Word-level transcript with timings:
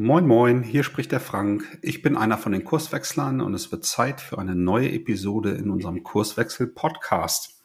Moin, 0.00 0.28
moin, 0.28 0.62
hier 0.62 0.84
spricht 0.84 1.10
der 1.10 1.18
Frank. 1.18 1.76
Ich 1.82 2.02
bin 2.02 2.16
einer 2.16 2.38
von 2.38 2.52
den 2.52 2.62
Kurswechslern 2.62 3.40
und 3.40 3.52
es 3.52 3.72
wird 3.72 3.84
Zeit 3.84 4.20
für 4.20 4.38
eine 4.38 4.54
neue 4.54 4.92
Episode 4.92 5.50
in 5.50 5.70
unserem 5.70 6.04
Kurswechsel-Podcast. 6.04 7.60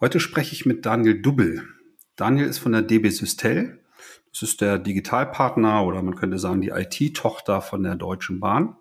Heute 0.00 0.20
spreche 0.20 0.52
ich 0.52 0.66
mit 0.66 0.84
Daniel 0.84 1.22
Dubbel. 1.22 1.64
Daniel 2.14 2.46
ist 2.46 2.58
von 2.58 2.72
der 2.72 2.82
DB 2.82 3.08
Systel. 3.08 3.80
Das 4.30 4.42
ist 4.42 4.60
der 4.60 4.78
Digitalpartner 4.78 5.82
oder 5.86 6.02
man 6.02 6.14
könnte 6.14 6.38
sagen 6.38 6.60
die 6.60 6.74
IT-Tochter 6.74 7.62
von 7.62 7.84
der 7.84 7.94
Deutschen 7.94 8.38
Bahn. 8.38 8.76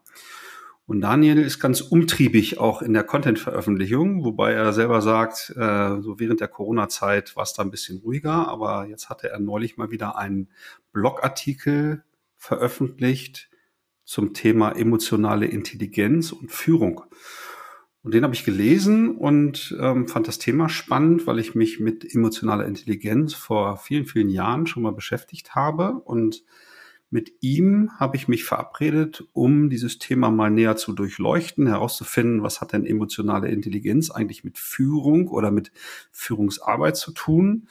Und 0.86 1.00
Daniel 1.00 1.38
ist 1.38 1.62
ganz 1.62 1.80
umtriebig 1.80 2.60
auch 2.60 2.82
in 2.82 2.92
der 2.92 3.06
Content-Veröffentlichung, 3.06 4.26
wobei 4.26 4.52
er 4.52 4.74
selber 4.74 5.02
sagt, 5.02 5.54
äh, 5.56 6.02
so 6.02 6.20
während 6.20 6.42
der 6.42 6.50
Corona-Zeit 6.50 7.38
war 7.38 7.44
es 7.44 7.54
da 7.54 7.64
ein 7.64 7.72
bisschen 7.72 8.00
ruhiger, 8.00 8.50
aber 8.50 8.86
jetzt 8.86 9.10
hatte 9.10 9.30
er 9.30 9.40
neulich 9.40 9.78
mal 9.78 9.92
wieder 9.92 10.18
einen 10.18 10.50
Blogartikel 10.92 12.04
veröffentlicht 12.40 13.50
zum 14.06 14.34
Thema 14.34 14.72
emotionale 14.72 15.46
Intelligenz 15.46 16.32
und 16.32 16.52
Führung. 16.52 17.04
Und 18.02 18.14
den 18.14 18.24
habe 18.24 18.34
ich 18.34 18.46
gelesen 18.46 19.16
und 19.18 19.78
ähm, 19.80 20.08
fand 20.08 20.28
das 20.28 20.40
Thema 20.40 20.70
spannend, 20.70 21.28
weil 21.28 21.38
ich 21.38 21.54
mich 21.54 21.80
mit 21.80 22.12
emotionaler 22.12 22.66
Intelligenz 22.66 23.34
vor 23.34 23.78
vielen, 23.78 24.06
vielen 24.06 24.30
Jahren 24.30 24.66
schon 24.66 24.84
mal 24.84 24.94
beschäftigt 24.94 25.54
habe. 25.54 25.92
Und 26.06 26.44
mit 27.12 27.34
ihm 27.42 27.92
habe 28.00 28.16
ich 28.16 28.30
mich 28.30 28.46
verabredet, 28.46 29.28
um 29.34 29.70
dieses 29.70 30.00
Thema 30.00 30.32
mal 30.32 30.50
näher 30.50 30.78
zu 30.78 30.94
durchleuchten, 30.94 31.68
herauszufinden, 31.68 32.42
was 32.42 32.62
hat 32.62 32.72
denn 32.72 32.86
emotionale 32.86 33.50
Intelligenz 33.50 34.12
eigentlich 34.12 34.46
mit 34.46 34.58
Führung 34.58 35.28
oder 35.28 35.52
mit 35.52 35.72
Führungsarbeit 36.12 36.96
zu 36.96 37.12
tun 37.12 37.68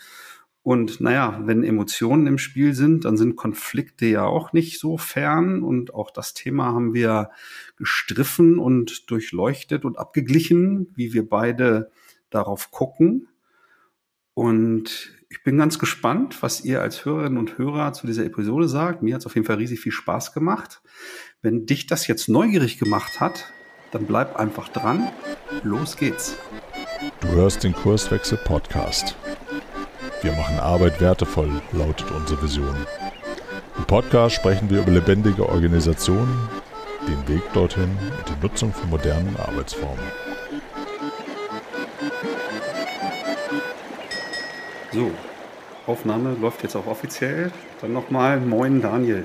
und 0.69 1.01
naja, 1.01 1.41
wenn 1.47 1.65
Emotionen 1.65 2.27
im 2.27 2.37
Spiel 2.37 2.75
sind, 2.75 3.07
dann 3.07 3.17
sind 3.17 3.37
Konflikte 3.37 4.05
ja 4.05 4.27
auch 4.27 4.53
nicht 4.53 4.79
so 4.79 4.99
fern. 4.99 5.63
Und 5.63 5.95
auch 5.95 6.11
das 6.11 6.35
Thema 6.35 6.75
haben 6.75 6.93
wir 6.93 7.31
gestriffen 7.79 8.59
und 8.59 9.11
durchleuchtet 9.11 9.87
und 9.87 9.99
abgeglichen, 9.99 10.93
wie 10.95 11.15
wir 11.15 11.27
beide 11.27 11.91
darauf 12.29 12.71
gucken. 12.71 13.29
Und 14.35 15.11
ich 15.31 15.43
bin 15.43 15.57
ganz 15.57 15.79
gespannt, 15.79 16.43
was 16.43 16.63
ihr 16.67 16.83
als 16.83 17.07
Hörerinnen 17.07 17.39
und 17.39 17.57
Hörer 17.57 17.95
zu 17.95 18.07
dieser 18.07 18.27
Episode 18.27 18.69
sagt. 18.69 19.03
Mir 19.03 19.15
hat 19.15 19.23
es 19.23 19.27
auf 19.27 19.37
jeden 19.37 19.47
Fall 19.47 19.57
riesig 19.57 19.81
viel 19.81 19.93
Spaß 19.93 20.35
gemacht. 20.35 20.83
Wenn 21.41 21.65
dich 21.65 21.87
das 21.87 22.07
jetzt 22.09 22.29
neugierig 22.29 22.79
gemacht 22.79 23.21
hat, 23.21 23.55
dann 23.91 24.05
bleib 24.05 24.37
einfach 24.37 24.69
dran. 24.69 25.09
Los 25.63 25.97
geht's. 25.97 26.37
Du 27.21 27.29
hörst 27.29 27.65
den 27.65 27.73
Kurswechsel 27.73 28.37
Podcast. 28.45 29.17
Wir 30.21 30.33
machen 30.33 30.59
Arbeit 30.59 31.01
wertevoll, 31.01 31.63
lautet 31.71 32.11
unsere 32.11 32.43
Vision. 32.43 32.75
Im 33.77 33.85
Podcast 33.85 34.35
sprechen 34.35 34.69
wir 34.69 34.81
über 34.81 34.91
lebendige 34.91 35.49
Organisationen, 35.49 36.49
den 37.07 37.29
Weg 37.29 37.43
dorthin 37.53 37.85
und 37.85 38.29
die 38.29 38.43
Nutzung 38.43 38.73
von 38.73 38.91
modernen 38.91 39.37
Arbeitsformen. 39.37 40.05
So, 44.93 45.13
Aufnahme 45.87 46.35
läuft 46.41 46.65
jetzt 46.65 46.75
auch 46.75 46.87
offiziell. 46.87 47.53
Dann 47.81 47.93
nochmal 47.93 48.41
Moin 48.41 48.83
Daniel. 48.83 49.25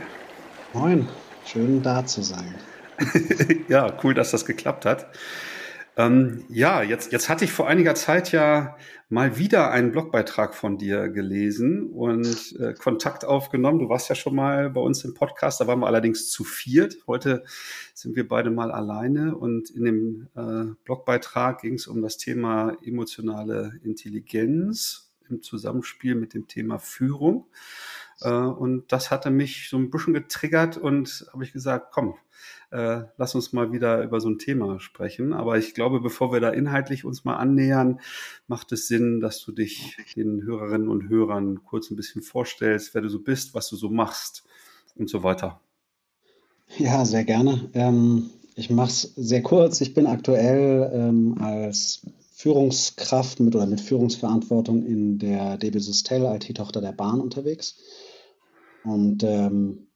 Moin, 0.74 1.10
schön 1.44 1.82
da 1.82 2.06
zu 2.06 2.22
sein. 2.22 2.54
ja, 3.68 3.92
cool, 4.04 4.14
dass 4.14 4.30
das 4.30 4.46
geklappt 4.46 4.86
hat. 4.86 5.08
Ähm, 5.96 6.44
ja, 6.50 6.82
jetzt, 6.82 7.12
jetzt 7.12 7.30
hatte 7.30 7.46
ich 7.46 7.52
vor 7.52 7.68
einiger 7.68 7.94
Zeit 7.94 8.32
ja 8.32 8.78
mal 9.10 9.38
wieder 9.38 9.70
einen 9.70 9.92
Blogbeitrag 9.92 10.56
von 10.56 10.80
dir 10.80 11.08
gelesen 11.10 11.92
und 11.92 12.56
äh, 12.60 12.74
Kontakt 12.74 13.26
aufgenommen. 13.26 13.78
Du 13.78 13.90
warst 13.90 14.10
ja 14.10 14.16
schon 14.16 14.36
mal 14.36 14.72
bei 14.72 14.82
uns 14.82 15.04
im 15.06 15.14
Podcast, 15.14 15.62
da 15.62 15.68
waren 15.68 15.80
wir 15.80 15.88
allerdings 15.88 16.32
zu 16.32 16.44
viert. 16.44 16.98
Heute 17.06 17.44
sind 17.94 18.16
wir 18.16 18.28
beide 18.28 18.50
mal 18.50 18.72
alleine 18.72 19.36
und 19.38 19.70
in 19.70 19.84
dem 19.84 20.28
äh, 20.36 20.74
Blogbeitrag 20.84 21.62
ging 21.62 21.76
es 21.76 21.86
um 21.86 22.02
das 22.02 22.18
Thema 22.18 22.76
emotionale 22.84 23.80
Intelligenz 23.84 25.12
im 25.30 25.44
Zusammenspiel 25.44 26.16
mit 26.16 26.34
dem 26.34 26.48
Thema 26.48 26.80
Führung. 26.80 27.46
Äh, 28.22 28.30
und 28.32 28.92
das 28.92 29.12
hatte 29.12 29.30
mich 29.30 29.70
so 29.70 29.78
ein 29.78 29.92
bisschen 29.92 30.16
getriggert 30.16 30.78
und 30.78 31.28
habe 31.34 31.44
ich 31.44 31.54
gesagt, 31.54 31.92
komm, 31.92 32.16
äh, 32.74 33.06
lass 33.18 33.36
uns 33.36 33.54
mal 33.54 33.72
wieder 33.72 34.04
über 34.04 34.20
so 34.20 34.30
ein 34.30 34.40
Thema 34.40 34.80
sprechen. 34.80 35.32
Aber 35.32 35.58
ich 35.58 35.76
glaube, 35.76 36.00
bevor 36.00 36.34
wir 36.34 36.40
da 36.40 36.50
inhaltlich 36.50 37.06
uns 37.06 37.24
mal 37.24 37.36
annähern, 37.36 38.00
macht 38.48 38.72
es 38.72 38.88
Sinn, 38.88 39.20
dass 39.20 39.40
du 39.44 39.52
dich 39.52 39.96
den 40.16 40.44
Hörerinnen 40.44 40.88
und 40.88 41.08
Hörern 41.08 41.64
kurz 41.64 41.92
ein 41.92 41.96
bisschen 41.96 42.24
vorstellst, 42.24 42.96
wer 42.96 43.04
du 43.04 43.10
so 43.10 43.20
bist, 43.20 43.54
was 43.54 43.70
du 43.70 43.76
so 43.76 43.90
machst 43.90 44.44
und 44.96 45.08
so 45.08 45.22
weiter. 45.22 45.62
Ja, 46.78 47.06
sehr 47.06 47.24
gerne. 47.24 47.70
Ähm, 47.74 48.32
ich 48.56 48.72
mache 48.72 48.90
es 48.90 49.02
sehr 49.16 49.44
kurz. 49.44 49.80
Ich 49.82 49.94
bin 49.94 50.08
aktuell 50.08 50.90
ähm, 50.94 51.38
als 51.40 52.02
Führungskraft 52.34 53.40
mit 53.40 53.56
oder 53.56 53.68
mit 53.68 53.82
Führungsverantwortung 53.82 54.84
in 54.84 55.20
der 55.20 55.58
DB 55.58 55.78
Systel, 55.78 56.26
IT-Tochter 56.26 56.82
der 56.82 56.92
Bahn, 56.92 57.22
unterwegs. 57.22 57.78
Und 58.84 59.24
ähm, 59.24 59.88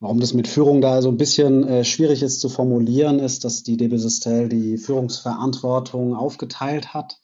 warum 0.00 0.18
das 0.18 0.34
mit 0.34 0.48
Führung 0.48 0.80
da 0.80 1.02
so 1.02 1.10
ein 1.10 1.18
bisschen 1.18 1.66
äh, 1.68 1.84
schwierig 1.84 2.22
ist 2.22 2.40
zu 2.40 2.48
formulieren, 2.48 3.18
ist, 3.18 3.44
dass 3.44 3.62
die 3.62 3.76
DB 3.76 3.98
Systel 3.98 4.48
die 4.48 4.78
Führungsverantwortung 4.78 6.14
aufgeteilt 6.14 6.94
hat. 6.94 7.20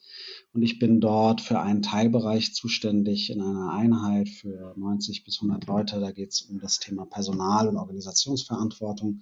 Und 0.53 0.61
ich 0.61 0.79
bin 0.79 1.01
dort 1.01 1.41
für 1.41 1.59
einen 1.59 1.81
Teilbereich 1.81 2.53
zuständig 2.53 3.31
in 3.31 3.41
einer 3.41 3.71
Einheit 3.71 4.29
für 4.29 4.73
90 4.77 5.23
bis 5.23 5.41
100 5.41 5.67
Leute. 5.67 5.99
Da 5.99 6.11
geht 6.11 6.31
es 6.31 6.41
um 6.41 6.59
das 6.59 6.79
Thema 6.79 7.05
Personal- 7.05 7.67
und 7.67 7.77
Organisationsverantwortung. 7.77 9.21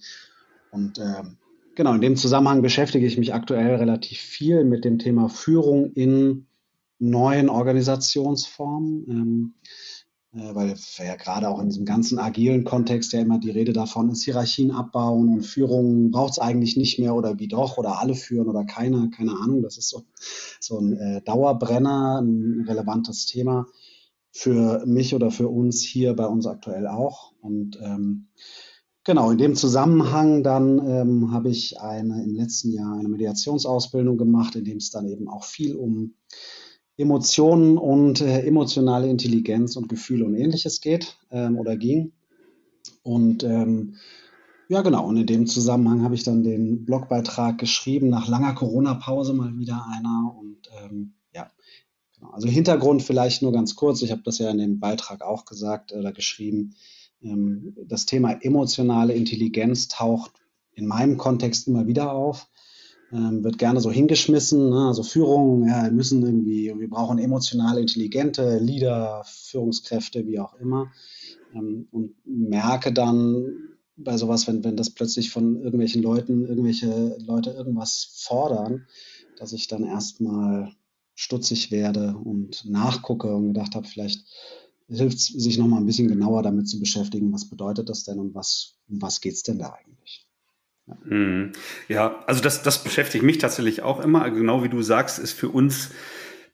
Und 0.71 0.99
ähm, 0.99 1.37
genau, 1.75 1.93
in 1.93 2.01
dem 2.01 2.15
Zusammenhang 2.15 2.61
beschäftige 2.61 3.05
ich 3.05 3.17
mich 3.17 3.33
aktuell 3.33 3.75
relativ 3.75 4.19
viel 4.19 4.63
mit 4.63 4.85
dem 4.85 4.99
Thema 4.99 5.27
Führung 5.29 5.91
in 5.93 6.47
neuen 6.99 7.49
Organisationsformen. 7.49 9.05
Ähm, 9.09 9.53
äh, 9.63 9.94
weil 10.35 10.75
ja 10.97 11.15
gerade 11.15 11.47
auch 11.47 11.61
in 11.61 11.69
diesem 11.69 11.85
ganzen 11.85 12.19
agilen 12.19 12.65
Kontext 12.65 13.13
ja 13.13 13.21
immer 13.21 13.39
die 13.39 13.51
Rede 13.51 13.71
davon 13.71 14.09
ist, 14.09 14.23
Hierarchien 14.23 14.71
abbauen 14.71 15.29
und 15.29 15.43
Führung 15.43 16.11
braucht 16.11 16.33
es 16.33 16.39
eigentlich 16.39 16.75
nicht 16.75 16.99
mehr 16.99 17.15
oder 17.15 17.39
wie 17.39 17.47
doch 17.47 17.77
oder 17.77 17.99
alle 17.99 18.15
führen 18.15 18.49
oder 18.49 18.65
keiner, 18.65 19.09
keine 19.09 19.31
Ahnung. 19.31 19.61
Das 19.61 19.77
ist 19.77 19.89
so, 19.89 20.03
so 20.59 20.79
ein 20.79 20.93
äh, 20.97 21.21
Dauerbrenner, 21.21 22.21
ein 22.21 22.65
relevantes 22.67 23.25
Thema 23.27 23.65
für 24.31 24.85
mich 24.85 25.15
oder 25.15 25.31
für 25.31 25.47
uns 25.47 25.81
hier 25.81 26.13
bei 26.13 26.25
uns 26.25 26.45
aktuell 26.45 26.87
auch. 26.87 27.31
Und 27.39 27.79
ähm, 27.81 28.27
genau, 29.05 29.31
in 29.31 29.37
dem 29.37 29.55
Zusammenhang 29.55 30.43
dann 30.43 30.79
ähm, 30.85 31.31
habe 31.31 31.49
ich 31.49 31.79
eine 31.79 32.21
im 32.21 32.35
letzten 32.35 32.73
Jahr 32.73 32.97
eine 32.97 33.07
Mediationsausbildung 33.07 34.17
gemacht, 34.17 34.57
in 34.57 34.65
dem 34.65 34.77
es 34.77 34.91
dann 34.91 35.07
eben 35.07 35.29
auch 35.29 35.45
viel 35.45 35.77
um 35.77 36.15
Emotionen 36.97 37.77
und 37.77 38.21
äh, 38.21 38.41
emotionale 38.45 39.09
Intelligenz 39.09 39.75
und 39.75 39.89
Gefühle 39.89 40.25
und 40.25 40.35
ähnliches 40.35 40.81
geht 40.81 41.17
ähm, 41.31 41.57
oder 41.57 41.75
ging. 41.75 42.13
Und 43.03 43.43
ähm, 43.43 43.95
ja, 44.67 44.81
genau. 44.81 45.05
Und 45.07 45.17
in 45.17 45.27
dem 45.27 45.45
Zusammenhang 45.47 46.03
habe 46.03 46.15
ich 46.15 46.23
dann 46.23 46.43
den 46.43 46.85
Blogbeitrag 46.85 47.57
geschrieben, 47.57 48.09
nach 48.09 48.27
langer 48.27 48.53
Corona-Pause 48.53 49.33
mal 49.33 49.57
wieder 49.57 49.85
einer. 49.93 50.35
Und 50.37 50.69
ähm, 50.81 51.13
ja, 51.33 51.51
genau. 52.15 52.31
Also 52.31 52.47
Hintergrund 52.47 53.03
vielleicht 53.03 53.41
nur 53.41 53.51
ganz 53.51 53.75
kurz. 53.75 54.01
Ich 54.01 54.11
habe 54.11 54.23
das 54.23 54.39
ja 54.39 54.49
in 54.49 54.57
dem 54.57 54.79
Beitrag 54.79 55.21
auch 55.21 55.45
gesagt 55.45 55.93
oder 55.93 56.11
geschrieben. 56.11 56.75
Ähm, 57.21 57.75
das 57.85 58.05
Thema 58.05 58.31
emotionale 58.41 59.13
Intelligenz 59.13 59.87
taucht 59.87 60.31
in 60.73 60.87
meinem 60.87 61.17
Kontext 61.17 61.67
immer 61.67 61.87
wieder 61.87 62.11
auf 62.11 62.47
ähm, 63.11 63.43
wird 63.43 63.57
gerne 63.57 63.81
so 63.81 63.91
hingeschmissen. 63.91 64.69
Ne? 64.69 64.87
Also 64.87 65.03
Führung, 65.03 65.67
ja, 65.67 65.83
wir 65.83 65.91
müssen 65.91 66.23
irgendwie, 66.23 66.73
wir 66.77 66.89
brauchen 66.89 67.19
emotional 67.19 67.77
intelligente 67.77 68.59
Leader, 68.59 69.23
Führungskräfte, 69.25 70.25
wie 70.25 70.39
auch 70.39 70.55
immer. 70.55 70.91
Ähm, 71.53 71.87
und 71.91 72.15
merke 72.25 72.91
dann 72.91 73.75
bei 73.97 74.17
sowas, 74.17 74.47
wenn, 74.47 74.63
wenn 74.63 74.75
das 74.75 74.89
plötzlich 74.89 75.31
von 75.31 75.57
irgendwelchen 75.57 76.01
Leuten, 76.01 76.45
irgendwelche 76.45 77.17
Leute 77.19 77.51
irgendwas 77.51 78.17
fordern, 78.17 78.87
dass 79.37 79.53
ich 79.53 79.67
dann 79.67 79.83
erstmal 79.83 80.73
stutzig 81.13 81.71
werde 81.71 82.17
und 82.17 82.65
nachgucke 82.65 83.33
und 83.33 83.47
gedacht 83.47 83.75
habe, 83.75 83.87
vielleicht 83.87 84.25
hilft 84.87 85.17
es 85.17 85.27
sich 85.27 85.57
nochmal 85.57 85.79
ein 85.79 85.85
bisschen 85.85 86.07
genauer 86.07 86.43
damit 86.43 86.67
zu 86.67 86.79
beschäftigen, 86.79 87.31
was 87.31 87.49
bedeutet 87.49 87.89
das 87.89 88.03
denn 88.03 88.19
und 88.19 88.35
was, 88.35 88.75
um 88.87 89.01
was 89.01 89.21
geht 89.21 89.33
es 89.33 89.43
denn 89.43 89.57
da 89.57 89.73
eigentlich? 89.73 90.24
Mhm. 91.03 91.53
Ja, 91.87 92.23
also 92.27 92.41
das, 92.41 92.61
das 92.63 92.83
beschäftigt 92.83 93.23
mich 93.23 93.37
tatsächlich 93.37 93.81
auch 93.81 94.03
immer. 94.03 94.29
Genau 94.29 94.63
wie 94.63 94.69
du 94.69 94.81
sagst, 94.81 95.19
ist 95.19 95.33
für 95.33 95.49
uns 95.49 95.91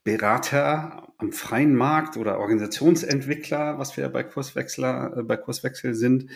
Berater 0.03 1.07
am 1.17 1.31
freien 1.31 1.75
Markt 1.75 2.17
oder 2.17 2.39
Organisationsentwickler, 2.39 3.77
was 3.77 3.95
wir 3.97 4.09
bei 4.09 4.23
Kurswechsler, 4.23 5.17
äh, 5.17 5.23
bei 5.23 5.37
Kurswechsel 5.37 5.93
sind, 5.93 6.29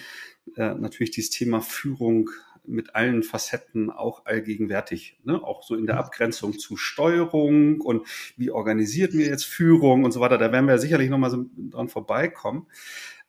äh, 0.56 0.76
natürlich 0.76 1.12
dieses 1.12 1.32
Thema 1.32 1.62
Führung 1.62 2.30
mit 2.68 2.96
allen 2.96 3.24
Facetten 3.24 3.90
auch 3.90 4.26
allgegenwärtig, 4.26 5.20
ne? 5.24 5.42
auch 5.44 5.64
so 5.64 5.76
in 5.76 5.86
der 5.86 5.98
Abgrenzung 5.98 6.58
zu 6.58 6.78
Steuerung 6.78 7.82
und 7.82 8.08
wie 8.38 8.52
organisiert 8.52 9.14
wir 9.14 9.28
jetzt 9.28 9.46
Führung 9.46 10.04
und 10.04 10.12
so 10.12 10.20
weiter. 10.20 10.38
Da 10.38 10.52
werden 10.52 10.68
wir 10.68 10.78
sicherlich 10.80 11.10
nochmal 11.10 11.30
so 11.30 11.46
dran 11.56 11.90
vorbeikommen. 11.90 12.68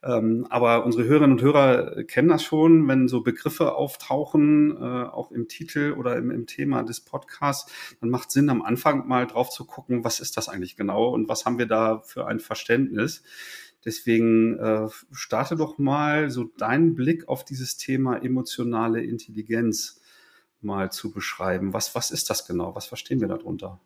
Ähm, 0.07 0.47
aber 0.51 0.85
unsere 0.85 1.05
Hörerinnen 1.05 1.33
und 1.33 1.43
Hörer 1.43 2.05
kennen 2.05 2.29
das 2.29 2.45
schon, 2.45 2.87
wenn 2.87 3.09
so 3.09 3.23
Begriffe 3.23 3.75
auftauchen, 3.75 4.77
äh, 4.77 5.05
auch 5.05 5.33
im 5.33 5.49
Titel 5.49 5.97
oder 5.99 6.17
im, 6.17 6.31
im 6.31 6.47
Thema 6.47 6.85
des 6.85 7.01
Podcasts, 7.01 7.73
dann 8.01 8.11
macht 8.11 8.31
Sinn, 8.31 8.49
am 8.49 8.63
Anfang 8.63 9.09
mal 9.09 9.27
drauf 9.27 9.51
zu 9.51 9.65
gucken, 9.65 10.05
was 10.05 10.21
ist 10.21 10.37
das 10.37 10.49
eigentlich 10.49 10.77
genau 10.77 11.09
und 11.09 11.29
was 11.29 11.45
haben 11.45 11.59
wir 11.59 11.67
da 11.67 12.03
für 12.05 12.27
ein 12.27 12.39
Verständnis. 12.39 13.25
Deswegen 13.85 14.59
äh, 14.59 14.89
starte 15.11 15.57
doch 15.57 15.79
mal 15.79 16.31
so 16.31 16.45
deinen 16.45 16.95
Blick 16.95 17.29
auf 17.29 17.45
dieses 17.45 17.77
Thema 17.77 18.17
emotionale 18.17 19.03
Intelligenz 19.03 20.01
mal 20.61 20.93
zu 20.93 21.11
beschreiben. 21.11 21.73
Was, 21.73 21.95
was 21.97 22.13
ist 22.13 22.31
das 22.31 22.47
genau? 22.47 22.77
Was 22.77 22.87
verstehen 22.87 23.21
wir 23.21 23.29
darunter? 23.29 23.81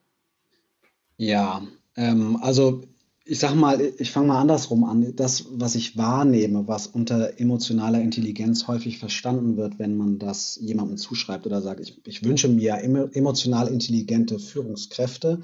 Ja, 1.16 1.62
ähm, 1.96 2.38
also 2.42 2.82
ich 3.30 3.38
sag 3.38 3.54
mal, 3.54 3.80
ich 3.80 4.10
fange 4.10 4.26
mal 4.26 4.40
andersrum 4.40 4.82
an. 4.82 5.14
Das, 5.14 5.44
was 5.52 5.76
ich 5.76 5.96
wahrnehme, 5.96 6.66
was 6.66 6.88
unter 6.88 7.38
emotionaler 7.38 8.00
Intelligenz 8.00 8.66
häufig 8.66 8.98
verstanden 8.98 9.56
wird, 9.56 9.78
wenn 9.78 9.96
man 9.96 10.18
das 10.18 10.58
jemandem 10.60 10.96
zuschreibt 10.96 11.46
oder 11.46 11.62
sagt, 11.62 11.78
ich, 11.78 12.04
ich 12.08 12.24
wünsche 12.24 12.48
mir 12.48 12.78
emotional 12.78 13.68
intelligente 13.68 14.40
Führungskräfte, 14.40 15.42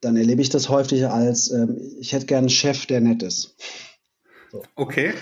dann 0.00 0.16
erlebe 0.16 0.40
ich 0.40 0.48
das 0.48 0.68
häufig 0.68 1.08
als, 1.08 1.50
ähm, 1.50 1.80
ich 1.98 2.12
hätte 2.12 2.26
gern 2.26 2.44
einen 2.44 2.48
Chef, 2.48 2.86
der 2.86 3.00
nett 3.00 3.24
ist. 3.24 3.56
So. 4.52 4.62
Okay. 4.76 5.14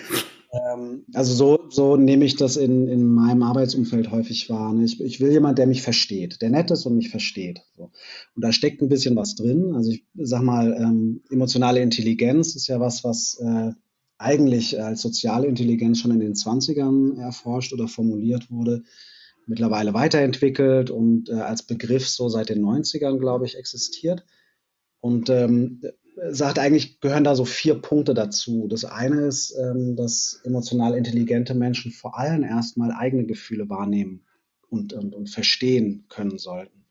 Ähm, 0.54 1.04
also 1.14 1.34
so, 1.34 1.70
so 1.70 1.96
nehme 1.96 2.24
ich 2.24 2.36
das 2.36 2.56
in, 2.56 2.86
in 2.88 3.04
meinem 3.04 3.42
Arbeitsumfeld 3.42 4.10
häufig 4.10 4.48
wahr. 4.50 4.72
Ne? 4.72 4.84
Ich, 4.84 5.00
ich 5.00 5.20
will 5.20 5.32
jemand, 5.32 5.58
der 5.58 5.66
mich 5.66 5.82
versteht, 5.82 6.40
der 6.42 6.50
nett 6.50 6.70
ist 6.70 6.86
und 6.86 6.96
mich 6.96 7.10
versteht. 7.10 7.62
So. 7.76 7.90
Und 8.34 8.44
da 8.44 8.52
steckt 8.52 8.80
ein 8.80 8.88
bisschen 8.88 9.16
was 9.16 9.34
drin. 9.34 9.74
Also 9.74 9.90
ich 9.90 10.04
sag 10.14 10.42
mal, 10.42 10.74
ähm, 10.78 11.22
emotionale 11.30 11.80
Intelligenz 11.80 12.54
ist 12.54 12.68
ja 12.68 12.80
was, 12.80 13.04
was 13.04 13.38
äh, 13.40 13.72
eigentlich 14.18 14.80
als 14.80 15.02
soziale 15.02 15.46
Intelligenz 15.46 16.00
schon 16.00 16.12
in 16.12 16.20
den 16.20 16.34
20ern 16.34 17.18
erforscht 17.18 17.72
oder 17.72 17.88
formuliert 17.88 18.50
wurde, 18.50 18.84
mittlerweile 19.46 19.92
weiterentwickelt 19.92 20.90
und 20.90 21.28
äh, 21.28 21.34
als 21.34 21.64
Begriff 21.64 22.08
so 22.08 22.28
seit 22.28 22.48
den 22.48 22.64
90ern, 22.64 23.18
glaube 23.18 23.44
ich, 23.44 23.58
existiert. 23.58 24.24
Und 25.00 25.28
ähm, 25.28 25.82
sagt 26.30 26.58
eigentlich, 26.58 27.00
gehören 27.00 27.24
da 27.24 27.34
so 27.34 27.44
vier 27.44 27.74
Punkte 27.74 28.14
dazu. 28.14 28.66
Das 28.68 28.84
eine 28.84 29.26
ist, 29.26 29.54
ähm, 29.58 29.96
dass 29.96 30.40
emotional 30.44 30.94
intelligente 30.96 31.54
Menschen 31.54 31.92
vor 31.92 32.18
allem 32.18 32.44
erstmal 32.44 32.92
eigene 32.92 33.24
Gefühle 33.26 33.68
wahrnehmen 33.68 34.24
und, 34.68 34.92
und, 34.92 35.14
und 35.14 35.30
verstehen 35.30 36.06
können 36.08 36.38
sollten. 36.38 36.84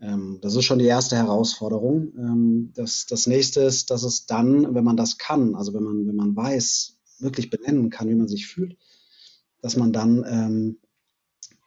Ähm, 0.00 0.38
das 0.42 0.54
ist 0.54 0.64
schon 0.64 0.78
die 0.78 0.86
erste 0.86 1.16
Herausforderung. 1.16 2.12
Ähm, 2.18 2.72
das, 2.74 3.06
das 3.06 3.26
nächste 3.26 3.60
ist, 3.60 3.90
dass 3.90 4.02
es 4.02 4.26
dann, 4.26 4.74
wenn 4.74 4.84
man 4.84 4.96
das 4.96 5.18
kann, 5.18 5.54
also 5.54 5.72
wenn 5.74 5.82
man, 5.82 6.06
wenn 6.06 6.16
man 6.16 6.36
weiß, 6.36 6.98
wirklich 7.20 7.50
benennen 7.50 7.90
kann, 7.90 8.08
wie 8.08 8.14
man 8.14 8.28
sich 8.28 8.46
fühlt, 8.46 8.76
dass 9.62 9.76
man 9.76 9.92
dann, 9.92 10.24
ähm, 10.28 10.78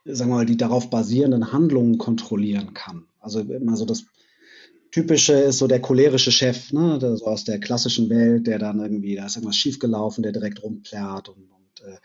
sagen 0.04 0.30
wir 0.30 0.36
mal, 0.36 0.46
die 0.46 0.56
darauf 0.56 0.90
basierenden 0.90 1.52
Handlungen 1.52 1.98
kontrollieren 1.98 2.74
kann. 2.74 3.06
Also 3.18 3.40
immer 3.40 3.76
so 3.76 3.84
das 3.84 4.04
typische 4.90 5.34
ist 5.34 5.58
so 5.58 5.66
der 5.66 5.80
cholerische 5.80 6.32
Chef, 6.32 6.72
ne, 6.72 6.98
so 7.00 7.26
aus 7.26 7.44
der 7.44 7.58
klassischen 7.60 8.08
Welt, 8.10 8.46
der 8.46 8.58
dann 8.58 8.80
irgendwie, 8.80 9.16
da 9.16 9.26
ist 9.26 9.36
irgendwas 9.36 9.56
schiefgelaufen, 9.56 10.22
der 10.22 10.32
direkt 10.32 10.62
rumplärrt 10.62 11.28
und, 11.28 11.50
und 11.50 11.86
äh, 11.86 11.98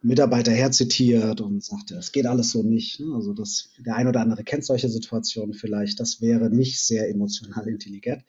Mitarbeiter 0.00 0.52
herzitiert 0.52 1.40
und 1.40 1.64
sagt, 1.64 1.90
es 1.90 2.12
geht 2.12 2.26
alles 2.26 2.50
so 2.50 2.62
nicht. 2.62 3.00
Ne? 3.00 3.14
Also 3.14 3.32
das, 3.32 3.70
der 3.84 3.96
ein 3.96 4.06
oder 4.06 4.20
andere 4.20 4.44
kennt 4.44 4.64
solche 4.64 4.88
Situationen 4.88 5.54
vielleicht. 5.54 5.98
Das 5.98 6.20
wäre 6.20 6.50
nicht 6.50 6.80
sehr 6.80 7.08
emotional 7.08 7.66
intelligent. 7.68 8.22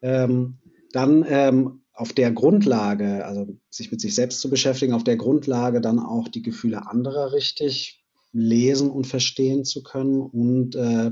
Ähm, 0.00 0.58
dann 0.92 1.24
ähm, 1.28 1.82
auf 1.92 2.12
der 2.14 2.32
Grundlage, 2.32 3.26
also 3.26 3.58
sich 3.68 3.90
mit 3.90 4.00
sich 4.00 4.14
selbst 4.14 4.40
zu 4.40 4.48
beschäftigen, 4.48 4.94
auf 4.94 5.04
der 5.04 5.16
Grundlage 5.16 5.82
dann 5.82 5.98
auch 5.98 6.28
die 6.28 6.42
Gefühle 6.42 6.86
anderer 6.86 7.32
richtig 7.32 8.02
lesen 8.32 8.90
und 8.90 9.06
verstehen 9.06 9.64
zu 9.64 9.82
können 9.82 10.20
und 10.20 10.76
äh, 10.76 11.10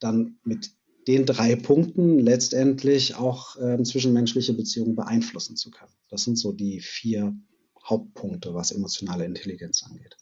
dann 0.00 0.38
mit 0.44 0.70
den 1.08 1.24
drei 1.24 1.56
Punkten 1.56 2.18
letztendlich 2.18 3.16
auch 3.16 3.56
äh, 3.56 3.82
zwischenmenschliche 3.82 4.52
Beziehungen 4.52 4.94
beeinflussen 4.94 5.56
zu 5.56 5.70
können. 5.70 5.92
Das 6.10 6.22
sind 6.22 6.36
so 6.38 6.52
die 6.52 6.80
vier 6.80 7.34
Hauptpunkte, 7.82 8.54
was 8.54 8.70
emotionale 8.70 9.24
Intelligenz 9.24 9.82
angeht. 9.82 10.16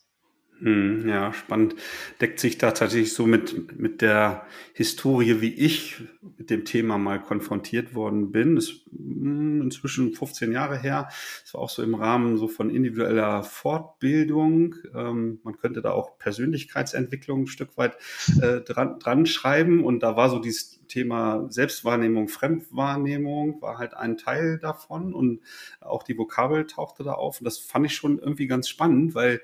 Hm, 0.60 1.06
ja, 1.06 1.34
spannend. 1.34 1.74
Deckt 2.20 2.40
sich 2.40 2.56
da 2.56 2.70
tatsächlich 2.70 3.12
so 3.12 3.26
mit, 3.26 3.78
mit 3.78 4.00
der 4.00 4.46
Historie, 4.72 5.42
wie 5.42 5.52
ich 5.52 6.02
mit 6.38 6.48
dem 6.48 6.64
Thema 6.64 6.96
mal 6.96 7.20
konfrontiert 7.20 7.94
worden 7.94 8.32
bin. 8.32 8.54
Das 8.54 8.64
ist 8.64 8.86
hm, 8.90 9.60
inzwischen 9.60 10.14
15 10.14 10.52
Jahre 10.52 10.78
her. 10.78 11.08
Das 11.42 11.52
war 11.52 11.60
auch 11.60 11.68
so 11.68 11.82
im 11.82 11.94
Rahmen 11.94 12.38
so 12.38 12.48
von 12.48 12.70
individueller 12.70 13.42
Fortbildung. 13.42 14.76
Ähm, 14.94 15.40
man 15.42 15.58
könnte 15.58 15.82
da 15.82 15.90
auch 15.90 16.16
Persönlichkeitsentwicklung 16.18 17.42
ein 17.42 17.48
Stück 17.48 17.76
weit 17.76 17.98
äh, 18.40 18.62
dran, 18.62 18.98
dran 18.98 19.26
schreiben. 19.26 19.84
Und 19.84 20.02
da 20.02 20.16
war 20.16 20.30
so 20.30 20.38
dieses 20.38 20.75
Thema 20.88 21.46
Selbstwahrnehmung, 21.50 22.28
Fremdwahrnehmung 22.28 23.60
war 23.62 23.78
halt 23.78 23.94
ein 23.94 24.16
Teil 24.16 24.58
davon. 24.58 25.14
Und 25.14 25.40
auch 25.80 26.02
die 26.02 26.16
Vokabel 26.16 26.66
tauchte 26.66 27.04
da 27.04 27.12
auf. 27.12 27.40
Und 27.40 27.44
das 27.44 27.58
fand 27.58 27.86
ich 27.86 27.94
schon 27.94 28.18
irgendwie 28.18 28.46
ganz 28.46 28.68
spannend, 28.68 29.14
weil 29.14 29.40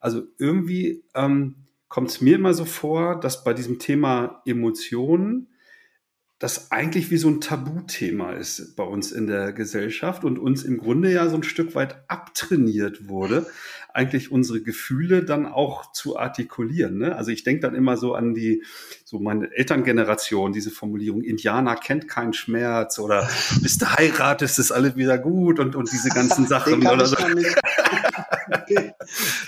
also 0.00 0.22
irgendwie 0.38 1.04
ähm, 1.14 1.54
kommt 1.88 2.10
es 2.10 2.20
mir 2.20 2.36
immer 2.36 2.54
so 2.54 2.64
vor, 2.64 3.20
dass 3.20 3.44
bei 3.44 3.54
diesem 3.54 3.78
Thema 3.78 4.42
Emotionen 4.46 5.48
das 6.42 6.72
eigentlich 6.72 7.12
wie 7.12 7.18
so 7.18 7.28
ein 7.28 7.40
Tabuthema 7.40 8.32
ist 8.32 8.74
bei 8.74 8.82
uns 8.82 9.12
in 9.12 9.28
der 9.28 9.52
Gesellschaft 9.52 10.24
und 10.24 10.40
uns 10.40 10.64
im 10.64 10.78
Grunde 10.78 11.12
ja 11.12 11.28
so 11.28 11.36
ein 11.36 11.44
Stück 11.44 11.76
weit 11.76 12.02
abtrainiert 12.08 13.08
wurde, 13.08 13.46
eigentlich 13.94 14.32
unsere 14.32 14.62
Gefühle 14.62 15.24
dann 15.24 15.46
auch 15.46 15.92
zu 15.92 16.18
artikulieren. 16.18 16.98
Ne? 16.98 17.16
Also 17.16 17.30
ich 17.30 17.44
denke 17.44 17.60
dann 17.60 17.74
immer 17.74 17.96
so 17.96 18.14
an 18.14 18.34
die, 18.34 18.64
so 19.04 19.18
meine 19.18 19.54
Elterngeneration, 19.54 20.52
diese 20.52 20.70
Formulierung, 20.70 21.22
Indianer 21.22 21.76
kennt 21.76 22.08
keinen 22.08 22.32
Schmerz 22.32 22.98
oder 22.98 23.28
bis 23.62 23.78
du 23.78 23.86
heiratest, 23.86 24.58
ist 24.58 24.72
alles 24.72 24.96
wieder 24.96 25.18
gut 25.18 25.58
und, 25.58 25.76
und 25.76 25.92
diese 25.92 26.08
ganzen 26.08 26.46
Sachen 26.46 26.86
oder 26.86 27.06
so. 27.06 27.16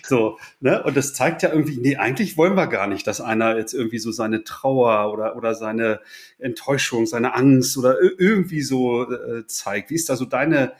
so, 0.06 0.38
ne? 0.60 0.82
Und 0.82 0.96
das 0.96 1.14
zeigt 1.14 1.42
ja 1.42 1.50
irgendwie, 1.50 1.78
nee, 1.78 1.96
eigentlich 1.96 2.36
wollen 2.36 2.54
wir 2.54 2.66
gar 2.66 2.86
nicht, 2.86 3.06
dass 3.06 3.20
einer 3.20 3.56
jetzt 3.56 3.72
irgendwie 3.72 3.98
so 3.98 4.12
seine 4.12 4.44
Trauer 4.44 5.12
oder, 5.12 5.36
oder 5.36 5.54
seine 5.54 6.00
Enttäuschung, 6.38 7.06
seine 7.06 7.34
Angst 7.34 7.78
oder 7.78 7.96
irgendwie 8.18 8.62
so 8.62 9.10
äh, 9.10 9.46
zeigt. 9.46 9.90
Wie 9.90 9.94
ist 9.94 10.08
da 10.08 10.16
so 10.16 10.24
deine, 10.24 10.72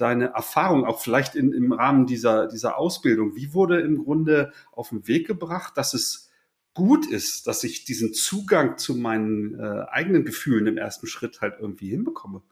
deine 0.00 0.26
Erfahrung, 0.26 0.84
auch 0.84 1.00
vielleicht 1.00 1.34
in, 1.34 1.52
im 1.52 1.72
Rahmen 1.72 2.06
dieser, 2.06 2.46
dieser 2.46 2.78
Ausbildung? 2.78 3.36
Wie 3.36 3.52
wurde 3.52 3.80
im 3.80 4.04
Grunde 4.04 4.52
auf 4.72 4.90
den 4.90 5.06
Weg 5.06 5.26
gebracht, 5.26 5.76
dass 5.76 5.94
es 5.94 6.30
gut 6.74 7.10
ist, 7.10 7.46
dass 7.46 7.64
ich 7.64 7.84
diesen 7.84 8.14
Zugang 8.14 8.78
zu 8.78 8.94
meinen 8.94 9.58
äh, 9.58 9.84
eigenen 9.90 10.24
Gefühlen 10.24 10.66
im 10.66 10.78
ersten 10.78 11.06
Schritt 11.06 11.40
halt 11.40 11.54
irgendwie 11.60 11.90
hinbekomme? 11.90 12.42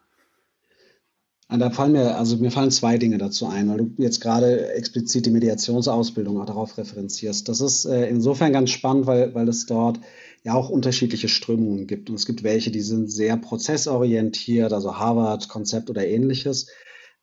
Da 1.51 1.71
fallen 1.71 1.93
mir, 1.93 2.19
also 2.19 2.37
mir 2.37 2.51
fallen 2.51 2.71
zwei 2.71 2.99
Dinge 2.99 3.17
dazu 3.17 3.47
ein, 3.47 3.71
weil 3.71 3.79
du 3.79 3.95
jetzt 3.97 4.21
gerade 4.21 4.71
explizit 4.75 5.25
die 5.25 5.31
Mediationsausbildung 5.31 6.39
auch 6.39 6.45
darauf 6.45 6.77
referenzierst. 6.77 7.49
Das 7.49 7.63
ist 7.63 7.87
äh, 7.87 8.07
insofern 8.07 8.53
ganz 8.53 8.69
spannend, 8.69 9.07
weil, 9.07 9.35
weil 9.35 9.49
es 9.49 9.65
dort 9.65 9.99
ja 10.45 10.53
auch 10.53 10.69
unterschiedliche 10.69 11.29
Strömungen 11.29 11.87
gibt. 11.87 12.11
Und 12.11 12.17
es 12.17 12.27
gibt 12.27 12.43
welche, 12.43 12.71
die 12.71 12.83
sind 12.83 13.11
sehr 13.11 13.39
prozessorientiert, 13.39 14.75
also 14.75 14.99
Harvard-Konzept 14.99 15.89
oder 15.89 16.07
ähnliches. 16.07 16.67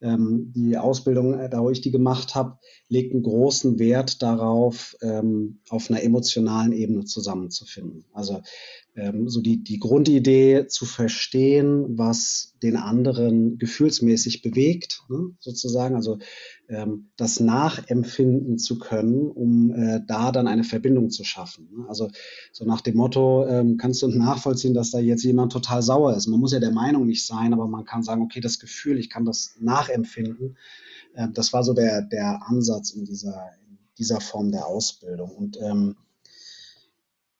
Ähm, 0.05 0.53
die 0.55 0.77
Ausbildung, 0.77 1.39
äh, 1.39 1.49
da 1.49 1.61
wo 1.63 1.71
ich 1.71 1.81
die 1.81 1.89
gemacht 1.89 2.35
habe, 2.35 2.59
legt 2.89 3.13
einen 3.13 3.23
großen 3.23 3.79
Wert 3.79 4.21
darauf, 4.21 4.95
ähm, 5.01 5.61
auf 5.69 5.89
einer 5.89 6.03
emotionalen 6.03 6.73
Ebene 6.73 7.05
zusammenzufinden. 7.05 8.05
Also 8.13 8.41
ähm, 8.95 9.27
so 9.27 9.41
die, 9.41 9.63
die 9.63 9.79
Grundidee 9.79 10.67
zu 10.67 10.85
verstehen, 10.85 11.97
was 11.97 12.53
den 12.63 12.77
anderen 12.77 13.57
gefühlsmäßig 13.57 14.41
bewegt, 14.41 15.03
ne, 15.09 15.35
sozusagen, 15.39 15.95
also 15.95 16.17
ähm, 16.69 17.09
das 17.17 17.39
nachempfinden 17.39 18.57
zu 18.57 18.79
können, 18.79 19.29
um 19.29 19.71
äh, 19.71 20.01
da 20.07 20.31
dann 20.31 20.47
eine 20.47 20.63
Verbindung 20.63 21.09
zu 21.09 21.23
schaffen. 21.23 21.69
Ne? 21.75 21.85
Also 21.89 22.09
so 22.53 22.65
nach 22.65 22.81
dem 22.81 22.95
Motto, 22.95 23.45
ähm, 23.47 23.77
kannst 23.77 24.01
du 24.01 24.07
nachvollziehen, 24.07 24.73
dass 24.73 24.91
da 24.91 24.99
jetzt 24.99 25.23
jemand 25.23 25.51
total 25.51 25.81
sauer 25.81 26.15
ist. 26.15 26.27
Man 26.27 26.39
muss 26.39 26.53
ja 26.53 26.59
der 26.59 26.71
Meinung 26.71 27.05
nicht 27.05 27.25
sein, 27.25 27.53
aber 27.53 27.67
man 27.67 27.85
kann 27.85 28.01
sagen, 28.01 28.21
okay, 28.21 28.39
das 28.39 28.59
Gefühl, 28.59 28.97
ich 28.97 29.09
kann 29.09 29.25
das 29.25 29.55
nachempfinden. 29.59 30.57
Äh, 31.13 31.27
das 31.33 31.51
war 31.51 31.63
so 31.63 31.73
der, 31.73 32.01
der 32.01 32.47
Ansatz 32.47 32.91
in 32.91 33.03
dieser, 33.03 33.51
in 33.69 33.77
dieser 33.97 34.21
Form 34.21 34.51
der 34.51 34.65
Ausbildung. 34.67 35.31
Und 35.31 35.59
ähm, 35.61 35.97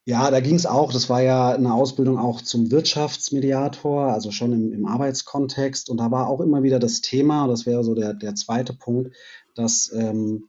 ja, 0.08 0.30
da 0.30 0.40
ging 0.40 0.54
es 0.54 0.68
auch, 0.68 0.94
das 0.94 1.10
war 1.10 1.22
ja 1.24 1.52
eine 1.54 1.74
Ausbildung 1.74 2.20
auch 2.20 2.42
zum 2.42 2.70
Wirtschaftsmediator, 2.70 4.14
also 4.14 4.30
schon 4.30 4.54
im, 4.54 4.72
im 4.72 4.86
Arbeitskontext. 4.86 5.90
Und 5.90 5.98
da 5.98 6.12
war 6.12 6.30
auch 6.30 6.42
immer 6.42 6.62
wieder 6.62 6.78
das 6.78 7.02
Thema, 7.02 7.48
das 7.48 7.66
wäre 7.66 7.84
so 7.84 7.96
der, 7.96 8.14
der 8.14 8.36
zweite 8.36 8.74
Punkt, 8.74 9.16
dass 9.56 9.92
ähm, 9.94 10.48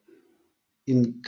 in, 0.84 1.22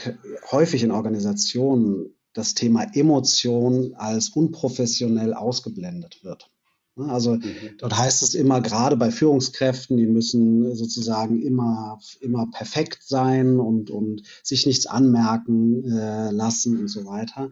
häufig 0.51 0.83
in 0.83 0.91
Organisationen 0.91 2.15
das 2.33 2.53
Thema 2.53 2.83
Emotion 2.93 3.95
als 3.95 4.29
unprofessionell 4.29 5.33
ausgeblendet 5.33 6.23
wird. 6.23 6.51
Ne, 6.95 7.11
also 7.11 7.35
mhm. 7.35 7.43
dort 7.77 7.97
heißt 7.97 8.23
es 8.23 8.33
immer, 8.33 8.61
gerade 8.61 8.97
bei 8.97 9.11
Führungskräften, 9.11 9.97
die 9.97 10.07
müssen 10.07 10.75
sozusagen 10.75 11.41
immer, 11.41 11.99
immer 12.19 12.47
perfekt 12.51 12.99
sein 13.03 13.59
und, 13.59 13.89
und 13.89 14.23
sich 14.43 14.65
nichts 14.65 14.85
anmerken 14.85 15.83
äh, 15.85 16.31
lassen 16.31 16.77
und 16.77 16.87
so 16.87 17.05
weiter. 17.05 17.51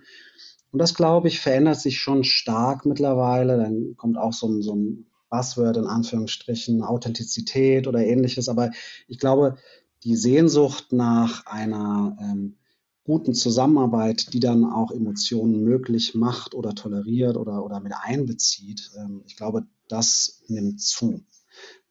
Und 0.72 0.80
das, 0.80 0.94
glaube 0.94 1.28
ich, 1.28 1.40
verändert 1.40 1.80
sich 1.80 2.00
schon 2.00 2.24
stark 2.24 2.86
mittlerweile. 2.86 3.58
Dann 3.58 3.96
kommt 3.96 4.18
auch 4.18 4.34
so 4.34 4.48
ein, 4.48 4.62
so 4.62 4.76
ein 4.76 5.06
Buzzword 5.30 5.78
in 5.78 5.88
Anführungsstrichen, 5.88 6.84
Authentizität 6.84 7.88
oder 7.88 8.06
ähnliches. 8.06 8.50
Aber 8.50 8.72
ich 9.08 9.18
glaube, 9.18 9.58
die 10.04 10.16
Sehnsucht 10.16 10.92
nach 10.92 11.46
einer 11.46 12.18
ähm, 12.22 12.57
guten 13.08 13.34
Zusammenarbeit, 13.34 14.34
die 14.34 14.42
dann 14.42 14.66
auch 14.66 14.92
Emotionen 14.92 15.64
möglich 15.64 16.14
macht 16.14 16.54
oder 16.54 16.76
toleriert 16.76 17.38
oder, 17.38 17.64
oder 17.64 17.80
mit 17.80 17.94
einbezieht, 18.00 18.92
ähm, 18.98 19.24
ich 19.26 19.38
glaube, 19.38 19.66
das 19.88 20.44
nimmt 20.48 20.82
zu. 20.82 21.24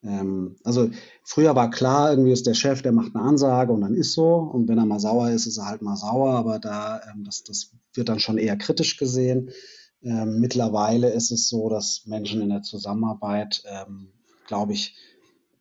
Ähm, 0.02 0.56
also 0.62 0.90
früher 1.24 1.56
war 1.56 1.70
klar, 1.70 2.10
irgendwie 2.10 2.32
ist 2.32 2.46
der 2.46 2.52
Chef, 2.52 2.82
der 2.82 2.92
macht 2.92 3.16
eine 3.16 3.24
Ansage 3.24 3.72
und 3.72 3.80
dann 3.80 3.94
ist 3.94 4.12
so. 4.12 4.34
Und 4.36 4.68
wenn 4.68 4.76
er 4.76 4.84
mal 4.84 5.00
sauer 5.00 5.30
ist, 5.30 5.46
ist 5.46 5.56
er 5.56 5.66
halt 5.66 5.80
mal 5.80 5.96
sauer, 5.96 6.34
aber 6.34 6.58
da, 6.58 7.00
ähm, 7.10 7.24
das, 7.24 7.44
das 7.44 7.72
wird 7.94 8.10
dann 8.10 8.20
schon 8.20 8.36
eher 8.36 8.58
kritisch 8.58 8.98
gesehen. 8.98 9.50
Ähm, 10.02 10.38
mittlerweile 10.38 11.08
ist 11.08 11.30
es 11.32 11.48
so, 11.48 11.70
dass 11.70 12.02
Menschen 12.04 12.42
in 12.42 12.50
der 12.50 12.60
Zusammenarbeit, 12.60 13.62
ähm, 13.66 14.12
glaube 14.46 14.74
ich, 14.74 14.94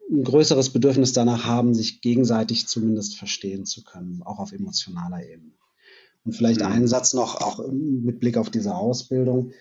ein 0.09 0.23
größeres 0.23 0.69
Bedürfnis 0.69 1.13
danach 1.13 1.45
haben, 1.45 1.73
sich 1.73 2.01
gegenseitig 2.01 2.67
zumindest 2.67 3.17
verstehen 3.17 3.65
zu 3.65 3.83
können, 3.83 4.21
auch 4.23 4.39
auf 4.39 4.51
emotionaler 4.51 5.23
Ebene. 5.23 5.51
Und 6.23 6.33
vielleicht 6.33 6.61
mhm. 6.61 6.67
einen 6.67 6.87
Satz 6.87 7.13
noch, 7.13 7.41
auch 7.41 7.59
mit 7.71 8.19
Blick 8.19 8.37
auf 8.37 8.49
diese 8.49 8.75
Ausbildung, 8.75 9.51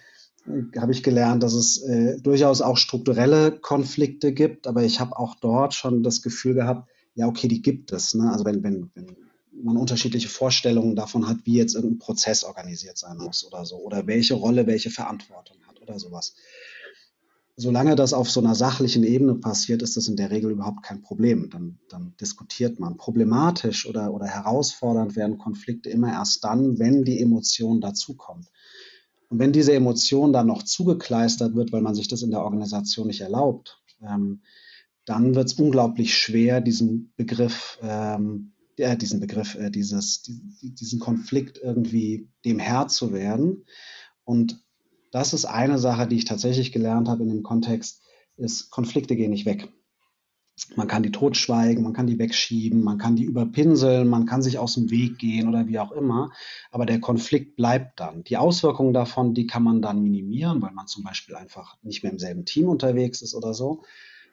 äh, 0.47 0.79
habe 0.79 0.93
ich 0.93 1.03
gelernt, 1.03 1.43
dass 1.43 1.55
es 1.55 1.83
äh, 1.83 2.21
durchaus 2.21 2.61
auch 2.61 2.77
strukturelle 2.77 3.53
Konflikte 3.53 4.33
gibt, 4.33 4.67
aber 4.67 4.83
ich 4.83 5.01
habe 5.01 5.19
auch 5.19 5.35
dort 5.37 5.75
schon 5.75 6.03
das 6.03 6.23
Gefühl 6.23 6.55
gehabt, 6.55 6.89
ja, 7.15 7.27
okay, 7.27 7.49
die 7.49 7.63
gibt 7.63 7.93
es. 7.93 8.15
Ne? 8.15 8.31
Also 8.31 8.45
wenn, 8.45 8.63
wenn, 8.63 8.91
wenn 8.95 9.17
man 9.63 9.77
unterschiedliche 9.77 10.29
Vorstellungen 10.29 10.97
davon 10.97 11.29
hat, 11.29 11.39
wie 11.45 11.57
jetzt 11.57 11.75
irgendein 11.75 11.99
Prozess 11.99 12.45
organisiert 12.45 12.99
sein 12.99 13.19
muss 13.19 13.45
oder 13.47 13.65
so, 13.65 13.77
oder 13.77 14.07
welche 14.07 14.35
Rolle, 14.35 14.67
welche 14.67 14.91
Verantwortung 14.91 15.57
hat 15.67 15.81
oder 15.81 15.99
sowas 15.99 16.35
solange 17.57 17.95
das 17.95 18.13
auf 18.13 18.31
so 18.31 18.41
einer 18.41 18.55
sachlichen 18.55 19.05
Ebene 19.05 19.37
passiert, 19.37 19.83
ist 19.83 19.97
das 19.97 20.09
in 20.09 20.17
der 20.17 20.31
Regel 20.31 20.51
überhaupt 20.51 20.83
kein 20.83 21.03
Problem. 21.03 21.51
Dann, 21.51 21.79
dann 21.89 22.15
diskutiert 22.21 22.81
man. 22.81 22.97
Problematisch 22.97 23.87
oder, 23.87 24.13
oder 24.13 24.27
herausfordernd 24.27 25.15
werden 25.15 25.39
Konflikte 25.39 25.91
immer 25.91 26.13
erst 26.13 26.45
dann, 26.45 26.79
wenn 26.79 27.05
die 27.05 27.21
Emotion 27.21 27.81
dazukommt. 27.81 28.51
Und 29.29 29.39
wenn 29.39 29.53
diese 29.53 29.73
Emotion 29.73 30.33
dann 30.33 30.49
noch 30.49 30.65
zugekleistert 30.65 31.55
wird, 31.55 31.73
weil 31.73 31.83
man 31.83 31.95
sich 31.95 32.09
das 32.09 32.23
in 32.23 32.31
der 32.31 32.43
Organisation 32.43 33.07
nicht 33.07 33.21
erlaubt, 33.21 33.81
ähm, 34.03 34.43
dann 35.05 35.35
wird 35.35 35.47
es 35.47 35.55
unglaublich 35.55 36.17
schwer, 36.17 36.61
diesen 36.61 37.13
Begriff, 37.17 37.79
ähm, 37.83 38.53
äh, 38.77 38.97
diesen 38.97 39.21
Begriff, 39.21 39.55
äh, 39.55 39.71
dieses, 39.71 40.23
die, 40.23 40.41
diesen 40.75 40.99
Konflikt 40.99 41.59
irgendwie 41.63 42.29
dem 42.45 42.59
Herr 42.59 42.89
zu 42.89 43.13
werden. 43.13 43.65
Und 44.25 44.64
das 45.15 45.33
ist 45.33 45.45
eine 45.45 45.79
Sache, 45.79 46.09
die 46.09 46.17
ich 46.17 46.25
tatsächlich 46.25 46.73
gelernt 46.73 47.09
habe 47.09 47.23
in 47.23 47.29
dem 47.29 47.45
Kontext, 47.45 48.03
ist, 48.37 48.71
Konflikte 48.71 49.15
gehen 49.15 49.31
nicht 49.31 49.47
weg. 49.47 49.69
Man 50.75 50.89
kann 50.89 51.05
die 51.05 51.13
totschweigen, 51.13 51.85
man 51.85 51.93
kann 51.93 52.09
die 52.09 52.19
wegschieben, 52.19 52.83
man 52.83 52.99
kann 52.99 53.15
die 53.15 53.23
überpinseln, 53.23 54.09
man 54.09 54.27
kann 54.27 54.43
sich 54.43 54.59
aus 54.59 54.75
dem 54.75 54.91
Weg 54.91 55.19
gehen 55.19 55.49
oder 55.49 55.69
wie 55.69 55.79
auch 55.79 55.93
immer. 55.93 56.33
Aber 56.73 56.85
der 56.85 56.99
Konflikt 56.99 57.55
bleibt 57.55 58.01
dann. 58.01 58.25
Die 58.25 58.37
Auswirkungen 58.37 58.93
davon, 58.93 59.35
die 59.35 59.47
kann 59.47 59.63
man 59.63 59.83
dann 59.83 60.03
minimieren, 60.03 60.61
weil 60.63 60.73
man 60.73 60.89
zum 60.89 61.05
Beispiel 61.05 61.37
einfach 61.37 61.77
nicht 61.83 62.03
mehr 62.03 62.11
im 62.11 62.19
selben 62.19 62.45
Team 62.45 62.69
unterwegs 62.69 63.23
ist 63.23 63.37
oder 63.37 63.55
so. 63.55 63.85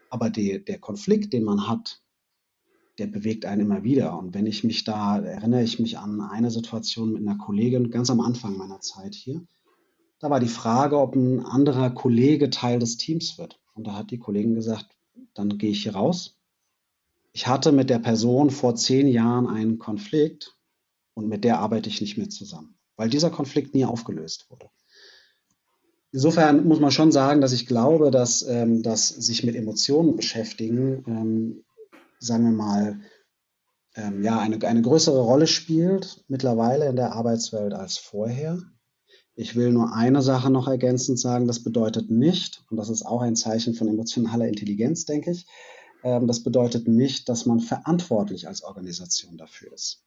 Aber 0.10 0.32
die, 0.32 0.66
der 0.66 0.80
Konflikt, 0.80 1.32
den 1.32 1.44
man 1.44 1.68
hat, 1.68 2.02
der 2.98 3.06
bewegt 3.06 3.46
einen 3.46 3.62
immer 3.62 3.84
wieder. 3.84 4.18
Und 4.18 4.34
wenn 4.34 4.48
ich 4.48 4.64
mich 4.64 4.84
da, 4.84 5.20
erinnere 5.20 5.62
ich 5.62 5.78
mich 5.78 6.00
an 6.00 6.22
eine 6.22 6.50
Situation 6.50 7.14
mit 7.14 7.22
einer 7.22 7.38
Kollegin 7.38 7.92
ganz 7.92 8.10
am 8.10 8.20
Anfang 8.20 8.58
meiner 8.58 8.80
Zeit 8.80 9.14
hier. 9.14 9.44
Da 10.22 10.30
war 10.30 10.40
die 10.40 10.48
Frage, 10.48 11.00
ob 11.00 11.16
ein 11.16 11.44
anderer 11.44 11.90
Kollege 11.90 12.52
Teil 12.52 12.78
des 12.78 12.98
Teams 12.98 13.40
wird. 13.40 13.60
Und 13.74 13.88
da 13.88 13.96
hat 13.96 14.12
die 14.12 14.20
Kollegin 14.20 14.54
gesagt, 14.54 14.86
dann 15.34 15.58
gehe 15.58 15.72
ich 15.72 15.82
hier 15.82 15.96
raus. 15.96 16.38
Ich 17.34 17.48
hatte 17.48 17.72
mit 17.72 17.90
der 17.90 17.98
Person 17.98 18.52
vor 18.52 18.76
zehn 18.76 19.08
Jahren 19.08 19.48
einen 19.48 19.80
Konflikt 19.80 20.56
und 21.16 21.28
mit 21.28 21.44
der 21.44 21.60
arbeite 21.60 21.90
ich 21.90 22.02
nicht 22.02 22.18
mehr 22.18 22.30
zusammen, 22.30 22.76
weil 22.98 23.10
dieser 23.10 23.32
Konflikt 23.32 23.74
nie 23.74 23.86
aufgelöst 23.86 24.46
wurde. 24.50 24.70
Insofern 26.12 26.68
muss 26.68 26.80
man 26.80 26.92
schon 26.92 27.12
sagen, 27.12 27.42
dass 27.42 27.54
ich 27.54 27.66
glaube, 27.66 28.12
dass, 28.12 28.44
ähm, 28.44 28.84
dass 28.84 29.08
sich 29.08 29.44
mit 29.44 29.56
Emotionen 29.56 30.18
beschäftigen, 30.18 31.04
ähm, 31.08 31.64
sagen 32.20 32.44
wir 32.44 32.52
mal, 32.52 33.00
ähm, 33.96 34.22
ja, 34.24 34.40
eine, 34.40 34.62
eine 34.68 34.82
größere 34.82 35.22
Rolle 35.22 35.48
spielt 35.48 36.24
mittlerweile 36.28 36.88
in 36.90 36.96
der 36.96 37.14
Arbeitswelt 37.14 37.74
als 37.74 37.98
vorher. 37.98 38.62
Ich 39.42 39.56
will 39.56 39.72
nur 39.72 39.96
eine 39.96 40.22
Sache 40.22 40.52
noch 40.52 40.68
ergänzend 40.68 41.20
sagen. 41.20 41.48
Das 41.48 41.64
bedeutet 41.64 42.12
nicht, 42.12 42.64
und 42.70 42.78
das 42.78 42.90
ist 42.90 43.04
auch 43.04 43.22
ein 43.22 43.36
Zeichen 43.36 43.74
von 43.74 43.88
emotionaler 43.88 44.48
Intelligenz, 44.48 45.06
denke 45.06 45.32
ich, 45.32 45.48
ähm, 46.04 46.28
das 46.28 46.44
bedeutet 46.44 46.88
nicht, 46.88 47.28
dass 47.28 47.48
man 47.48 47.60
verantwortlich 47.60 48.48
als 48.48 48.62
Organisation 48.62 49.38
dafür 49.38 49.74
ist. 49.74 50.04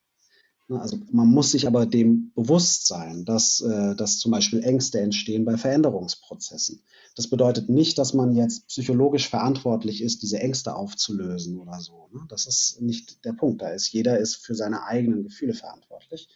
Ne, 0.68 0.80
also 0.80 0.98
man 1.10 1.26
muss 1.26 1.50
sich 1.50 1.66
aber 1.66 1.84
dem 1.84 2.30
bewusst 2.36 2.86
sein, 2.86 3.24
dass, 3.24 3.60
äh, 3.60 3.96
dass 3.96 4.20
zum 4.20 4.30
Beispiel 4.30 4.62
Ängste 4.62 5.00
entstehen 5.00 5.44
bei 5.44 5.56
Veränderungsprozessen. 5.56 6.84
Das 7.16 7.26
bedeutet 7.26 7.68
nicht, 7.68 7.98
dass 7.98 8.14
man 8.14 8.36
jetzt 8.36 8.68
psychologisch 8.68 9.28
verantwortlich 9.28 10.00
ist, 10.00 10.22
diese 10.22 10.38
Ängste 10.38 10.76
aufzulösen 10.76 11.58
oder 11.58 11.80
so. 11.80 12.08
Ne. 12.12 12.20
Das 12.28 12.46
ist 12.46 12.80
nicht 12.80 13.24
der 13.24 13.32
Punkt. 13.32 13.62
Da 13.62 13.70
ist 13.70 13.92
jeder 13.92 14.16
ist 14.16 14.36
für 14.36 14.54
seine 14.54 14.84
eigenen 14.84 15.24
Gefühle 15.24 15.54
verantwortlich. 15.54 16.28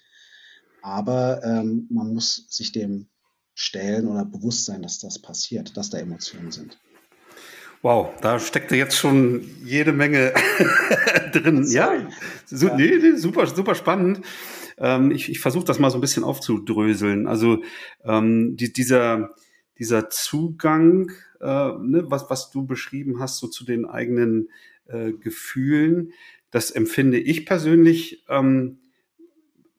Aber 0.82 1.42
ähm, 1.44 1.86
man 1.90 2.14
muss 2.14 2.46
sich 2.48 2.72
dem 2.72 3.08
stellen 3.54 4.06
oder 4.06 4.24
bewusst 4.24 4.66
sein, 4.66 4.82
dass 4.82 5.00
das 5.00 5.18
passiert, 5.18 5.76
dass 5.76 5.90
da 5.90 5.98
Emotionen 5.98 6.52
sind. 6.52 6.78
Wow, 7.82 8.10
da 8.20 8.40
steckte 8.40 8.76
jetzt 8.76 8.96
schon 8.96 9.48
jede 9.64 9.92
Menge 9.92 10.32
drin. 11.32 11.64
Ja, 11.70 11.92
so, 12.46 12.74
nee, 12.74 12.98
nee, 13.00 13.16
super, 13.16 13.46
super 13.46 13.74
spannend. 13.74 14.20
Ähm, 14.78 15.10
ich 15.12 15.28
ich 15.28 15.40
versuche 15.40 15.64
das 15.64 15.78
mal 15.78 15.90
so 15.90 15.98
ein 15.98 16.00
bisschen 16.00 16.24
aufzudröseln. 16.24 17.28
Also 17.28 17.62
ähm, 18.04 18.56
die, 18.56 18.72
dieser, 18.72 19.34
dieser 19.78 20.10
Zugang, 20.10 21.12
äh, 21.40 21.44
ne, 21.46 22.04
was, 22.08 22.30
was 22.30 22.50
du 22.50 22.66
beschrieben 22.66 23.20
hast, 23.20 23.38
so 23.38 23.46
zu 23.46 23.64
den 23.64 23.86
eigenen 23.86 24.50
äh, 24.86 25.12
Gefühlen, 25.12 26.12
das 26.50 26.70
empfinde 26.70 27.18
ich 27.18 27.46
persönlich 27.46 28.24
ähm, 28.28 28.78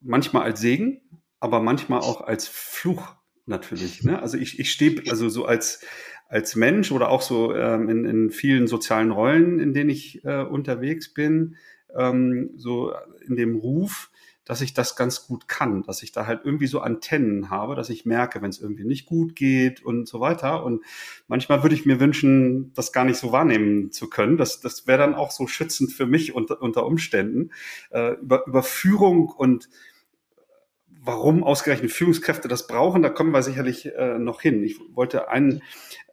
manchmal 0.01 0.43
als 0.43 0.59
Segen, 0.59 1.01
aber 1.39 1.61
manchmal 1.61 1.99
auch 1.99 2.21
als 2.21 2.47
Fluch 2.47 3.15
natürlich. 3.45 4.03
Ne? 4.03 4.21
Also 4.21 4.37
ich, 4.37 4.59
ich 4.59 4.71
stehe 4.71 5.01
also 5.09 5.29
so 5.29 5.45
als 5.45 5.83
als 6.29 6.55
Mensch 6.55 6.91
oder 6.91 7.09
auch 7.09 7.23
so 7.23 7.55
ähm, 7.55 7.89
in, 7.89 8.05
in 8.05 8.29
vielen 8.29 8.67
sozialen 8.67 9.11
Rollen, 9.11 9.59
in 9.59 9.73
denen 9.73 9.89
ich 9.89 10.23
äh, 10.23 10.43
unterwegs 10.43 11.11
bin, 11.11 11.55
ähm, 11.97 12.51
so 12.55 12.93
in 13.27 13.35
dem 13.35 13.55
Ruf, 13.55 14.11
dass 14.45 14.61
ich 14.61 14.73
das 14.73 14.95
ganz 14.95 15.27
gut 15.27 15.47
kann, 15.47 15.83
dass 15.83 16.01
ich 16.01 16.11
da 16.11 16.27
halt 16.27 16.41
irgendwie 16.43 16.67
so 16.67 16.81
Antennen 16.81 17.49
habe, 17.49 17.75
dass 17.75 17.89
ich 17.89 18.05
merke, 18.05 18.41
wenn 18.41 18.49
es 18.49 18.59
irgendwie 18.59 18.83
nicht 18.83 19.05
gut 19.05 19.35
geht 19.35 19.83
und 19.83 20.07
so 20.07 20.19
weiter. 20.19 20.63
Und 20.63 20.83
manchmal 21.27 21.63
würde 21.63 21.75
ich 21.75 21.85
mir 21.85 21.99
wünschen, 21.99 22.73
das 22.73 22.91
gar 22.91 23.05
nicht 23.05 23.17
so 23.17 23.31
wahrnehmen 23.31 23.91
zu 23.91 24.09
können. 24.09 24.37
Das, 24.37 24.59
das 24.59 24.87
wäre 24.87 24.99
dann 24.99 25.15
auch 25.15 25.31
so 25.31 25.45
schützend 25.47 25.91
für 25.91 26.05
mich 26.05 26.33
unter, 26.33 26.61
unter 26.61 26.85
Umständen. 26.85 27.51
Äh, 27.89 28.13
über, 28.13 28.45
über 28.47 28.63
Führung 28.63 29.29
und 29.29 29.69
warum 31.01 31.43
ausgerechnet 31.43 31.91
Führungskräfte 31.91 32.47
das 32.47 32.67
brauchen, 32.67 33.01
da 33.01 33.09
kommen 33.09 33.31
wir 33.31 33.41
sicherlich 33.43 33.93
äh, 33.95 34.19
noch 34.19 34.41
hin. 34.41 34.63
Ich 34.63 34.79
wollte 34.93 35.29
einen, 35.29 35.61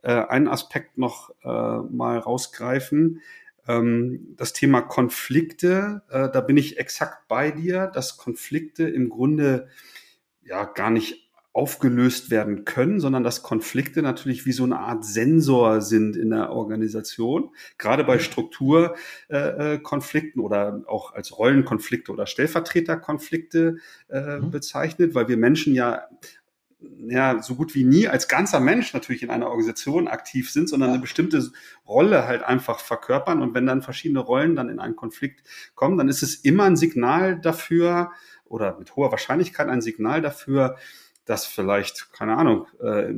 äh, 0.03 0.13
einen 0.13 0.49
Aspekt 0.49 0.99
noch 0.99 1.31
äh, 1.43 1.47
mal 1.49 2.19
rausgreifen 2.19 3.21
ähm, 3.69 4.35
das 4.37 4.53
Thema 4.53 4.81
Konflikte, 4.83 6.03
äh, 6.11 6.29
da 6.31 6.41
bin 6.41 6.57
ich 6.57 6.79
exakt 6.79 7.29
bei 7.29 7.51
dir, 7.51 7.87
dass 7.89 8.17
Konflikte 8.17 8.89
im 8.89 9.09
Grunde 9.09 9.69
ja 10.43 10.65
gar 10.65 10.91
nicht 10.91 11.26
aufgelöst 11.57 12.31
werden 12.31 12.67
können, 12.67 13.01
sondern 13.01 13.25
dass 13.25 13.43
Konflikte 13.43 14.03
natürlich 14.03 14.45
wie 14.45 14.53
so 14.53 14.65
eine 14.65 14.79
Art 14.79 15.07
Sensor 15.07 15.81
sind 15.81 16.15
in 16.15 16.29
der 16.29 16.51
Organisation, 16.51 17.49
gerade 17.79 18.05
bei 18.05 18.19
Strukturkonflikten 18.19 20.41
äh, 20.41 20.43
äh 20.43 20.47
oder 20.47 20.83
auch 20.87 21.15
als 21.15 21.39
Rollenkonflikte 21.39 22.13
oder 22.13 22.27
Stellvertreterkonflikte 22.27 23.79
äh, 24.11 24.39
mhm. 24.39 24.51
bezeichnet, 24.51 25.15
weil 25.15 25.29
wir 25.29 25.39
Menschen 25.39 25.75
ja 25.75 26.03
ja, 27.09 27.43
so 27.43 27.55
gut 27.55 27.75
wie 27.75 27.85
nie 27.85 28.07
als 28.07 28.29
ganzer 28.29 28.61
Mensch 28.61 28.93
natürlich 28.93 29.23
in 29.23 29.31
einer 29.31 29.47
Organisation 29.47 30.09
aktiv 30.09 30.51
sind, 30.51 30.69
sondern 30.69 30.91
eine 30.91 30.99
bestimmte 30.99 31.43
Rolle 31.89 32.27
halt 32.27 32.43
einfach 32.43 32.81
verkörpern. 32.81 33.41
Und 33.41 33.55
wenn 33.55 33.65
dann 33.67 33.81
verschiedene 33.81 34.21
Rollen 34.21 34.57
dann 34.57 34.69
in 34.69 34.79
einen 34.79 34.95
Konflikt 34.95 35.43
kommen, 35.75 35.97
dann 35.97 36.11
ist 36.11 36.23
es 36.23 36.35
immer 36.37 36.65
ein 36.65 36.77
Signal 36.77 37.41
dafür 37.41 38.13
oder 38.45 38.79
mit 38.79 38.95
hoher 38.95 39.11
Wahrscheinlichkeit 39.11 39.69
ein 39.69 39.81
Signal 39.81 40.21
dafür, 40.21 40.77
dass 41.27 41.45
vielleicht, 41.45 42.13
keine 42.13 42.37
Ahnung, 42.37 42.67
äh, 42.81 43.13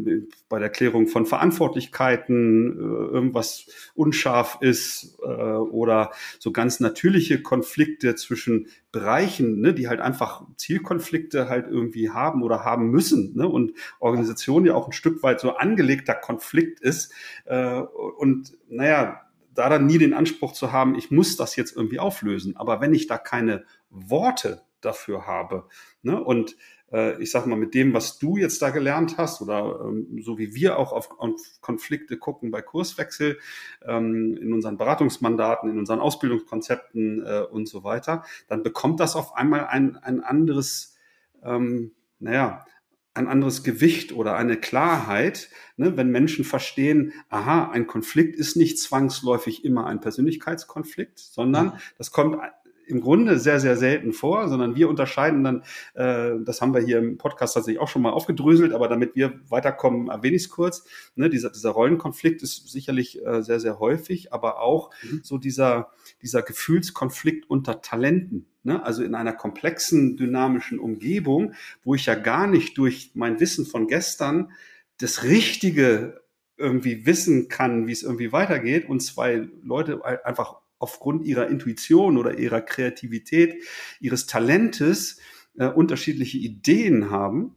bei 0.49 0.59
der 0.59 0.71
Klärung 0.71 1.07
von 1.07 1.27
Verantwortlichkeiten 1.27 2.73
äh, 2.73 3.15
irgendwas 3.15 3.67
unscharf 3.95 4.59
ist 4.61 5.19
äh, 5.23 5.27
oder 5.27 6.11
so 6.39 6.51
ganz 6.51 6.81
natürliche 6.81 7.43
Konflikte 7.43 8.17
zwischen 8.17 8.69
Bereichen, 8.91 9.61
ne, 9.61 9.75
die 9.75 9.89
halt 9.89 10.01
einfach 10.01 10.43
Zielkonflikte 10.57 11.51
halt 11.51 11.67
irgendwie 11.69 12.11
haben 12.11 12.43
oder 12.43 12.65
haben 12.65 12.91
müssen 12.91 13.37
ne, 13.37 13.47
und 13.47 13.73
Organisation 14.01 14.65
ja 14.65 14.75
auch 14.75 14.87
ein 14.87 14.93
Stück 14.93 15.23
weit 15.23 15.39
so 15.39 15.57
angelegter 15.57 16.15
Konflikt 16.15 16.81
ist 16.81 17.13
äh, 17.45 17.81
und 17.81 18.57
naja, 18.69 19.21
da 19.55 19.69
dann 19.69 19.87
nie 19.87 19.99
den 19.99 20.15
Anspruch 20.15 20.53
zu 20.53 20.73
haben, 20.73 20.95
ich 20.95 21.11
muss 21.11 21.37
das 21.37 21.57
jetzt 21.57 21.77
irgendwie 21.77 21.99
auflösen. 21.99 22.57
Aber 22.57 22.81
wenn 22.81 22.95
ich 22.95 23.09
da 23.09 23.19
keine 23.19 23.65
Worte 23.91 24.63
dafür 24.81 25.27
habe 25.27 25.67
ne, 26.03 26.23
und 26.23 26.57
äh, 26.93 27.21
ich 27.23 27.31
sag 27.31 27.47
mal, 27.47 27.57
mit 27.57 27.75
dem, 27.75 27.95
was 27.95 28.19
du 28.19 28.37
jetzt 28.37 28.63
da 28.63 28.71
gelernt 28.71 29.19
hast 29.19 29.41
oder 29.43 29.81
ähm, 29.85 30.21
so 30.23 30.39
wie 30.39 30.55
wir 30.55 30.79
auch 30.79 30.93
auf, 30.93 31.19
auf 31.19 31.41
Konflikte 31.61 32.17
gucken 32.17 32.51
bei 32.51 32.63
Kurswechsel 32.63 33.39
ähm, 33.87 34.37
in 34.41 34.53
unseren 34.53 34.77
Beratungsmandaten, 34.77 35.71
in 35.71 35.79
unseren 35.79 36.01
Ausbildungskonzepten 36.01 37.25
äh, 37.25 37.41
und 37.51 37.69
so 37.69 37.85
weiter, 37.85 38.25
dann 38.49 38.63
bekommt 38.63 39.01
das 39.01 39.17
auf 39.17 39.37
einmal 39.37 39.67
ein, 39.67 39.97
ein 39.97 40.21
anderes, 40.21 40.97
ähm, 41.43 41.93
naja, 42.19 42.65
ein 43.15 43.27
anderes 43.27 43.65
Gewicht 43.65 44.13
oder 44.13 44.37
eine 44.37 44.57
Klarheit, 44.57 45.51
ne, 45.77 45.97
wenn 45.97 46.11
Menschen 46.11 46.45
verstehen, 46.45 47.13
aha, 47.29 47.71
ein 47.71 47.89
Konflikt 47.89 48.37
ist 48.37 48.57
nicht 48.57 48.79
zwangsläufig 48.79 49.65
immer 49.65 49.87
ein 49.87 50.01
Persönlichkeitskonflikt, 50.01 51.19
sondern 51.19 51.81
das 51.99 52.13
kommt 52.13 52.39
im 52.89 53.01
Grunde 53.01 53.39
sehr, 53.39 53.61
sehr 53.61 53.77
selten 53.77 54.13
vor, 54.13 54.49
sondern 54.49 54.75
wir 54.77 54.89
unterscheiden 54.89 55.45
dann, 55.45 55.63
äh, 55.95 56.43
das 56.45 56.61
haben 56.61 56.75
wir 56.75 56.81
hier 56.81 56.99
im 56.99 57.19
Podcast 57.19 57.55
tatsächlich 57.55 57.81
auch 57.81 57.89
schon 57.89 58.03
mal 58.03 58.13
aufgedröselt, 58.13 58.73
aber 58.73 58.89
damit 58.89 59.15
wir 59.15 59.41
weiterkommen, 59.49 60.09
erwähne 60.09 60.37
ich 60.37 60.45
es 60.45 60.49
kurz. 60.49 60.85
Ne, 61.15 61.31
dieser, 61.31 61.51
dieser 61.51 61.71
Rollenkonflikt 61.71 62.43
ist 62.43 62.69
sicherlich 62.69 63.25
äh, 63.25 63.43
sehr, 63.43 63.61
sehr 63.61 63.79
häufig, 63.79 64.33
aber 64.33 64.61
auch 64.61 64.91
mhm. 65.03 65.21
so 65.23 65.39
dieser, 65.39 65.93
dieser 66.23 66.43
Gefühlskonflikt 66.43 67.49
unter 67.49 67.81
Talenten. 67.83 68.47
Ne? 68.63 68.85
Also 68.85 69.03
in 69.03 69.15
einer 69.15 69.33
komplexen, 69.33 70.17
dynamischen 70.17 70.79
Umgebung, 70.79 71.55
wo 71.85 71.95
ich 71.95 72.07
ja 72.07 72.15
gar 72.15 72.47
nicht 72.47 72.77
durch 72.79 73.13
mein 73.15 73.41
Wissen 73.41 73.67
von 73.67 73.87
gestern 73.87 74.53
das 74.99 75.23
Richtige 75.23 76.21
irgendwie 76.57 77.07
wissen 77.07 77.49
kann, 77.49 77.87
wie 77.87 77.93
es 77.93 78.03
irgendwie 78.03 78.33
weitergeht 78.33 78.89
und 78.89 79.01
zwei 79.01 79.49
Leute 79.63 80.05
einfach 80.25 80.57
aufgrund 80.79 81.25
ihrer 81.25 81.49
Intuition 81.49 82.17
oder 82.17 82.39
ihrer 82.39 82.61
Kreativität, 82.61 83.63
ihres 84.01 84.27
Talentes 84.27 85.21
äh, 85.59 85.67
unterschiedliche 85.67 86.39
Ideen 86.39 87.11
haben. 87.11 87.57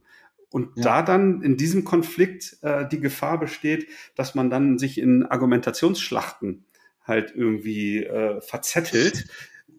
Und 0.50 0.76
ja. 0.76 0.82
da 0.82 1.02
dann 1.02 1.42
in 1.42 1.56
diesem 1.56 1.84
Konflikt 1.84 2.58
äh, 2.62 2.86
die 2.86 3.00
Gefahr 3.00 3.40
besteht, 3.40 3.88
dass 4.16 4.34
man 4.34 4.50
dann 4.50 4.78
sich 4.78 4.98
in 4.98 5.24
Argumentationsschlachten 5.24 6.64
halt 7.04 7.32
irgendwie 7.34 8.04
äh, 8.04 8.40
verzettelt, 8.42 9.26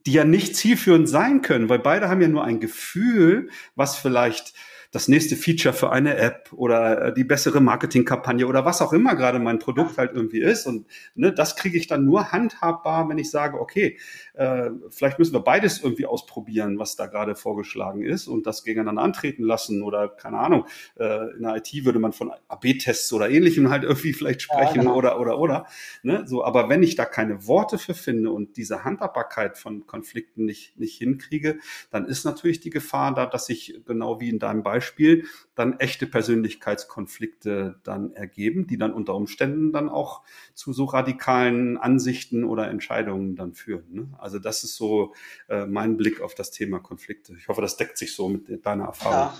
die 0.05 0.13
ja 0.13 0.25
nicht 0.25 0.55
zielführend 0.55 1.07
sein 1.07 1.41
können, 1.41 1.69
weil 1.69 1.79
beide 1.79 2.09
haben 2.09 2.21
ja 2.21 2.27
nur 2.27 2.43
ein 2.43 2.59
Gefühl, 2.59 3.49
was 3.75 3.97
vielleicht 3.97 4.53
das 4.93 5.07
nächste 5.07 5.35
Feature 5.35 5.73
für 5.73 5.91
eine 5.91 6.17
App 6.17 6.53
oder 6.53 7.05
äh, 7.05 7.13
die 7.13 7.23
bessere 7.23 7.59
Marketingkampagne 7.59 8.45
oder 8.45 8.63
was 8.63 8.79
auch 8.79 8.93
immer 8.93 9.15
gerade 9.15 9.39
mein 9.39 9.57
Produkt 9.57 9.97
halt 9.97 10.11
irgendwie 10.13 10.39
ist. 10.39 10.67
Und 10.67 10.85
ne, 11.15 11.33
das 11.33 11.55
kriege 11.55 11.79
ich 11.79 11.87
dann 11.87 12.05
nur 12.05 12.31
handhabbar, 12.31 13.09
wenn 13.09 13.17
ich 13.17 13.31
sage, 13.31 13.59
okay, 13.59 13.97
äh, 14.35 14.69
vielleicht 14.91 15.17
müssen 15.17 15.33
wir 15.33 15.39
beides 15.39 15.81
irgendwie 15.81 16.05
ausprobieren, 16.05 16.77
was 16.77 16.95
da 16.95 17.07
gerade 17.07 17.35
vorgeschlagen 17.35 18.03
ist 18.03 18.27
und 18.27 18.45
das 18.45 18.63
gegeneinander 18.63 19.01
antreten 19.01 19.43
lassen 19.43 19.81
oder 19.81 20.09
keine 20.09 20.37
Ahnung. 20.37 20.67
Äh, 20.99 21.37
in 21.37 21.41
der 21.41 21.55
IT 21.55 21.85
würde 21.85 21.97
man 21.97 22.13
von 22.13 22.31
AB-Tests 22.47 23.11
oder 23.13 23.31
ähnlichem 23.31 23.71
halt 23.71 23.83
irgendwie 23.83 24.13
vielleicht 24.13 24.43
sprechen 24.43 24.75
ja, 24.75 24.81
genau. 24.83 24.95
oder 24.95 25.19
oder 25.19 25.39
oder. 25.39 25.65
Ne? 26.03 26.21
So, 26.27 26.45
aber 26.45 26.69
wenn 26.69 26.83
ich 26.83 26.95
da 26.95 27.05
keine 27.05 27.47
Worte 27.47 27.79
für 27.79 27.95
finde 27.95 28.29
und 28.29 28.57
diese 28.57 28.83
Handhabbarkeit 28.83 29.57
von 29.57 29.87
Konflikten 29.87 30.45
nicht 30.45 30.77
nicht 30.77 30.99
hinkriege, 30.99 31.57
dann 31.89 32.05
ist 32.05 32.25
natürlich 32.25 32.59
die 32.59 32.69
Gefahr 32.69 33.15
da, 33.15 33.25
dass 33.25 33.49
ich 33.49 33.81
genau 33.87 34.19
wie 34.19 34.29
in 34.29 34.37
deinem 34.37 34.61
Beispiel 34.61 34.82
Beispiel 34.83 35.25
dann 35.55 35.79
echte 35.79 36.07
Persönlichkeitskonflikte 36.07 37.75
dann 37.83 38.13
ergeben, 38.13 38.67
die 38.67 38.77
dann 38.77 38.93
unter 38.93 39.15
Umständen 39.15 39.71
dann 39.71 39.87
auch 39.89 40.21
zu 40.53 40.73
so 40.73 40.85
radikalen 40.85 41.77
Ansichten 41.77 42.43
oder 42.43 42.69
Entscheidungen 42.69 43.35
dann 43.35 43.53
führen. 43.53 43.85
Ne? 43.91 44.07
Also 44.17 44.39
das 44.39 44.63
ist 44.63 44.75
so 44.75 45.13
äh, 45.47 45.65
mein 45.65 45.95
Blick 45.95 46.21
auf 46.21 46.35
das 46.35 46.51
Thema 46.51 46.79
Konflikte. 46.79 47.33
Ich 47.37 47.47
hoffe, 47.47 47.61
das 47.61 47.77
deckt 47.77 47.97
sich 47.97 48.15
so 48.15 48.27
mit 48.27 48.65
deiner 48.65 48.85
Erfahrung. 48.85 49.37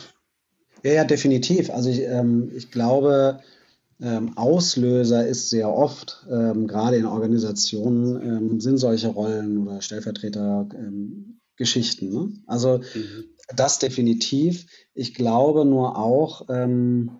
Ja, 0.84 0.90
ja, 0.90 0.94
ja 0.94 1.04
definitiv. 1.04 1.70
Also 1.70 1.90
ich, 1.90 2.02
ähm, 2.02 2.52
ich 2.56 2.72
glaube, 2.72 3.42
ähm, 4.02 4.38
Auslöser 4.38 5.28
ist 5.28 5.50
sehr 5.50 5.70
oft, 5.70 6.26
ähm, 6.30 6.68
gerade 6.68 6.98
in 6.98 7.06
Organisationen, 7.06 8.22
ähm, 8.22 8.60
sind 8.60 8.78
solche 8.78 9.08
Rollen 9.08 9.68
oder 9.68 9.82
Stellvertretergeschichten. 9.82 11.40
Ähm, 11.60 12.10
ne? 12.10 12.34
Also 12.48 12.80
mhm. 12.80 13.26
Das 13.56 13.80
definitiv. 13.80 14.66
Ich 14.94 15.14
glaube 15.14 15.66
nur 15.66 15.98
auch, 15.98 16.48
ähm, 16.50 17.12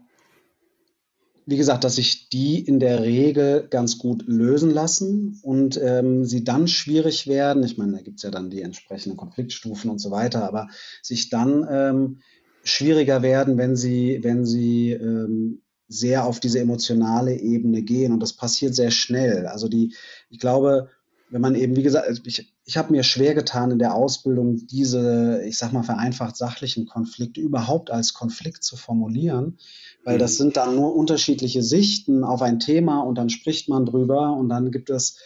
wie 1.46 1.58
gesagt, 1.58 1.84
dass 1.84 1.96
sich 1.96 2.30
die 2.30 2.60
in 2.60 2.80
der 2.80 3.04
Regel 3.04 3.68
ganz 3.70 3.98
gut 3.98 4.24
lösen 4.28 4.72
lassen 4.72 5.40
und 5.44 5.80
ähm, 5.82 6.24
sie 6.24 6.46
dann 6.46 6.70
schwierig 6.70 7.28
werden. 7.28 7.64
Ich 7.64 7.78
meine, 7.78 7.94
da 7.94 8.02
gibt 8.02 8.18
es 8.18 8.24
ja 8.24 8.32
dann 8.32 8.50
die 8.50 8.62
entsprechenden 8.62 9.18
Konfliktstufen 9.18 9.92
und 9.92 10.00
so 10.00 10.10
weiter, 10.10 10.48
aber 10.48 10.70
sich 11.02 11.30
dann 11.30 11.68
ähm, 11.70 12.22
schwieriger 12.64 13.22
werden, 13.22 13.58
wenn 13.58 13.76
sie, 13.76 14.20
wenn 14.22 14.46
sie 14.46 14.92
ähm, 14.92 15.62
sehr 15.90 16.26
auf 16.26 16.40
diese 16.40 16.60
emotionale 16.60 17.38
Ebene 17.38 17.82
gehen. 17.82 18.14
Und 18.14 18.22
das 18.22 18.34
passiert 18.34 18.74
sehr 18.74 18.92
schnell. 18.92 19.46
Also 19.46 19.68
die, 19.68 19.94
ich 20.30 20.40
glaube, 20.40 20.90
wenn 21.34 21.42
man 21.42 21.56
eben, 21.56 21.76
wie 21.76 21.82
gesagt, 21.82 22.08
also 22.08 22.22
ich, 22.26 22.54
ich 22.64 22.78
habe 22.78 22.92
mir 22.92 23.02
schwer 23.02 23.34
getan 23.34 23.72
in 23.72 23.80
der 23.80 23.96
Ausbildung, 23.96 24.68
diese, 24.68 25.42
ich 25.48 25.58
sag 25.58 25.74
mal, 25.74 25.82
vereinfacht 25.82 26.38
sachlichen 26.38 26.86
Konflikte 26.86 27.42
überhaupt 27.42 27.90
als 27.90 28.14
Konflikt 28.14 28.64
zu 28.64 28.78
formulieren, 28.78 29.58
weil 30.06 30.20
das 30.20 30.34
mhm. 30.34 30.44
sind 30.44 30.58
dann 30.58 30.76
nur 30.76 30.96
unterschiedliche 30.96 31.64
Sichten 31.64 32.24
auf 32.24 32.44
ein 32.44 32.60
Thema 32.60 33.00
und 33.00 33.18
dann 33.18 33.32
spricht 33.32 33.68
man 33.68 33.88
drüber 33.88 34.38
und 34.38 34.48
dann 34.48 34.70
gibt 34.70 34.92
es, 34.92 35.18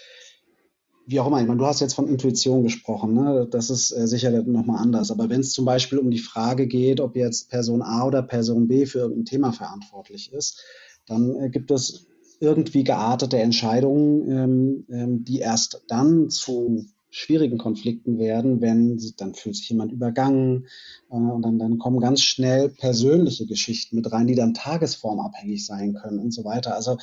wie 1.05 1.19
auch 1.19 1.27
immer, 1.27 1.41
ich 1.41 1.47
meine, 1.47 1.59
du 1.59 1.65
hast 1.65 1.81
jetzt 1.81 1.95
von 1.95 2.07
Intuition 2.07 2.63
gesprochen, 2.63 3.13
ne? 3.13 3.45
das 3.51 3.69
ist 3.69 3.91
äh, 3.91 4.07
sicher 4.07 4.31
nochmal 4.43 4.81
anders, 4.81 5.11
aber 5.11 5.29
wenn 5.29 5.41
es 5.41 5.51
zum 5.51 5.65
Beispiel 5.65 5.97
um 5.97 6.09
die 6.09 6.19
Frage 6.19 6.67
geht, 6.67 7.01
ob 7.01 7.17
jetzt 7.17 7.49
Person 7.49 7.81
A 7.81 8.05
oder 8.05 8.21
Person 8.21 8.69
B 8.69 8.85
für 8.85 8.99
irgendein 8.99 9.25
Thema 9.25 9.51
verantwortlich 9.51 10.31
ist, 10.31 10.63
dann 11.05 11.35
äh, 11.35 11.49
gibt 11.49 11.69
es 11.69 12.07
irgendwie 12.39 12.83
geartete 12.83 13.39
Entscheidungen, 13.39 14.29
ähm, 14.29 14.85
ähm, 14.89 15.23
die 15.23 15.39
erst 15.39 15.83
dann 15.87 16.29
zu 16.29 16.85
schwierigen 17.09 17.57
Konflikten 17.57 18.19
werden, 18.19 18.61
wenn 18.61 19.01
dann 19.17 19.33
fühlt 19.33 19.55
sich 19.55 19.69
jemand 19.69 19.91
übergangen 19.91 20.67
äh, 21.09 21.15
und 21.15 21.41
dann, 21.41 21.57
dann 21.57 21.77
kommen 21.77 21.99
ganz 21.99 22.21
schnell 22.21 22.69
persönliche 22.69 23.45
Geschichten 23.45 23.95
mit 23.95 24.11
rein, 24.11 24.27
die 24.27 24.35
dann 24.35 24.53
tagesformabhängig 24.53 25.65
sein 25.65 25.93
können 25.93 26.19
und 26.19 26.31
so 26.31 26.43
weiter. 26.43 26.75
Also 26.75 26.97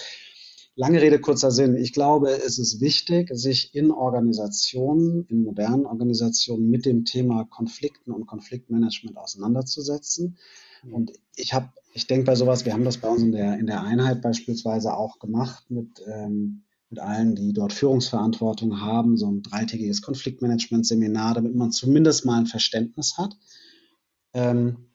lange 0.76 1.00
Rede, 1.00 1.20
kurzer 1.20 1.50
Sinn. 1.50 1.76
Ich 1.76 1.92
glaube, 1.92 2.30
es 2.30 2.58
ist 2.58 2.80
wichtig, 2.80 3.30
sich 3.32 3.74
in 3.74 3.90
Organisationen, 3.90 5.26
in 5.28 5.42
modernen 5.42 5.86
Organisationen 5.86 6.68
mit 6.68 6.84
dem 6.84 7.04
Thema 7.04 7.44
Konflikten 7.44 8.12
und 8.12 8.26
Konfliktmanagement 8.26 9.16
auseinanderzusetzen. 9.16 10.36
Und 10.90 11.12
ich 11.36 11.52
habe 11.54 11.70
ich 11.94 12.08
denke 12.08 12.26
bei 12.26 12.34
sowas, 12.34 12.64
wir 12.64 12.72
haben 12.72 12.84
das 12.84 12.98
bei 12.98 13.08
uns 13.08 13.22
in 13.22 13.32
der, 13.32 13.56
in 13.58 13.66
der 13.66 13.82
Einheit 13.82 14.20
beispielsweise 14.20 14.96
auch 14.96 15.20
gemacht 15.20 15.70
mit, 15.70 16.02
ähm, 16.06 16.64
mit 16.90 16.98
allen, 16.98 17.36
die 17.36 17.52
dort 17.52 17.72
Führungsverantwortung 17.72 18.80
haben, 18.80 19.16
so 19.16 19.30
ein 19.30 19.42
dreitägiges 19.42 20.02
Konfliktmanagement-Seminar, 20.02 21.34
damit 21.34 21.54
man 21.54 21.70
zumindest 21.70 22.26
mal 22.26 22.40
ein 22.40 22.46
Verständnis 22.46 23.16
hat. 23.16 23.36
Ähm, 24.32 24.88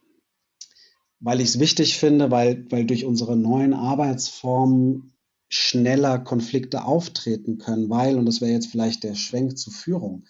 weil 1.22 1.40
ich 1.40 1.50
es 1.50 1.60
wichtig 1.60 1.98
finde, 1.98 2.32
weil, 2.32 2.66
weil 2.70 2.86
durch 2.86 3.06
unsere 3.06 3.38
neuen 3.38 3.74
Arbeitsformen 3.74 5.14
schneller 5.48 6.20
Konflikte 6.20 6.84
auftreten 6.84 7.58
können, 7.58 7.90
weil, 7.90 8.18
und 8.18 8.26
das 8.26 8.42
wäre 8.42 8.52
jetzt 8.52 8.68
vielleicht 8.68 9.04
der 9.04 9.16
Schwenk 9.16 9.58
zur 9.58 9.74
Führung, 9.74 10.26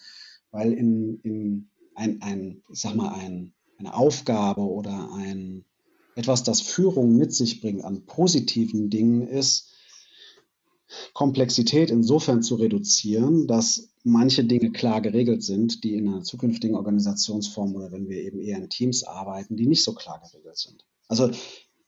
weil 0.52 0.72
in, 0.72 1.20
in 1.22 1.70
ein, 1.96 2.22
ein, 2.22 2.62
ich 2.72 2.80
sag 2.80 2.94
mal, 2.94 3.12
ein, 3.12 3.54
eine 3.80 3.94
Aufgabe 3.94 4.62
oder 4.62 5.10
ein, 5.14 5.64
etwas, 6.14 6.44
das 6.44 6.60
Führung 6.60 7.16
mit 7.16 7.34
sich 7.34 7.60
bringt 7.60 7.84
an 7.84 8.06
positiven 8.06 8.90
Dingen, 8.90 9.26
ist, 9.26 9.70
Komplexität 11.12 11.90
insofern 11.90 12.42
zu 12.42 12.56
reduzieren, 12.56 13.46
dass 13.46 13.90
manche 14.02 14.44
Dinge 14.44 14.72
klar 14.72 15.00
geregelt 15.00 15.42
sind, 15.42 15.84
die 15.84 15.94
in 15.94 16.08
einer 16.08 16.22
zukünftigen 16.22 16.76
Organisationsform 16.76 17.74
oder 17.74 17.92
wenn 17.92 18.08
wir 18.08 18.22
eben 18.22 18.40
eher 18.40 18.58
in 18.58 18.70
Teams 18.70 19.04
arbeiten, 19.04 19.56
die 19.56 19.66
nicht 19.66 19.84
so 19.84 19.94
klar 19.94 20.20
geregelt 20.20 20.58
sind. 20.58 20.84
Also 21.08 21.30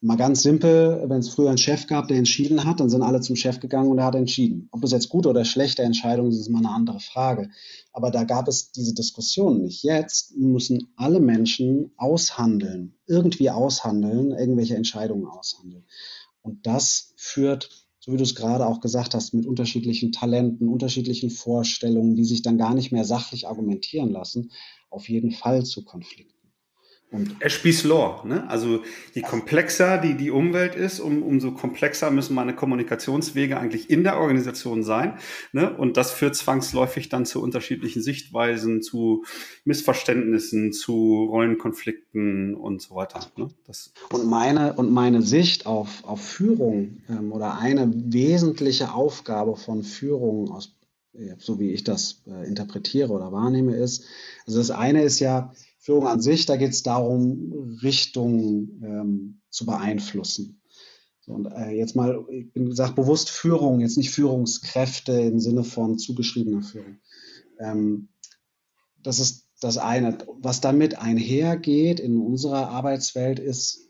Mal 0.05 0.17
ganz 0.17 0.43
simpel, 0.43 1.05
wenn 1.07 1.21
es 1.21 1.29
früher 1.29 1.49
einen 1.49 1.59
Chef 1.59 1.87
gab, 1.87 2.09
der 2.09 2.17
entschieden 2.17 2.65
hat, 2.65 2.81
dann 2.81 2.91
sind 2.91 3.03
alle 3.03 3.21
zum 3.21 3.37
Chef 3.37 3.61
gegangen 3.61 3.89
und 3.89 3.99
er 3.99 4.07
hat 4.07 4.17
entschieden. 4.17 4.69
Ob 4.73 4.83
es 4.83 4.91
jetzt 4.91 5.09
gute 5.09 5.29
oder 5.29 5.45
schlechte 5.45 5.83
Entscheidungen 5.83 6.33
ist, 6.33 6.41
ist 6.41 6.49
mal 6.49 6.59
eine 6.59 6.71
andere 6.71 6.99
Frage. 6.99 7.51
Aber 7.93 8.11
da 8.11 8.25
gab 8.25 8.49
es 8.49 8.73
diese 8.73 8.95
Diskussion 8.95 9.63
nicht. 9.63 9.85
Jetzt 9.85 10.37
müssen 10.37 10.93
alle 10.97 11.21
Menschen 11.21 11.93
aushandeln, 11.99 12.97
irgendwie 13.07 13.49
aushandeln, 13.51 14.33
irgendwelche 14.33 14.75
Entscheidungen 14.75 15.29
aushandeln. 15.29 15.85
Und 16.43 16.67
das 16.67 17.13
führt, 17.15 17.71
so 18.01 18.13
wie 18.13 18.17
du 18.17 18.25
es 18.25 18.35
gerade 18.35 18.67
auch 18.67 18.81
gesagt 18.81 19.15
hast, 19.15 19.35
mit 19.35 19.47
unterschiedlichen 19.47 20.11
Talenten, 20.11 20.69
unterschiedlichen 20.69 21.31
Vorstellungen, 21.31 22.17
die 22.17 22.25
sich 22.25 22.43
dann 22.43 22.59
gar 22.59 22.75
nicht 22.75 22.91
mehr 22.91 23.05
sachlich 23.05 23.47
argumentieren 23.47 24.11
lassen, 24.11 24.51
auf 24.91 25.09
jeden 25.09 25.31
Fall 25.31 25.65
zu 25.65 25.85
Konflikten. 25.85 26.42
Und 27.13 27.37
Ashby's 27.41 27.85
Law, 27.85 28.25
ne? 28.25 28.49
Also 28.49 28.81
je 29.13 29.21
komplexer 29.21 29.99
die, 29.99 30.17
die 30.17 30.31
Umwelt 30.31 30.75
ist, 30.75 30.99
um, 30.99 31.23
umso 31.23 31.53
komplexer 31.53 32.11
müssen 32.11 32.35
meine 32.35 32.55
Kommunikationswege 32.55 33.59
eigentlich 33.59 33.91
in 33.91 34.03
der 34.03 34.19
Organisation 34.19 34.83
sein. 34.83 35.19
Ne? 35.53 35.77
Und 35.77 35.99
das 35.99 36.11
führt 36.11 36.35
zwangsläufig 36.37 37.11
dann 37.11 37.27
zu 37.27 37.43
unterschiedlichen 37.43 38.01
Sichtweisen, 38.01 38.81
zu 38.81 39.25
Missverständnissen, 39.67 40.73
zu 40.73 41.25
Rollenkonflikten 41.25 42.55
und 42.55 42.81
so 42.81 42.95
weiter. 42.95 43.21
Ne? 43.37 43.51
Das 43.67 43.93
und 44.11 44.27
meine, 44.27 44.73
und 44.73 44.91
meine 44.91 45.21
Sicht 45.21 45.67
auf, 45.67 46.05
auf 46.05 46.23
Führung 46.23 47.03
ähm, 47.11 47.31
oder 47.31 47.59
eine 47.59 47.93
wesentliche 47.95 48.95
Aufgabe 48.95 49.57
von 49.57 49.83
Führung 49.83 50.51
aus 50.51 50.75
so 51.37 51.61
wie 51.61 51.73
ich 51.73 51.85
das 51.85 52.23
äh, 52.27 52.49
interpretiere 52.49 53.13
oder 53.13 53.33
wahrnehme, 53.33 53.77
ist, 53.77 54.07
also 54.47 54.59
das 54.59 54.71
eine 54.71 55.03
ist 55.03 55.21
ja, 55.21 55.53
Führung 55.83 56.07
an 56.07 56.21
sich, 56.21 56.47
da 56.47 56.57
geht 56.57 56.71
es 56.71 56.85
darum, 56.85 57.77
Richtung 57.83 58.81
ähm, 58.85 59.41
zu 59.51 59.67
beeinflussen. 59.67 60.63
So, 61.21 61.33
und 61.33 61.47
äh, 61.47 61.71
jetzt 61.71 61.97
mal, 61.97 62.25
ich 62.31 62.53
bin 62.53 62.67
gesagt, 62.67 62.95
bewusst 62.95 63.31
Führung, 63.31 63.81
jetzt 63.81 63.97
nicht 63.97 64.13
Führungskräfte 64.13 65.13
im 65.13 65.41
Sinne 65.41 65.65
von 65.65 65.99
zugeschriebener 65.99 66.63
Führung. 66.63 66.99
Ähm, 67.59 68.09
das 69.03 69.19
ist 69.19 69.49
das 69.61 69.77
eine. 69.77 70.19
Was 70.41 70.61
damit 70.61 70.99
einhergeht 70.99 71.99
in 71.99 72.21
unserer 72.21 72.69
Arbeitswelt, 72.69 73.41
ist, 73.41 73.89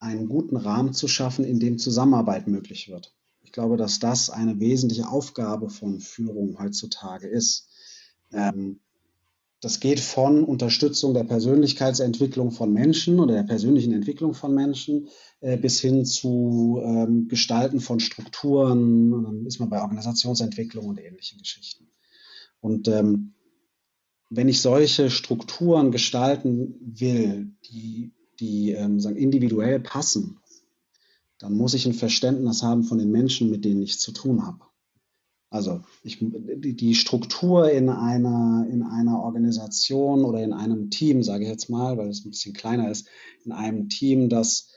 einen 0.00 0.28
guten 0.28 0.56
Rahmen 0.56 0.94
zu 0.94 1.06
schaffen, 1.06 1.44
in 1.44 1.60
dem 1.60 1.78
Zusammenarbeit 1.78 2.48
möglich 2.48 2.88
wird. 2.88 3.14
Ich 3.42 3.52
glaube, 3.52 3.76
dass 3.76 4.00
das 4.00 4.30
eine 4.30 4.58
wesentliche 4.58 5.08
Aufgabe 5.08 5.70
von 5.70 6.00
Führung 6.00 6.58
heutzutage 6.58 7.28
ist. 7.28 7.68
Ähm, 8.32 8.80
das 9.60 9.78
geht 9.78 10.00
von 10.00 10.42
Unterstützung 10.42 11.12
der 11.12 11.24
Persönlichkeitsentwicklung 11.24 12.50
von 12.50 12.72
Menschen 12.72 13.20
oder 13.20 13.34
der 13.34 13.42
persönlichen 13.42 13.92
Entwicklung 13.92 14.32
von 14.32 14.54
Menschen 14.54 15.08
äh, 15.40 15.58
bis 15.58 15.80
hin 15.80 16.06
zu 16.06 16.80
ähm, 16.82 17.28
Gestalten 17.28 17.80
von 17.80 18.00
Strukturen. 18.00 19.12
Und 19.12 19.24
dann 19.24 19.46
ist 19.46 19.60
man 19.60 19.68
bei 19.68 19.82
Organisationsentwicklung 19.82 20.86
und 20.86 20.98
ähnlichen 20.98 21.38
Geschichten. 21.38 21.88
Und 22.60 22.88
ähm, 22.88 23.34
wenn 24.30 24.48
ich 24.48 24.62
solche 24.62 25.10
Strukturen 25.10 25.90
gestalten 25.90 26.76
will, 26.80 27.52
die, 27.70 28.12
die 28.38 28.70
ähm, 28.72 28.98
sagen, 28.98 29.16
individuell 29.16 29.80
passen, 29.80 30.38
dann 31.38 31.52
muss 31.52 31.74
ich 31.74 31.84
ein 31.84 31.94
Verständnis 31.94 32.62
haben 32.62 32.84
von 32.84 32.98
den 32.98 33.10
Menschen, 33.10 33.50
mit 33.50 33.64
denen 33.64 33.82
ich 33.82 33.98
zu 33.98 34.12
tun 34.12 34.46
habe. 34.46 34.69
Also 35.50 35.82
ich, 36.04 36.18
die 36.20 36.94
Struktur 36.94 37.70
in 37.70 37.88
einer, 37.88 38.66
in 38.70 38.84
einer 38.84 39.20
Organisation 39.20 40.24
oder 40.24 40.42
in 40.42 40.52
einem 40.52 40.90
Team, 40.90 41.24
sage 41.24 41.44
ich 41.44 41.50
jetzt 41.50 41.68
mal, 41.68 41.98
weil 41.98 42.08
es 42.08 42.24
ein 42.24 42.30
bisschen 42.30 42.54
kleiner 42.54 42.88
ist, 42.88 43.08
in 43.44 43.50
einem 43.50 43.88
Team, 43.88 44.28
das 44.28 44.68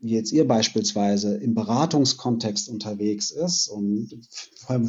wie 0.00 0.14
jetzt 0.14 0.32
ihr 0.32 0.46
beispielsweise 0.46 1.34
im 1.36 1.54
Beratungskontext 1.54 2.68
unterwegs 2.68 3.32
ist 3.32 3.66
und 3.66 4.08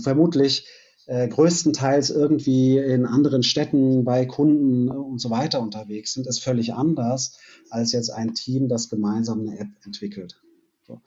vermutlich 0.03 0.67
äh, 1.07 1.27
größtenteils 1.27 2.11
irgendwie 2.11 2.77
in 2.77 3.07
anderen 3.07 3.41
Städten 3.41 4.03
bei 4.03 4.27
Kunden 4.27 4.89
und 4.89 5.19
so 5.19 5.31
weiter 5.31 5.61
unterwegs 5.61 6.13
sind, 6.13 6.27
ist 6.27 6.43
völlig 6.43 6.75
anders 6.75 7.39
als 7.71 7.91
jetzt 7.91 8.11
ein 8.11 8.35
Team, 8.35 8.67
das 8.67 8.89
gemeinsam 8.89 9.39
eine 9.39 9.57
App 9.57 9.69
entwickelt. 9.83 10.39
So 10.85 11.01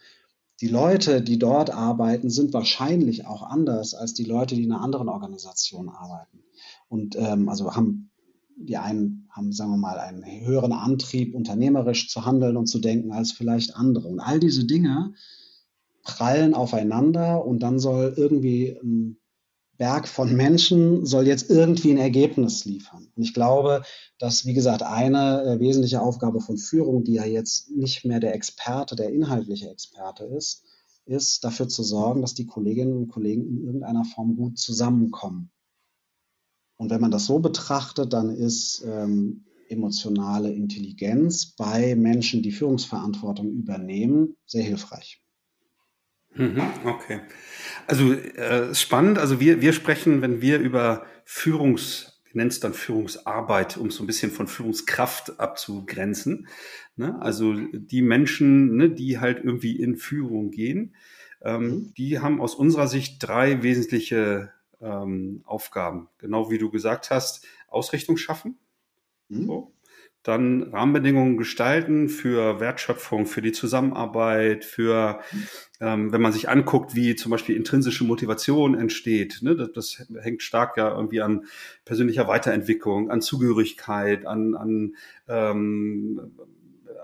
die 0.63 0.69
Leute, 0.69 1.23
die 1.23 1.41
dort 1.41 1.71
arbeiten, 1.71 2.31
sind 2.31 2.53
wahrscheinlich 2.53 3.27
auch 3.27 3.43
anders 3.43 3.95
als 3.95 4.15
die 4.15 4.25
Leute, 4.25 4.55
die 4.55 4.63
in 4.63 4.73
einer 4.73 4.81
anderen 4.81 5.09
Organisation 5.09 5.89
arbeiten. 5.89 6.39
Und 6.89 7.17
ähm, 7.17 7.49
also 7.49 7.75
haben 7.75 8.11
die 8.57 8.77
einen 8.77 9.29
haben, 9.31 9.53
sagen 9.53 9.73
wir 9.73 9.79
mal, 9.79 9.99
einen 9.99 10.25
höheren 10.47 10.73
Antrieb, 10.73 11.35
unternehmerisch 11.35 12.09
zu 12.09 12.25
handeln 12.25 12.57
und 12.57 12.67
zu 12.67 12.79
denken 12.79 13.11
als 13.11 13.33
vielleicht 13.33 13.75
andere. 13.75 14.07
Und 14.07 14.21
all 14.21 14.39
diese 14.39 14.65
Dinge 14.65 15.15
prallen 16.05 16.55
aufeinander 16.55 17.45
und 17.45 17.61
dann 17.61 17.81
soll 17.81 18.15
irgendwie 18.17 18.79
ein 18.83 19.19
Berg 19.83 20.07
von 20.07 20.37
Menschen 20.37 21.05
soll 21.07 21.27
jetzt 21.27 21.51
irgendwie 21.51 21.91
ein 21.91 21.99
Ergebnis 21.99 22.65
liefern. 22.65 23.09
Und 23.17 23.23
ich 23.25 23.35
glaube, 23.35 23.83
dass, 24.17 24.47
wie 24.47 24.55
gesagt, 24.55 24.85
eine 24.85 25.43
äh, 25.43 25.59
wesentliche 25.59 26.01
Aufgabe 26.01 26.41
von 26.41 26.57
Führung, 26.57 27.03
die 27.03 27.15
ja 27.15 27.25
jetzt 27.25 27.69
nicht 27.69 28.05
mehr 28.05 28.21
der 28.21 28.33
Experte, 28.33 28.95
der 28.95 29.13
inhaltliche 29.13 29.69
Experte 29.69 30.23
ist, 30.23 30.63
ist 31.05 31.43
dafür 31.43 31.67
zu 31.67 31.83
sorgen, 31.83 32.21
dass 32.21 32.35
die 32.35 32.47
Kolleginnen 32.47 32.97
und 32.97 33.09
Kollegen 33.09 33.45
in 33.45 33.65
irgendeiner 33.65 34.05
Form 34.05 34.37
gut 34.37 34.57
zusammenkommen. 34.57 35.51
Und 36.77 36.91
wenn 36.91 37.01
man 37.01 37.11
das 37.11 37.27
so 37.27 37.41
betrachtet, 37.41 38.13
dann 38.13 38.31
ist 38.31 38.85
ähm, 38.87 39.47
emotionale 39.69 40.53
Intelligenz 40.53 41.57
bei 41.57 41.97
Menschen, 41.97 42.41
die 42.41 42.53
Führungsverantwortung 42.53 43.51
übernehmen, 43.51 44.37
sehr 44.47 44.63
hilfreich. 44.63 45.21
Mhm, 46.35 46.63
okay. 46.85 47.21
Also 47.87 48.13
äh, 48.13 48.75
spannend. 48.75 49.19
Also 49.19 49.41
wir, 49.41 49.61
wir 49.61 49.73
sprechen, 49.73 50.23
wenn 50.23 50.41
wir 50.41 50.59
über 50.59 51.07
Führungs, 51.25 52.23
wir 52.25 52.39
nennen 52.39 52.49
es 52.49 52.61
dann 52.61 52.75
Führungsarbeit, 52.75 53.77
um 53.77 53.91
so 53.91 54.03
ein 54.03 54.07
bisschen 54.07 54.31
von 54.31 54.49
Führungskraft 54.49 55.39
abzugrenzen. 55.39 56.49
Ne? 56.97 57.21
Also 57.21 57.55
die 57.55 58.03
Menschen, 58.03 58.77
ne, 58.77 58.91
die 58.91 59.19
halt 59.19 59.45
irgendwie 59.45 59.79
in 59.79 59.97
Führung 59.97 60.51
gehen, 60.51 60.95
ähm, 61.43 61.63
mhm. 61.63 61.95
die 61.97 62.21
haben 62.21 62.41
aus 62.41 62.55
unserer 62.55 62.89
Sicht 62.89 63.17
drei 63.21 63.63
wesentliche 63.63 64.53
ähm, 64.81 65.43
Aufgaben. 65.45 66.09
Genau 66.19 66.51
wie 66.51 66.59
du 66.59 66.71
gesagt 66.71 67.11
hast, 67.11 67.47
Ausrichtung 67.69 68.17
schaffen. 68.17 68.59
Mhm. 69.29 69.47
So 69.47 69.73
dann 70.23 70.63
Rahmenbedingungen 70.63 71.37
gestalten 71.37 72.09
für 72.09 72.61
Wertschöpfung, 72.61 73.27
für 73.27 73.43
die 73.43 73.53
Zusammenarbeit, 73.53 74.65
für, 74.65 75.21
ähm, 75.81 76.13
wenn 76.13 76.23
man 76.23 76.33
sich 76.33 76.49
anguckt, 76.49 76.95
wie 76.95 77.17
zum 77.17 77.31
Beispiel 77.31 77.57
intrinsische 77.57 78.05
Motivation 78.05 78.79
entsteht. 78.79 79.41
Ne, 79.43 79.57
das, 79.57 79.73
das 79.73 80.07
hängt 80.21 80.43
stark 80.43 80.77
ja 80.77 80.95
irgendwie 80.95 81.23
an 81.23 81.47
persönlicher 81.85 82.29
Weiterentwicklung, 82.29 83.11
an 83.11 83.21
Zugehörigkeit, 83.21 84.25
an, 84.27 84.55
an 84.55 84.97
ähm, 85.29 86.33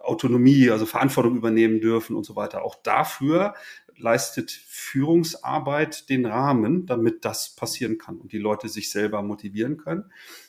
Autonomie, 0.03 0.71
also 0.71 0.87
Verantwortung 0.87 1.37
übernehmen 1.37 1.81
dürfen 1.81 2.17
und 2.17 2.25
so 2.25 2.37
weiter. 2.37 2.63
Auch 2.63 2.77
dafür 2.77 3.55
leistet 3.97 4.51
Führungsarbeit 4.51 6.09
den 6.09 6.25
Rahmen, 6.25 6.87
damit 6.87 7.25
das 7.25 7.55
passieren 7.55 7.99
kann 7.99 8.19
und 8.19 8.33
die 8.33 8.39
Leute 8.39 8.69
sich 8.69 8.91
selber 8.91 9.23
motivieren 9.23 9.77
können. 9.77 10.05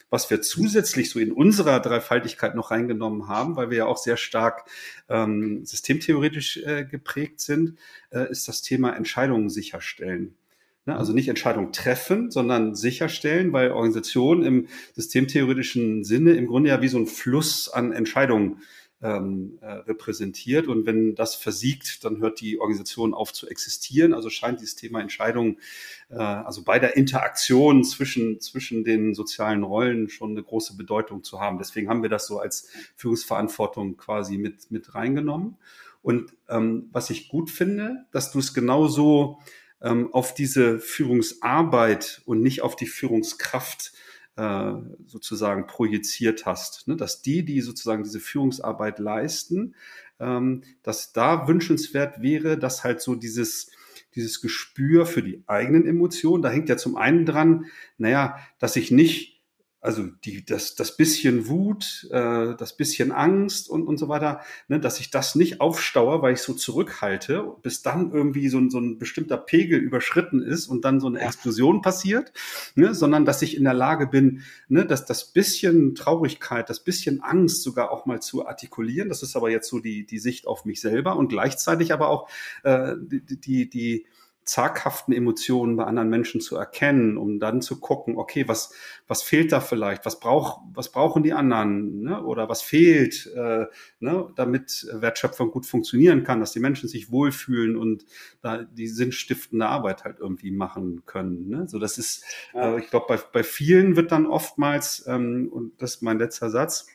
Was 0.09 0.29
wir 0.29 0.41
zusätzlich 0.41 1.09
so 1.11 1.19
in 1.19 1.31
unserer 1.31 1.79
Dreifaltigkeit 1.79 2.55
noch 2.55 2.71
reingenommen 2.71 3.27
haben, 3.27 3.55
weil 3.55 3.69
wir 3.69 3.77
ja 3.79 3.85
auch 3.85 3.97
sehr 3.97 4.17
stark 4.17 4.65
ähm, 5.07 5.65
systemtheoretisch 5.65 6.57
äh, 6.57 6.85
geprägt 6.85 7.41
sind, 7.41 7.77
äh, 8.11 8.29
ist 8.31 8.47
das 8.47 8.61
Thema 8.61 8.95
Entscheidungen 8.95 9.49
sicherstellen. 9.49 10.35
Ne? 10.85 10.97
Also 10.97 11.13
nicht 11.13 11.29
Entscheidungen 11.29 11.71
treffen, 11.71 12.31
sondern 12.31 12.75
sicherstellen, 12.75 13.53
weil 13.53 13.71
Organisation 13.71 14.43
im 14.43 14.67
systemtheoretischen 14.95 16.03
Sinne 16.03 16.31
im 16.31 16.47
Grunde 16.47 16.69
ja 16.69 16.81
wie 16.81 16.87
so 16.87 16.97
ein 16.97 17.07
Fluss 17.07 17.69
an 17.69 17.91
Entscheidungen 17.91 18.61
ähm, 19.01 19.57
äh, 19.62 19.71
repräsentiert. 19.71 20.67
Und 20.67 20.85
wenn 20.85 21.15
das 21.15 21.35
versiegt, 21.35 22.03
dann 22.03 22.19
hört 22.19 22.41
die 22.41 22.59
Organisation 22.59 23.13
auf 23.13 23.31
zu 23.31 23.47
existieren. 23.47 24.13
Also 24.13 24.29
scheint 24.29 24.59
dieses 24.59 24.75
Thema 24.75 24.99
Entscheidung, 24.99 25.57
äh, 26.09 26.15
also 26.15 26.63
bei 26.63 26.79
der 26.79 26.97
Interaktion 26.97 27.83
zwischen, 27.83 28.41
zwischen 28.41 28.83
den 28.83 29.13
sozialen 29.13 29.63
Rollen 29.63 30.09
schon 30.09 30.31
eine 30.31 30.43
große 30.43 30.75
Bedeutung 30.75 31.23
zu 31.23 31.39
haben. 31.39 31.57
Deswegen 31.57 31.89
haben 31.89 32.01
wir 32.01 32.09
das 32.09 32.27
so 32.27 32.39
als 32.39 32.69
Führungsverantwortung 32.95 33.95
quasi 33.97 34.38
mit, 34.38 34.69
mit 34.71 34.93
reingenommen. 34.95 35.57
Und 36.01 36.33
ähm, 36.49 36.89
was 36.91 37.09
ich 37.09 37.29
gut 37.29 37.49
finde, 37.49 38.05
dass 38.12 38.31
du 38.31 38.39
es 38.39 38.53
genauso 38.53 39.39
ähm, 39.81 40.13
auf 40.13 40.33
diese 40.33 40.79
Führungsarbeit 40.79 42.21
und 42.25 42.41
nicht 42.41 42.62
auf 42.62 42.75
die 42.75 42.88
Führungskraft 42.88 43.93
äh, 44.39 44.73
sozusagen 45.06 45.67
projiziert 45.67 46.45
hast, 46.45 46.88
ne? 46.88 46.95
dass 46.95 47.21
die, 47.21 47.43
die 47.43 47.60
sozusagen 47.60 48.04
diese 48.04 48.21
Führungsarbeit 48.21 48.99
leisten, 48.99 49.75
ähm, 50.19 50.63
dass 50.82 51.12
da 51.12 51.47
wünschenswert 51.47 52.21
wäre, 52.21 52.58
dass 52.58 52.84
halt 52.84 53.02
so 53.02 53.15
dieses 53.15 53.71
dieses 54.15 54.41
Gespür 54.41 55.06
für 55.06 55.21
die 55.21 55.43
eigenen 55.45 55.86
Emotionen, 55.86 56.41
da 56.41 56.49
hängt 56.49 56.67
ja 56.67 56.78
zum 56.78 56.97
einen 56.97 57.28
dran, 57.28 57.65
naja, 57.99 58.39
dass 58.58 58.75
ich 58.75 58.89
nicht 58.89 59.38
also 59.81 60.03
die, 60.25 60.45
das, 60.45 60.75
das 60.75 60.97
bisschen 60.97 61.47
Wut, 61.47 62.07
äh, 62.11 62.55
das 62.55 62.75
bisschen 62.75 63.11
Angst 63.11 63.69
und, 63.69 63.87
und 63.87 63.97
so 63.97 64.09
weiter, 64.09 64.41
ne, 64.67 64.79
dass 64.79 64.99
ich 64.99 65.09
das 65.09 65.35
nicht 65.35 65.61
aufstaue, 65.61 66.21
weil 66.21 66.33
ich 66.33 66.41
so 66.41 66.53
zurückhalte, 66.53 67.55
bis 67.61 67.81
dann 67.81 68.11
irgendwie 68.11 68.49
so 68.49 68.57
ein, 68.57 68.69
so 68.69 68.79
ein 68.79 68.97
bestimmter 68.97 69.37
Pegel 69.37 69.79
überschritten 69.79 70.41
ist 70.41 70.67
und 70.67 70.83
dann 70.83 70.99
so 70.99 71.07
eine 71.07 71.21
Explosion 71.21 71.81
passiert, 71.81 72.33
ne, 72.75 72.93
sondern 72.93 73.23
dass 73.23 73.41
ich 73.41 73.55
in 73.55 73.63
der 73.63 73.73
Lage 73.73 74.07
bin, 74.07 74.41
ne, 74.67 74.85
dass 74.85 75.05
das 75.05 75.31
bisschen 75.31 75.95
Traurigkeit, 75.95 76.69
das 76.69 76.83
bisschen 76.83 77.21
Angst 77.21 77.63
sogar 77.63 77.91
auch 77.91 78.05
mal 78.05 78.21
zu 78.21 78.45
artikulieren. 78.45 79.07
Das 79.07 79.23
ist 79.23 79.37
aber 79.37 79.49
jetzt 79.49 79.69
so 79.69 79.79
die, 79.79 80.05
die 80.05 80.19
Sicht 80.19 80.45
auf 80.45 80.65
mich 80.65 80.81
selber 80.81 81.15
und 81.15 81.29
gleichzeitig 81.29 81.93
aber 81.93 82.09
auch 82.09 82.29
äh, 82.63 82.95
die, 82.99 83.39
die, 83.39 83.69
die 83.69 84.05
zaghaften 84.49 85.13
Emotionen 85.13 85.75
bei 85.75 85.83
anderen 85.83 86.09
Menschen 86.09 86.41
zu 86.41 86.55
erkennen, 86.55 87.17
um 87.17 87.39
dann 87.39 87.62
zu 87.62 87.79
gucken, 87.79 88.17
okay, 88.17 88.47
was, 88.47 88.73
was 89.07 89.21
fehlt 89.21 89.51
da 89.51 89.62
vielleicht, 89.62 90.05
was, 90.05 90.19
brauch, 90.19 90.62
was 90.73 90.91
brauchen 90.91 91.21
die 91.21 91.33
anderen 91.33 92.01
ne? 92.01 92.23
oder 92.23 92.49
was 92.49 92.63
fehlt, 92.63 93.27
äh, 93.35 93.65
ne? 93.99 94.27
damit 94.35 94.88
Wertschöpfung 94.91 95.51
gut 95.51 95.67
funktionieren 95.67 96.23
kann, 96.23 96.39
dass 96.39 96.51
die 96.51 96.59
Menschen 96.59 96.89
sich 96.89 97.12
wohlfühlen 97.12 97.77
und 97.77 98.05
da 98.41 98.63
die 98.63 98.88
sinnstiftende 98.88 99.67
Arbeit 99.67 100.03
halt 100.03 100.17
irgendwie 100.19 100.51
machen 100.51 101.03
können. 101.05 101.47
Ne? 101.47 101.67
So, 101.67 101.77
das 101.77 101.99
ist, 101.99 102.23
äh, 102.55 102.79
ich 102.79 102.89
glaube, 102.89 103.05
bei, 103.07 103.17
bei 103.17 103.43
vielen 103.43 103.95
wird 103.95 104.12
dann 104.12 104.25
oftmals, 104.25 105.05
ähm, 105.07 105.49
und 105.51 105.79
das 105.79 105.95
ist 105.95 106.01
mein 106.01 106.17
letzter 106.17 106.49
Satz, 106.49 106.88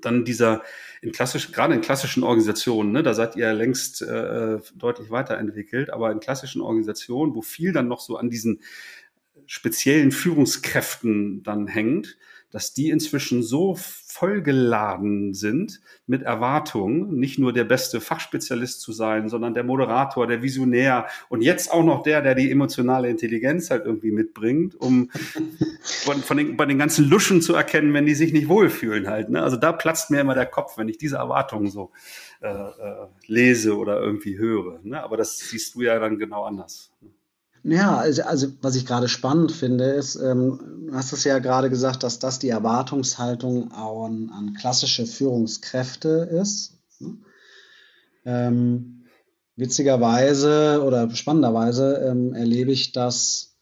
dann 0.00 0.24
dieser 0.24 0.62
in 1.00 1.12
klassischen, 1.12 1.52
gerade 1.52 1.74
in 1.74 1.80
klassischen 1.80 2.22
Organisationen, 2.22 2.92
ne, 2.92 3.02
da 3.02 3.14
seid 3.14 3.36
ihr 3.36 3.52
längst 3.52 4.02
äh, 4.02 4.58
deutlich 4.74 5.10
weiterentwickelt, 5.10 5.90
aber 5.90 6.10
in 6.12 6.20
klassischen 6.20 6.62
Organisationen, 6.62 7.34
wo 7.34 7.42
viel 7.42 7.72
dann 7.72 7.88
noch 7.88 8.00
so 8.00 8.16
an 8.16 8.30
diesen 8.30 8.60
speziellen 9.46 10.12
Führungskräften 10.12 11.42
dann 11.42 11.66
hängt, 11.66 12.16
dass 12.52 12.74
die 12.74 12.90
inzwischen 12.90 13.42
so 13.42 13.74
vollgeladen 13.76 15.32
sind 15.32 15.80
mit 16.06 16.22
Erwartungen, 16.22 17.18
nicht 17.18 17.38
nur 17.38 17.52
der 17.52 17.64
beste 17.64 18.00
Fachspezialist 18.00 18.82
zu 18.82 18.92
sein, 18.92 19.28
sondern 19.28 19.54
der 19.54 19.64
Moderator, 19.64 20.26
der 20.26 20.42
Visionär 20.42 21.06
und 21.30 21.40
jetzt 21.40 21.72
auch 21.72 21.82
noch 21.82 22.02
der, 22.02 22.20
der 22.20 22.34
die 22.34 22.50
emotionale 22.50 23.08
Intelligenz 23.08 23.70
halt 23.70 23.86
irgendwie 23.86 24.12
mitbringt, 24.12 24.74
um 24.74 25.10
von, 25.82 26.18
von 26.18 26.36
den, 26.36 26.56
bei 26.56 26.66
den 26.66 26.78
ganzen 26.78 27.08
Luschen 27.08 27.40
zu 27.40 27.54
erkennen, 27.54 27.94
wenn 27.94 28.06
die 28.06 28.14
sich 28.14 28.32
nicht 28.32 28.48
wohlfühlen 28.48 29.08
halt. 29.08 29.30
Ne? 29.30 29.42
Also 29.42 29.56
da 29.56 29.72
platzt 29.72 30.10
mir 30.10 30.20
immer 30.20 30.34
der 30.34 30.46
Kopf, 30.46 30.76
wenn 30.76 30.88
ich 30.88 30.98
diese 30.98 31.16
Erwartungen 31.16 31.70
so 31.70 31.90
äh, 32.42 32.48
äh, 32.48 33.06
lese 33.26 33.76
oder 33.76 33.98
irgendwie 33.98 34.38
höre. 34.38 34.78
Ne? 34.82 35.02
Aber 35.02 35.16
das 35.16 35.38
siehst 35.38 35.74
du 35.74 35.82
ja 35.82 35.98
dann 35.98 36.18
genau 36.18 36.44
anders. 36.44 36.92
Ja, 37.64 37.96
also, 37.96 38.22
also 38.22 38.48
was 38.60 38.74
ich 38.74 38.86
gerade 38.86 39.08
spannend 39.08 39.52
finde, 39.52 39.84
ist, 39.84 40.16
ähm, 40.16 40.81
hast 40.94 41.12
es 41.12 41.24
ja 41.24 41.38
gerade 41.38 41.70
gesagt, 41.70 42.02
dass 42.02 42.18
das 42.18 42.38
die 42.38 42.48
Erwartungshaltung 42.48 43.72
an, 43.72 44.30
an 44.30 44.54
klassische 44.54 45.06
Führungskräfte 45.06 46.28
ist. 46.30 46.78
Ne? 46.98 47.16
Ähm, 48.24 49.04
witzigerweise 49.56 50.82
oder 50.84 51.10
spannenderweise 51.14 51.96
ähm, 52.08 52.34
erlebe 52.34 52.72
ich 52.72 52.92
das 52.92 53.56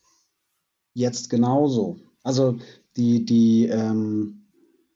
jetzt 0.95 1.31
genauso. 1.31 2.01
Also 2.23 2.59
die, 2.97 3.25
die, 3.25 3.66
ähm, 3.66 4.39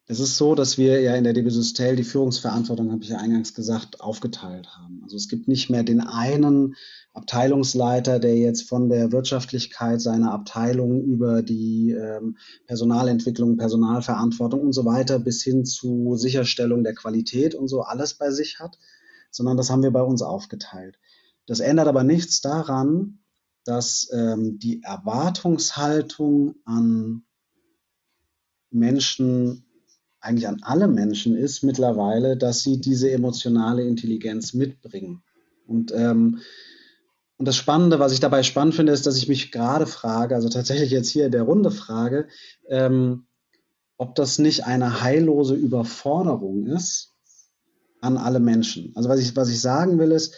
es 0.06 0.20
ist 0.20 0.36
so, 0.36 0.54
dass 0.54 0.76
wir 0.76 1.00
ja 1.00 1.14
in 1.14 1.24
der 1.24 1.32
DB 1.32 1.48
Systel 1.48 1.96
die 1.96 2.04
Führungsverantwortung, 2.04 2.92
habe 2.92 3.02
ich 3.02 3.08
ja 3.08 3.16
eingangs 3.16 3.54
gesagt, 3.54 4.02
aufgeteilt 4.02 4.68
haben. 4.76 5.00
Also 5.02 5.16
es 5.16 5.28
gibt 5.28 5.48
nicht 5.48 5.70
mehr 5.70 5.82
den 5.82 6.00
einen 6.00 6.74
Abteilungsleiter, 7.14 8.18
der 8.18 8.36
jetzt 8.36 8.68
von 8.68 8.90
der 8.90 9.12
Wirtschaftlichkeit 9.12 10.02
seiner 10.02 10.32
Abteilung 10.32 11.02
über 11.02 11.42
die 11.42 11.92
ähm, 11.92 12.36
Personalentwicklung, 12.66 13.56
Personalverantwortung 13.56 14.60
und 14.60 14.72
so 14.74 14.84
weiter 14.84 15.18
bis 15.18 15.42
hin 15.42 15.64
zu 15.64 16.16
Sicherstellung 16.16 16.84
der 16.84 16.94
Qualität 16.94 17.54
und 17.54 17.68
so 17.68 17.80
alles 17.80 18.14
bei 18.14 18.30
sich 18.30 18.58
hat, 18.58 18.78
sondern 19.30 19.56
das 19.56 19.70
haben 19.70 19.82
wir 19.82 19.92
bei 19.92 20.02
uns 20.02 20.20
aufgeteilt. 20.20 20.98
Das 21.46 21.60
ändert 21.60 21.88
aber 21.88 22.04
nichts 22.04 22.42
daran, 22.42 23.20
dass 23.64 24.10
ähm, 24.12 24.58
die 24.58 24.82
Erwartungshaltung 24.82 26.56
an 26.66 27.24
Menschen, 28.70 29.63
eigentlich 30.24 30.48
an 30.48 30.60
alle 30.62 30.88
Menschen 30.88 31.36
ist 31.36 31.62
mittlerweile, 31.62 32.36
dass 32.36 32.62
sie 32.62 32.80
diese 32.80 33.10
emotionale 33.10 33.84
Intelligenz 33.84 34.54
mitbringen. 34.54 35.22
Und 35.66 35.92
ähm, 35.94 36.40
und 37.36 37.48
das 37.48 37.56
Spannende, 37.56 37.98
was 37.98 38.12
ich 38.12 38.20
dabei 38.20 38.42
spannend 38.42 38.76
finde, 38.76 38.92
ist, 38.92 39.06
dass 39.06 39.16
ich 39.16 39.28
mich 39.28 39.50
gerade 39.50 39.86
frage, 39.86 40.36
also 40.36 40.48
tatsächlich 40.48 40.90
jetzt 40.90 41.08
hier 41.08 41.26
in 41.26 41.32
der 41.32 41.42
Runde 41.42 41.70
frage, 41.72 42.28
ähm, 42.68 43.26
ob 43.96 44.14
das 44.14 44.38
nicht 44.38 44.66
eine 44.66 45.02
heillose 45.02 45.54
Überforderung 45.54 46.66
ist 46.66 47.12
an 48.00 48.16
alle 48.16 48.38
Menschen. 48.38 48.92
Also 48.94 49.08
was 49.08 49.18
ich, 49.18 49.34
was 49.34 49.48
ich 49.48 49.60
sagen 49.60 49.98
will, 49.98 50.12
ist, 50.12 50.36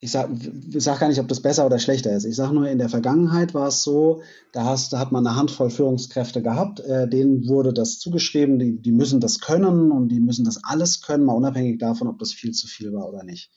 ich 0.00 0.12
sage 0.12 0.34
sag 0.74 1.00
gar 1.00 1.08
nicht, 1.08 1.18
ob 1.18 1.26
das 1.26 1.40
besser 1.40 1.66
oder 1.66 1.78
schlechter 1.78 2.14
ist. 2.14 2.24
Ich 2.24 2.36
sage 2.36 2.54
nur, 2.54 2.68
in 2.68 2.78
der 2.78 2.88
Vergangenheit 2.88 3.52
war 3.52 3.68
es 3.68 3.82
so, 3.82 4.22
da, 4.52 4.64
hast, 4.64 4.92
da 4.92 5.00
hat 5.00 5.10
man 5.10 5.26
eine 5.26 5.34
Handvoll 5.34 5.70
Führungskräfte 5.70 6.40
gehabt, 6.40 6.80
äh, 6.80 7.08
denen 7.08 7.48
wurde 7.48 7.72
das 7.72 7.98
zugeschrieben, 7.98 8.58
die, 8.60 8.80
die 8.80 8.92
müssen 8.92 9.20
das 9.20 9.40
können 9.40 9.90
und 9.90 10.08
die 10.08 10.20
müssen 10.20 10.44
das 10.44 10.62
alles 10.62 11.02
können, 11.02 11.24
mal 11.24 11.32
unabhängig 11.32 11.78
davon, 11.78 12.06
ob 12.06 12.18
das 12.18 12.32
viel 12.32 12.52
zu 12.52 12.68
viel 12.68 12.92
war 12.92 13.08
oder 13.08 13.24
nicht. 13.24 13.50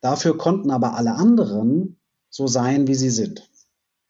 Dafür 0.00 0.38
konnten 0.38 0.70
aber 0.70 0.94
alle 0.94 1.14
anderen 1.14 2.00
so 2.30 2.46
sein, 2.46 2.86
wie 2.86 2.94
sie 2.94 3.10
sind. 3.10 3.49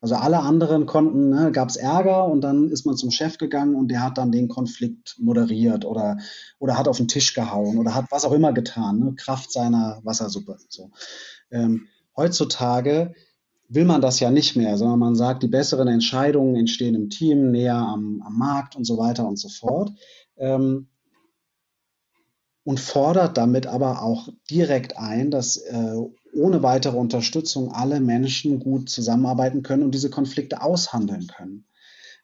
Also 0.00 0.14
alle 0.14 0.40
anderen 0.40 0.86
konnten, 0.86 1.28
ne, 1.28 1.52
gab 1.52 1.68
es 1.68 1.76
Ärger 1.76 2.26
und 2.26 2.40
dann 2.40 2.70
ist 2.70 2.86
man 2.86 2.96
zum 2.96 3.10
Chef 3.10 3.36
gegangen 3.36 3.74
und 3.74 3.88
der 3.88 4.02
hat 4.02 4.16
dann 4.16 4.32
den 4.32 4.48
Konflikt 4.48 5.16
moderiert 5.18 5.84
oder, 5.84 6.16
oder 6.58 6.78
hat 6.78 6.88
auf 6.88 6.96
den 6.96 7.08
Tisch 7.08 7.34
gehauen 7.34 7.76
oder 7.76 7.94
hat 7.94 8.06
was 8.10 8.24
auch 8.24 8.32
immer 8.32 8.52
getan, 8.52 8.98
ne, 8.98 9.14
Kraft 9.14 9.52
seiner 9.52 10.00
Wassersuppe. 10.02 10.56
So. 10.68 10.90
Ähm, 11.50 11.88
heutzutage 12.16 13.14
will 13.68 13.84
man 13.84 14.00
das 14.00 14.20
ja 14.20 14.30
nicht 14.30 14.56
mehr, 14.56 14.76
sondern 14.78 14.98
man 14.98 15.14
sagt, 15.14 15.42
die 15.42 15.48
besseren 15.48 15.88
Entscheidungen 15.88 16.56
entstehen 16.56 16.94
im 16.94 17.10
Team, 17.10 17.50
näher 17.50 17.76
am, 17.76 18.22
am 18.24 18.38
Markt 18.38 18.76
und 18.76 18.84
so 18.84 18.96
weiter 18.98 19.28
und 19.28 19.38
so 19.38 19.48
fort. 19.48 19.92
Ähm, 20.36 20.88
und 22.64 22.80
fordert 22.80 23.36
damit 23.36 23.66
aber 23.66 24.02
auch 24.02 24.28
direkt 24.50 24.96
ein, 24.98 25.30
dass 25.30 25.56
äh, 25.56 25.94
ohne 26.32 26.62
weitere 26.62 26.96
Unterstützung 26.96 27.72
alle 27.72 28.00
Menschen 28.00 28.60
gut 28.60 28.88
zusammenarbeiten 28.88 29.62
können 29.62 29.82
und 29.82 29.94
diese 29.94 30.10
Konflikte 30.10 30.62
aushandeln 30.62 31.26
können. 31.26 31.64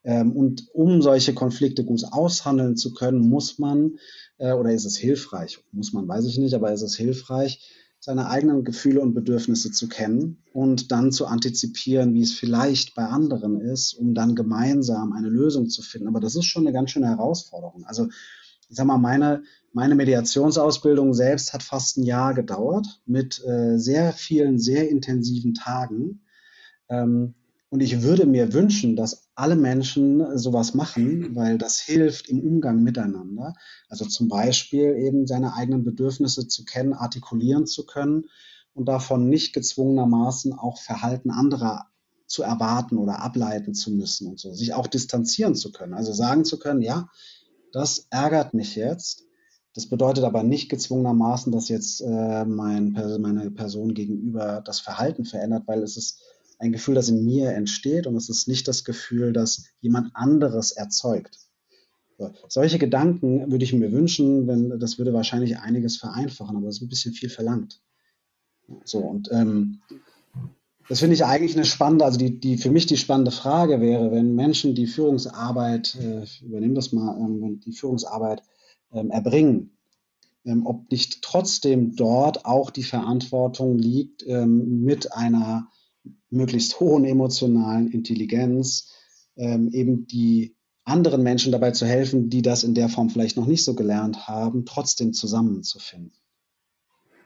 Ähm, 0.04 0.32
und 0.32 0.68
um 0.72 1.02
solche 1.02 1.34
Konflikte 1.34 1.84
gut 1.84 2.04
aushandeln 2.10 2.76
zu 2.76 2.92
können, 2.92 3.28
muss 3.28 3.58
man, 3.58 3.98
äh, 4.38 4.52
oder 4.52 4.72
ist 4.72 4.84
es 4.84 4.96
hilfreich, 4.96 5.58
muss 5.72 5.92
man, 5.92 6.06
weiß 6.06 6.26
ich 6.26 6.38
nicht, 6.38 6.54
aber 6.54 6.72
ist 6.72 6.82
es 6.82 6.96
hilfreich, 6.96 7.60
seine 7.98 8.28
eigenen 8.28 8.62
Gefühle 8.62 9.00
und 9.00 9.14
Bedürfnisse 9.14 9.72
zu 9.72 9.88
kennen 9.88 10.44
und 10.52 10.92
dann 10.92 11.10
zu 11.10 11.26
antizipieren, 11.26 12.14
wie 12.14 12.22
es 12.22 12.32
vielleicht 12.32 12.94
bei 12.94 13.04
anderen 13.04 13.60
ist, 13.60 13.94
um 13.94 14.14
dann 14.14 14.36
gemeinsam 14.36 15.12
eine 15.12 15.28
Lösung 15.28 15.68
zu 15.70 15.82
finden. 15.82 16.06
Aber 16.06 16.20
das 16.20 16.36
ist 16.36 16.44
schon 16.44 16.64
eine 16.64 16.72
ganz 16.72 16.90
schöne 16.90 17.08
Herausforderung. 17.08 17.84
Also 17.86 18.08
ich 18.68 18.76
sag 18.76 18.86
mal, 18.86 18.98
meine, 18.98 19.42
meine 19.72 19.94
Mediationsausbildung 19.94 21.14
selbst 21.14 21.52
hat 21.52 21.62
fast 21.62 21.98
ein 21.98 22.04
Jahr 22.04 22.34
gedauert 22.34 23.00
mit 23.06 23.42
äh, 23.44 23.78
sehr 23.78 24.12
vielen, 24.12 24.58
sehr 24.58 24.88
intensiven 24.88 25.54
Tagen. 25.54 26.22
Ähm, 26.88 27.34
und 27.68 27.80
ich 27.80 28.02
würde 28.02 28.26
mir 28.26 28.52
wünschen, 28.52 28.96
dass 28.96 29.28
alle 29.34 29.56
Menschen 29.56 30.38
sowas 30.38 30.74
machen, 30.74 31.34
weil 31.34 31.58
das 31.58 31.80
hilft 31.80 32.28
im 32.28 32.40
Umgang 32.40 32.82
miteinander. 32.82 33.54
Also 33.88 34.06
zum 34.06 34.28
Beispiel 34.28 34.96
eben 34.96 35.26
seine 35.26 35.54
eigenen 35.54 35.84
Bedürfnisse 35.84 36.46
zu 36.46 36.64
kennen, 36.64 36.94
artikulieren 36.94 37.66
zu 37.66 37.84
können 37.84 38.26
und 38.72 38.86
davon 38.86 39.28
nicht 39.28 39.52
gezwungenermaßen 39.52 40.52
auch 40.52 40.78
Verhalten 40.78 41.30
anderer 41.30 41.86
zu 42.26 42.42
erwarten 42.42 42.98
oder 42.98 43.22
ableiten 43.22 43.74
zu 43.74 43.90
müssen 43.90 44.28
und 44.28 44.38
so, 44.38 44.52
sich 44.52 44.74
auch 44.74 44.86
distanzieren 44.86 45.54
zu 45.54 45.72
können. 45.72 45.94
Also 45.94 46.12
sagen 46.12 46.44
zu 46.44 46.58
können, 46.58 46.82
ja, 46.82 47.08
das 47.72 48.06
ärgert 48.10 48.54
mich 48.54 48.76
jetzt. 48.76 49.24
Das 49.74 49.86
bedeutet 49.86 50.24
aber 50.24 50.42
nicht 50.42 50.70
gezwungenermaßen, 50.70 51.52
dass 51.52 51.68
jetzt 51.68 52.00
äh, 52.00 52.44
mein, 52.44 52.92
meine 53.20 53.50
Person 53.50 53.92
gegenüber 53.92 54.62
das 54.64 54.80
Verhalten 54.80 55.24
verändert, 55.24 55.64
weil 55.66 55.82
es 55.82 55.96
ist 55.96 56.20
ein 56.58 56.72
Gefühl, 56.72 56.94
das 56.94 57.10
in 57.10 57.24
mir 57.24 57.50
entsteht 57.50 58.06
und 58.06 58.16
es 58.16 58.30
ist 58.30 58.48
nicht 58.48 58.66
das 58.68 58.84
Gefühl, 58.84 59.32
das 59.32 59.64
jemand 59.80 60.14
anderes 60.14 60.72
erzeugt. 60.72 61.38
So, 62.18 62.32
solche 62.48 62.78
Gedanken 62.78 63.50
würde 63.52 63.64
ich 63.64 63.74
mir 63.74 63.92
wünschen, 63.92 64.46
wenn 64.46 64.78
das 64.80 64.96
würde 64.96 65.12
wahrscheinlich 65.12 65.58
einiges 65.58 65.98
vereinfachen, 65.98 66.56
aber 66.56 66.68
es 66.68 66.76
ist 66.76 66.82
ein 66.82 66.88
bisschen 66.88 67.12
viel 67.12 67.28
verlangt. 67.28 67.82
So 68.84 69.00
und 69.00 69.28
ähm, 69.32 69.82
das 70.88 71.00
finde 71.00 71.14
ich 71.14 71.24
eigentlich 71.24 71.56
eine 71.56 71.64
spannende, 71.64 72.04
also 72.04 72.18
die, 72.18 72.38
die 72.38 72.58
für 72.58 72.70
mich 72.70 72.86
die 72.86 72.96
spannende 72.96 73.30
Frage 73.30 73.80
wäre, 73.80 74.12
wenn 74.12 74.34
Menschen 74.34 74.74
die 74.74 74.86
Führungsarbeit, 74.86 75.96
äh, 75.96 76.24
übernehmen 76.44 76.74
das 76.74 76.92
mal, 76.92 77.16
ähm, 77.18 77.60
die 77.60 77.72
Führungsarbeit 77.72 78.42
ähm, 78.92 79.10
erbringen, 79.10 79.76
ähm, 80.44 80.64
ob 80.66 80.90
nicht 80.90 81.22
trotzdem 81.22 81.96
dort 81.96 82.44
auch 82.44 82.70
die 82.70 82.84
Verantwortung 82.84 83.78
liegt, 83.78 84.24
ähm, 84.26 84.82
mit 84.82 85.12
einer 85.12 85.68
möglichst 86.30 86.78
hohen 86.78 87.04
emotionalen 87.04 87.90
Intelligenz 87.90 88.92
ähm, 89.36 89.70
eben 89.72 90.06
die 90.06 90.54
anderen 90.84 91.24
Menschen 91.24 91.50
dabei 91.50 91.72
zu 91.72 91.84
helfen, 91.84 92.30
die 92.30 92.42
das 92.42 92.62
in 92.62 92.74
der 92.74 92.88
Form 92.88 93.10
vielleicht 93.10 93.36
noch 93.36 93.46
nicht 93.46 93.64
so 93.64 93.74
gelernt 93.74 94.28
haben, 94.28 94.64
trotzdem 94.66 95.12
zusammenzufinden. 95.12 96.12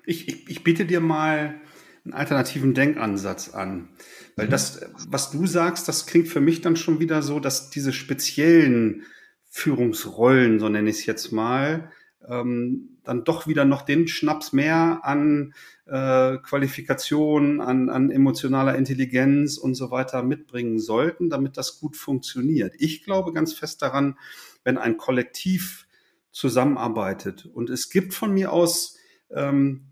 Ich, 0.07 0.29
ich, 0.29 0.49
ich 0.49 0.65
biete 0.65 0.87
dir 0.87 1.01
mal 1.01 1.61
einen 2.05 2.15
alternativen 2.15 2.75
Denkansatz 2.75 3.51
an. 3.51 3.89
Weil 4.37 4.47
mhm. 4.47 4.51
das, 4.51 4.81
was 5.09 5.31
du 5.31 5.47
sagst, 5.47 5.89
das 5.89 6.07
klingt 6.07 6.29
für 6.29 6.41
mich 6.41 6.61
dann 6.61 6.77
schon 6.77 7.01
wieder 7.01 7.23
so, 7.23 7.41
dass 7.41 7.71
diese 7.71 7.93
speziellen 7.93 9.05
Führungsrollen, 9.49 10.61
so 10.61 10.69
nenne 10.69 10.91
ich 10.91 11.01
es 11.01 11.07
jetzt 11.07 11.33
mal, 11.33 11.91
ähm, 12.29 12.99
dann 13.05 13.25
doch 13.25 13.47
wieder 13.47 13.65
noch 13.65 13.83
den 13.83 14.07
Schnaps 14.07 14.53
mehr 14.53 15.01
an 15.03 15.55
äh, 15.87 16.37
Qualifikation, 16.39 17.61
an, 17.61 17.89
an 17.89 18.11
emotionaler 18.11 18.77
Intelligenz 18.77 19.59
und 19.59 19.75
so 19.75 19.91
weiter 19.91 20.23
mitbringen 20.23 20.79
sollten, 20.79 21.31
damit 21.31 21.57
das 21.57 21.81
gut 21.81 21.97
funktioniert. 21.97 22.75
Ich 22.79 23.05
glaube 23.05 23.33
ganz 23.33 23.53
fest 23.53 23.83
daran, 23.83 24.17
wenn 24.63 24.79
ein 24.79 24.97
Kollektiv 24.97 25.87
zusammenarbeitet 26.31 27.47
und 27.47 27.71
es 27.71 27.91
gibt 27.91 28.15
von 28.15 28.33
mir 28.33 28.53
aus 28.53 28.97
ähm, 29.31 29.90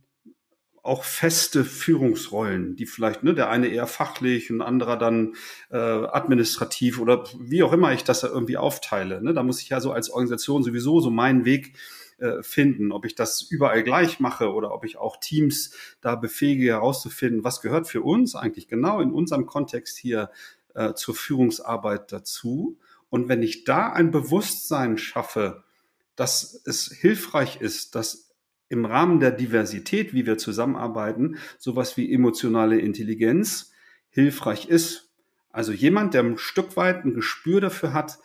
auch 0.88 1.04
feste 1.04 1.64
Führungsrollen, 1.64 2.74
die 2.74 2.86
vielleicht, 2.86 3.22
ne, 3.22 3.34
der 3.34 3.50
eine 3.50 3.68
eher 3.68 3.86
fachlich 3.86 4.50
und 4.50 4.62
anderer 4.62 4.96
dann 4.96 5.34
äh, 5.70 5.76
administrativ 5.76 6.98
oder 6.98 7.24
wie 7.38 7.62
auch 7.62 7.72
immer 7.72 7.92
ich 7.92 8.04
das 8.04 8.22
irgendwie 8.22 8.56
aufteile. 8.56 9.22
Ne? 9.22 9.34
Da 9.34 9.42
muss 9.42 9.62
ich 9.62 9.68
ja 9.68 9.80
so 9.80 9.92
als 9.92 10.10
Organisation 10.10 10.62
sowieso 10.64 11.00
so 11.00 11.10
meinen 11.10 11.44
Weg 11.44 11.76
äh, 12.18 12.42
finden, 12.42 12.90
ob 12.90 13.04
ich 13.04 13.14
das 13.14 13.42
überall 13.42 13.84
gleich 13.84 14.18
mache 14.18 14.52
oder 14.52 14.72
ob 14.72 14.84
ich 14.84 14.96
auch 14.96 15.18
Teams 15.18 15.72
da 16.00 16.16
befähige 16.16 16.72
herauszufinden, 16.72 17.44
was 17.44 17.60
gehört 17.60 17.86
für 17.86 18.02
uns 18.02 18.34
eigentlich 18.34 18.66
genau 18.66 19.00
in 19.00 19.12
unserem 19.12 19.46
Kontext 19.46 19.98
hier 19.98 20.30
äh, 20.74 20.94
zur 20.94 21.14
Führungsarbeit 21.14 22.10
dazu. 22.10 22.78
Und 23.10 23.28
wenn 23.28 23.42
ich 23.42 23.64
da 23.64 23.92
ein 23.92 24.10
Bewusstsein 24.10 24.98
schaffe, 24.98 25.64
dass 26.16 26.60
es 26.64 26.86
hilfreich 26.86 27.60
ist, 27.60 27.94
dass 27.94 28.27
im 28.68 28.84
Rahmen 28.84 29.20
der 29.20 29.30
Diversität, 29.30 30.14
wie 30.14 30.26
wir 30.26 30.38
zusammenarbeiten, 30.38 31.38
sowas 31.58 31.96
wie 31.96 32.12
emotionale 32.12 32.78
Intelligenz 32.78 33.72
hilfreich 34.10 34.68
ist. 34.68 35.10
Also 35.50 35.72
jemand, 35.72 36.14
der 36.14 36.22
ein 36.22 36.38
Stück 36.38 36.76
weit 36.76 37.04
ein 37.04 37.14
Gespür 37.14 37.60
dafür 37.60 37.92
hat, 37.92 38.18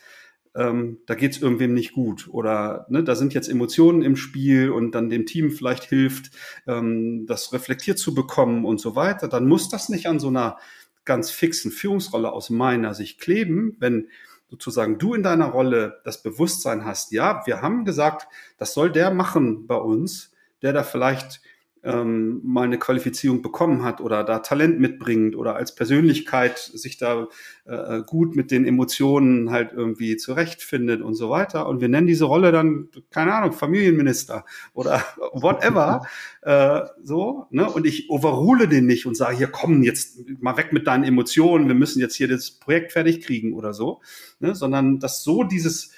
ähm, 0.56 1.00
da 1.08 1.16
geht's 1.16 1.40
irgendwem 1.40 1.74
nicht 1.74 1.94
gut 1.94 2.28
oder 2.30 2.86
ne, 2.90 3.04
da 3.04 3.16
sind 3.16 3.34
jetzt 3.34 3.50
Emotionen 3.50 4.04
im 4.04 4.16
Spiel 4.16 4.70
und 4.70 4.94
dann 4.94 5.10
dem 5.10 5.26
Team 5.26 5.52
vielleicht 5.52 5.86
hilft, 5.86 6.32
ähm, 6.68 7.26
das 7.26 7.54
reflektiert 7.54 7.98
zu 7.98 8.14
bekommen 8.14 8.66
und 8.66 8.80
so 8.80 8.96
weiter, 8.96 9.28
dann 9.28 9.48
muss 9.48 9.70
das 9.70 9.90
nicht 9.90 10.08
an 10.08 10.20
so 10.20 10.28
einer 10.28 10.58
ganz 11.06 11.32
fixen 11.32 11.72
Führungsrolle 11.72 12.32
aus 12.32 12.50
meiner 12.50 12.94
Sicht 12.94 13.20
kleben, 13.20 13.76
wenn 13.80 14.10
sozusagen 14.50 15.00
du 15.00 15.16
in 15.16 15.24
deiner 15.24 15.48
Rolle 15.48 16.02
das 16.04 16.22
Bewusstsein 16.22 16.86
hast, 16.86 17.12
ja, 17.12 17.42
wir 17.46 17.62
haben 17.62 17.86
gesagt, 17.86 18.28
das 18.58 18.76
soll 18.76 18.92
der 18.92 19.12
machen 19.12 19.66
bei 19.66 19.76
uns, 19.76 20.33
der 20.64 20.74
da 20.74 20.84
vielleicht 20.84 21.42
ähm, 21.84 22.40
mal 22.44 22.64
eine 22.64 22.80
Qualifizierung 22.80 23.42
bekommen 23.42 23.84
hat 23.84 24.00
oder 24.00 24.24
da 24.24 24.40
Talent 24.40 24.80
mitbringt 24.80 25.36
oder 25.36 25.58
als 25.58 25.76
Persönlichkeit 25.76 26.58
sich 26.58 26.98
da 26.98 27.28
äh, 27.66 28.02
gut 28.06 28.36
mit 28.38 28.52
den 28.52 28.66
Emotionen 28.66 29.52
halt 29.52 29.74
irgendwie 29.74 30.16
zurechtfindet 30.16 31.02
und 31.02 31.14
so 31.16 31.30
weiter. 31.30 31.68
Und 31.68 31.82
wir 31.82 31.90
nennen 31.90 32.08
diese 32.08 32.26
Rolle 32.26 32.54
dann, 32.54 32.88
keine 33.10 33.34
Ahnung, 33.34 33.52
Familienminister 33.52 34.46
oder 34.74 35.04
whatever. 35.34 36.08
äh, 36.42 36.82
so, 37.04 37.48
ne? 37.50 37.70
Und 37.70 37.86
ich 37.86 38.10
overrule 38.10 38.70
den 38.70 38.86
nicht 38.86 39.06
und 39.06 39.18
sage, 39.18 39.36
hier 39.36 39.48
komm, 39.48 39.84
jetzt 39.84 40.20
mal 40.40 40.56
weg 40.56 40.72
mit 40.72 40.88
deinen 40.88 41.04
Emotionen, 41.04 41.68
wir 41.68 41.76
müssen 41.76 42.00
jetzt 42.00 42.16
hier 42.16 42.30
das 42.30 42.52
Projekt 42.52 42.94
fertig 42.94 43.26
kriegen 43.26 43.54
oder 43.54 43.74
so. 43.74 44.02
Ne? 44.40 44.56
Sondern 44.56 45.00
dass 45.00 45.24
so 45.24 45.44
dieses 45.44 45.92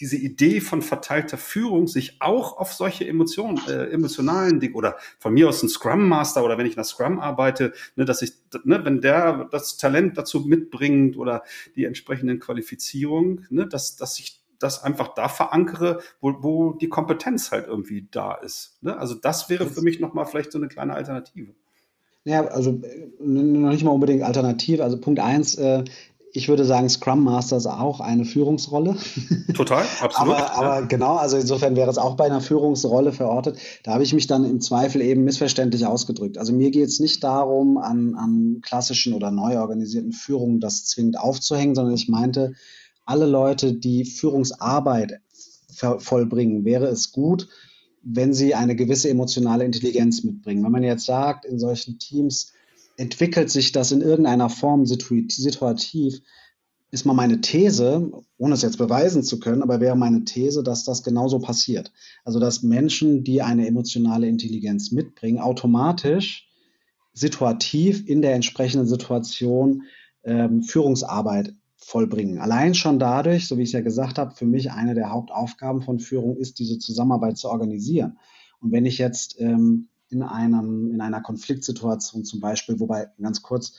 diese 0.00 0.16
Idee 0.16 0.60
von 0.60 0.82
verteilter 0.82 1.38
Führung 1.38 1.86
sich 1.88 2.20
auch 2.20 2.58
auf 2.58 2.72
solche 2.72 3.06
Emotionen, 3.06 3.60
äh, 3.68 3.86
emotionalen 3.90 4.60
Dinge 4.60 4.74
oder 4.74 4.96
von 5.18 5.32
mir 5.32 5.48
aus 5.48 5.62
ein 5.62 5.68
Scrum 5.68 6.08
Master 6.08 6.44
oder 6.44 6.58
wenn 6.58 6.66
ich 6.66 6.76
nach 6.76 6.84
Scrum 6.84 7.18
arbeite, 7.18 7.72
ne, 7.96 8.04
dass 8.04 8.22
ich, 8.22 8.32
ne, 8.64 8.84
wenn 8.84 9.00
der 9.00 9.48
das 9.50 9.76
Talent 9.76 10.18
dazu 10.18 10.40
mitbringt 10.40 11.16
oder 11.16 11.42
die 11.74 11.84
entsprechenden 11.84 12.40
Qualifizierungen, 12.40 13.46
ne, 13.50 13.66
dass, 13.66 13.96
dass 13.96 14.18
ich 14.18 14.42
das 14.58 14.82
einfach 14.82 15.14
da 15.14 15.28
verankere, 15.28 16.00
wo, 16.20 16.34
wo 16.40 16.72
die 16.72 16.88
Kompetenz 16.88 17.50
halt 17.50 17.66
irgendwie 17.66 18.08
da 18.10 18.34
ist. 18.34 18.78
Ne? 18.82 18.96
Also 18.96 19.14
das 19.14 19.50
wäre 19.50 19.66
für 19.66 19.82
mich 19.82 20.00
nochmal 20.00 20.26
vielleicht 20.26 20.52
so 20.52 20.58
eine 20.58 20.68
kleine 20.68 20.94
Alternative. 20.94 21.52
Ja, 22.24 22.44
also 22.46 22.70
äh, 22.82 23.08
noch 23.20 23.70
nicht 23.70 23.84
mal 23.84 23.92
unbedingt 23.92 24.22
Alternative. 24.22 24.82
Also 24.82 25.00
Punkt 25.00 25.20
eins, 25.20 25.54
äh, 25.56 25.84
ich 26.36 26.48
würde 26.48 26.66
sagen, 26.66 26.88
Scrum 26.90 27.24
Master 27.24 27.56
ist 27.56 27.66
auch 27.66 28.00
eine 28.00 28.26
Führungsrolle. 28.26 28.96
Total, 29.54 29.84
absolut. 30.00 30.34
aber, 30.36 30.54
aber 30.54 30.86
genau, 30.86 31.16
also 31.16 31.38
insofern 31.38 31.76
wäre 31.76 31.90
es 31.90 31.96
auch 31.96 32.14
bei 32.14 32.26
einer 32.26 32.42
Führungsrolle 32.42 33.12
verortet. 33.12 33.58
Da 33.84 33.94
habe 33.94 34.02
ich 34.02 34.12
mich 34.12 34.26
dann 34.26 34.44
im 34.44 34.60
Zweifel 34.60 35.00
eben 35.00 35.24
missverständlich 35.24 35.86
ausgedrückt. 35.86 36.36
Also 36.36 36.52
mir 36.52 36.70
geht 36.70 36.88
es 36.88 37.00
nicht 37.00 37.24
darum, 37.24 37.78
an, 37.78 38.14
an 38.16 38.60
klassischen 38.60 39.14
oder 39.14 39.30
neu 39.30 39.58
organisierten 39.58 40.12
Führungen 40.12 40.60
das 40.60 40.84
zwingend 40.84 41.18
aufzuhängen, 41.18 41.74
sondern 41.74 41.94
ich 41.94 42.08
meinte, 42.08 42.52
alle 43.06 43.26
Leute, 43.26 43.72
die 43.72 44.04
Führungsarbeit 44.04 45.20
vollbringen, 45.98 46.64
wäre 46.66 46.86
es 46.86 47.12
gut, 47.12 47.48
wenn 48.02 48.34
sie 48.34 48.54
eine 48.54 48.76
gewisse 48.76 49.08
emotionale 49.08 49.64
Intelligenz 49.64 50.22
mitbringen. 50.22 50.62
Wenn 50.64 50.72
man 50.72 50.82
jetzt 50.82 51.06
sagt, 51.06 51.46
in 51.46 51.58
solchen 51.58 51.98
Teams, 51.98 52.52
entwickelt 52.96 53.50
sich 53.50 53.72
das 53.72 53.92
in 53.92 54.00
irgendeiner 54.00 54.48
Form 54.48 54.86
situativ, 54.86 56.20
ist 56.90 57.04
mal 57.04 57.14
meine 57.14 57.40
These, 57.40 58.10
ohne 58.38 58.54
es 58.54 58.62
jetzt 58.62 58.78
beweisen 58.78 59.22
zu 59.22 59.38
können, 59.40 59.62
aber 59.62 59.80
wäre 59.80 59.96
meine 59.96 60.24
These, 60.24 60.62
dass 60.62 60.84
das 60.84 61.02
genauso 61.02 61.40
passiert. 61.40 61.92
Also 62.24 62.40
dass 62.40 62.62
Menschen, 62.62 63.24
die 63.24 63.42
eine 63.42 63.66
emotionale 63.66 64.28
Intelligenz 64.28 64.92
mitbringen, 64.92 65.38
automatisch 65.38 66.48
situativ 67.12 68.06
in 68.08 68.22
der 68.22 68.34
entsprechenden 68.34 68.86
Situation 68.86 69.82
ähm, 70.24 70.62
Führungsarbeit 70.62 71.54
vollbringen. 71.76 72.38
Allein 72.38 72.74
schon 72.74 72.98
dadurch, 72.98 73.46
so 73.46 73.58
wie 73.58 73.62
ich 73.62 73.70
es 73.70 73.72
ja 73.72 73.80
gesagt 73.80 74.18
habe, 74.18 74.34
für 74.34 74.46
mich 74.46 74.70
eine 74.70 74.94
der 74.94 75.10
Hauptaufgaben 75.10 75.82
von 75.82 75.98
Führung 75.98 76.36
ist, 76.36 76.58
diese 76.58 76.78
Zusammenarbeit 76.78 77.36
zu 77.36 77.48
organisieren. 77.48 78.18
Und 78.60 78.72
wenn 78.72 78.86
ich 78.86 78.98
jetzt 78.98 79.40
ähm, 79.40 79.88
in, 80.10 80.22
einem, 80.22 80.92
in 80.92 81.00
einer 81.00 81.20
Konfliktsituation 81.20 82.24
zum 82.24 82.40
Beispiel, 82.40 82.78
wobei 82.80 83.08
ganz 83.20 83.42
kurz, 83.42 83.74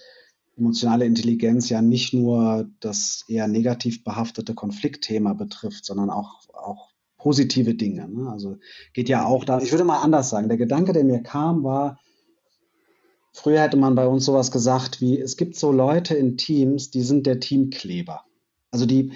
emotionale 0.57 1.05
Intelligenz 1.05 1.69
ja 1.69 1.81
nicht 1.81 2.13
nur 2.13 2.67
das 2.79 3.23
eher 3.27 3.47
negativ 3.47 4.03
behaftete 4.03 4.55
Konfliktthema 4.55 5.33
betrifft, 5.33 5.85
sondern 5.85 6.09
auch, 6.09 6.49
auch 6.53 6.89
positive 7.17 7.75
Dinge. 7.75 8.07
Ne? 8.09 8.29
Also 8.29 8.57
geht 8.93 9.09
ja 9.09 9.25
auch 9.25 9.45
da, 9.45 9.61
ich 9.61 9.71
würde 9.71 9.83
mal 9.83 10.01
anders 10.01 10.29
sagen, 10.29 10.47
der 10.47 10.57
Gedanke, 10.57 10.93
der 10.93 11.03
mir 11.03 11.21
kam, 11.21 11.63
war, 11.63 11.99
früher 13.33 13.61
hätte 13.61 13.77
man 13.77 13.95
bei 13.95 14.07
uns 14.07 14.25
sowas 14.25 14.51
gesagt 14.51 14.99
wie, 14.99 15.19
es 15.19 15.37
gibt 15.37 15.55
so 15.55 15.71
Leute 15.71 16.15
in 16.15 16.37
Teams, 16.37 16.89
die 16.89 17.03
sind 17.03 17.27
der 17.27 17.39
Teamkleber. 17.39 18.23
Also 18.69 18.86
die, 18.86 19.13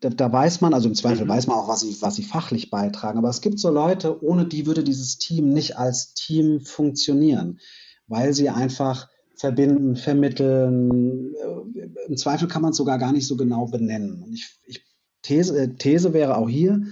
da, 0.00 0.08
da, 0.08 0.32
weiß 0.32 0.62
man, 0.62 0.72
also 0.72 0.88
im 0.88 0.94
Zweifel 0.94 1.24
mhm. 1.24 1.30
weiß 1.30 1.46
man 1.46 1.58
auch, 1.58 1.68
was 1.68 1.80
sie, 1.80 1.96
was 2.00 2.16
sie 2.16 2.22
fachlich 2.22 2.70
beitragen, 2.70 3.18
aber 3.18 3.28
es 3.28 3.42
gibt 3.42 3.58
so 3.58 3.70
Leute, 3.70 4.22
ohne 4.24 4.46
die 4.46 4.66
würde 4.66 4.82
dieses 4.82 5.18
Team 5.18 5.50
nicht 5.50 5.76
als 5.76 6.14
Team 6.14 6.60
funktionieren, 6.60 7.60
weil 8.06 8.32
sie 8.32 8.48
einfach 8.48 9.08
verbinden, 9.36 9.96
vermitteln. 9.96 11.34
Äh, 11.34 12.08
Im 12.08 12.16
Zweifel 12.16 12.48
kann 12.48 12.62
man 12.62 12.70
es 12.70 12.78
sogar 12.78 12.98
gar 12.98 13.12
nicht 13.12 13.26
so 13.26 13.36
genau 13.36 13.66
benennen. 13.66 14.22
Und 14.22 14.32
ich, 14.32 14.58
ich 14.64 14.82
These, 15.22 15.58
äh, 15.58 15.74
These 15.74 16.12
wäre 16.12 16.36
auch 16.36 16.48
hier, 16.48 16.82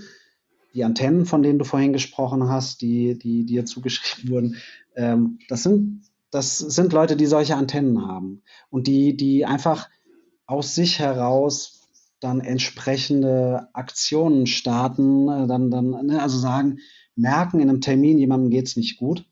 die 0.74 0.84
Antennen, 0.84 1.24
von 1.24 1.42
denen 1.42 1.58
du 1.58 1.64
vorhin 1.64 1.92
gesprochen 1.92 2.48
hast, 2.48 2.82
die, 2.82 3.18
die 3.18 3.46
dir 3.46 3.64
zugeschrieben 3.64 4.30
wurden, 4.30 4.56
ähm, 4.96 5.38
das 5.48 5.62
sind, 5.62 6.02
das 6.30 6.58
sind 6.58 6.92
Leute, 6.92 7.16
die 7.16 7.26
solche 7.26 7.56
Antennen 7.56 8.06
haben 8.06 8.42
und 8.68 8.86
die, 8.88 9.16
die 9.16 9.46
einfach 9.46 9.88
aus 10.46 10.74
sich 10.74 10.98
heraus 10.98 11.83
dann 12.24 12.40
entsprechende 12.40 13.68
Aktionen 13.74 14.46
starten, 14.46 15.28
äh, 15.28 15.46
dann, 15.46 15.70
dann, 15.70 15.90
ne, 16.06 16.22
also 16.22 16.38
sagen, 16.38 16.78
merken 17.16 17.60
in 17.60 17.68
einem 17.68 17.80
Termin, 17.80 18.18
jemandem 18.18 18.50
geht 18.50 18.66
es 18.66 18.76
nicht 18.76 18.96
gut 18.96 19.26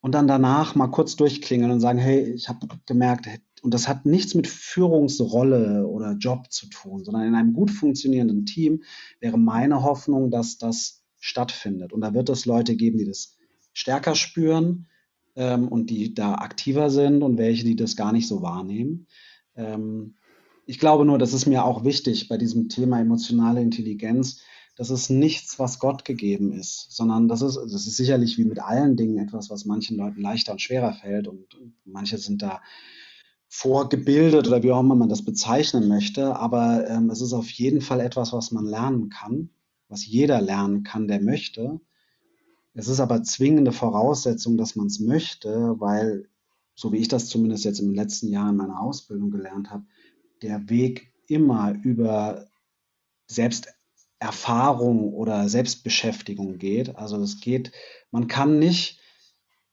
und 0.00 0.14
dann 0.14 0.26
danach 0.26 0.74
mal 0.74 0.88
kurz 0.88 1.16
durchklingeln 1.16 1.70
und 1.70 1.80
sagen, 1.80 1.98
hey, 1.98 2.32
ich 2.32 2.48
habe 2.48 2.66
gemerkt, 2.86 3.28
und 3.62 3.74
das 3.74 3.88
hat 3.88 4.06
nichts 4.06 4.34
mit 4.34 4.46
Führungsrolle 4.46 5.86
oder 5.86 6.12
Job 6.12 6.50
zu 6.50 6.68
tun, 6.68 7.04
sondern 7.04 7.26
in 7.26 7.34
einem 7.34 7.52
gut 7.52 7.70
funktionierenden 7.70 8.46
Team 8.46 8.82
wäre 9.20 9.38
meine 9.38 9.82
Hoffnung, 9.82 10.30
dass 10.30 10.58
das 10.58 11.04
stattfindet. 11.18 11.92
Und 11.92 12.00
da 12.00 12.14
wird 12.14 12.28
es 12.28 12.46
Leute 12.46 12.76
geben, 12.76 12.98
die 12.98 13.04
das 13.04 13.36
stärker 13.72 14.14
spüren 14.14 14.86
ähm, 15.34 15.68
und 15.68 15.90
die 15.90 16.14
da 16.14 16.36
aktiver 16.36 16.90
sind 16.90 17.22
und 17.22 17.38
welche, 17.38 17.64
die 17.64 17.76
das 17.76 17.96
gar 17.96 18.12
nicht 18.12 18.28
so 18.28 18.42
wahrnehmen. 18.42 19.06
Ähm, 19.56 20.14
ich 20.66 20.78
glaube 20.78 21.04
nur, 21.04 21.16
das 21.18 21.32
ist 21.32 21.46
mir 21.46 21.64
auch 21.64 21.84
wichtig 21.84 22.28
bei 22.28 22.36
diesem 22.36 22.68
Thema 22.68 23.00
emotionale 23.00 23.62
Intelligenz. 23.62 24.40
Das 24.76 24.90
ist 24.90 25.08
nichts, 25.08 25.58
was 25.58 25.78
Gott 25.78 26.04
gegeben 26.04 26.52
ist, 26.52 26.88
sondern 26.90 27.28
das 27.28 27.40
ist, 27.40 27.56
das 27.56 27.86
ist 27.86 27.96
sicherlich 27.96 28.36
wie 28.36 28.44
mit 28.44 28.58
allen 28.58 28.96
Dingen 28.96 29.18
etwas, 29.18 29.48
was 29.48 29.64
manchen 29.64 29.96
Leuten 29.96 30.20
leichter 30.20 30.52
und 30.52 30.60
schwerer 30.60 30.92
fällt 30.92 31.28
und 31.28 31.46
manche 31.84 32.18
sind 32.18 32.42
da 32.42 32.60
vorgebildet 33.48 34.48
oder 34.48 34.62
wie 34.62 34.72
auch 34.72 34.80
immer 34.80 34.96
man 34.96 35.08
das 35.08 35.24
bezeichnen 35.24 35.88
möchte, 35.88 36.36
aber 36.36 36.86
ähm, 36.90 37.10
es 37.10 37.20
ist 37.20 37.32
auf 37.32 37.48
jeden 37.50 37.80
Fall 37.80 38.00
etwas, 38.00 38.32
was 38.32 38.50
man 38.50 38.66
lernen 38.66 39.08
kann, 39.08 39.50
was 39.88 40.04
jeder 40.04 40.42
lernen 40.42 40.82
kann, 40.82 41.08
der 41.08 41.22
möchte. 41.22 41.80
Es 42.74 42.88
ist 42.88 43.00
aber 43.00 43.22
zwingende 43.22 43.72
Voraussetzung, 43.72 44.58
dass 44.58 44.76
man 44.76 44.88
es 44.88 45.00
möchte, 45.00 45.76
weil, 45.78 46.28
so 46.74 46.92
wie 46.92 46.98
ich 46.98 47.08
das 47.08 47.28
zumindest 47.28 47.64
jetzt 47.64 47.78
im 47.78 47.94
letzten 47.94 48.28
Jahr 48.28 48.50
in 48.50 48.56
meiner 48.56 48.80
Ausbildung 48.80 49.30
gelernt 49.30 49.70
habe, 49.70 49.86
der 50.46 50.68
Weg 50.70 51.12
immer 51.26 51.74
über 51.82 52.46
Selbsterfahrung 53.26 55.12
oder 55.12 55.48
Selbstbeschäftigung 55.48 56.58
geht. 56.58 56.96
Also 56.96 57.20
es 57.20 57.40
geht, 57.40 57.72
man 58.12 58.28
kann 58.28 58.58
nicht 58.58 59.00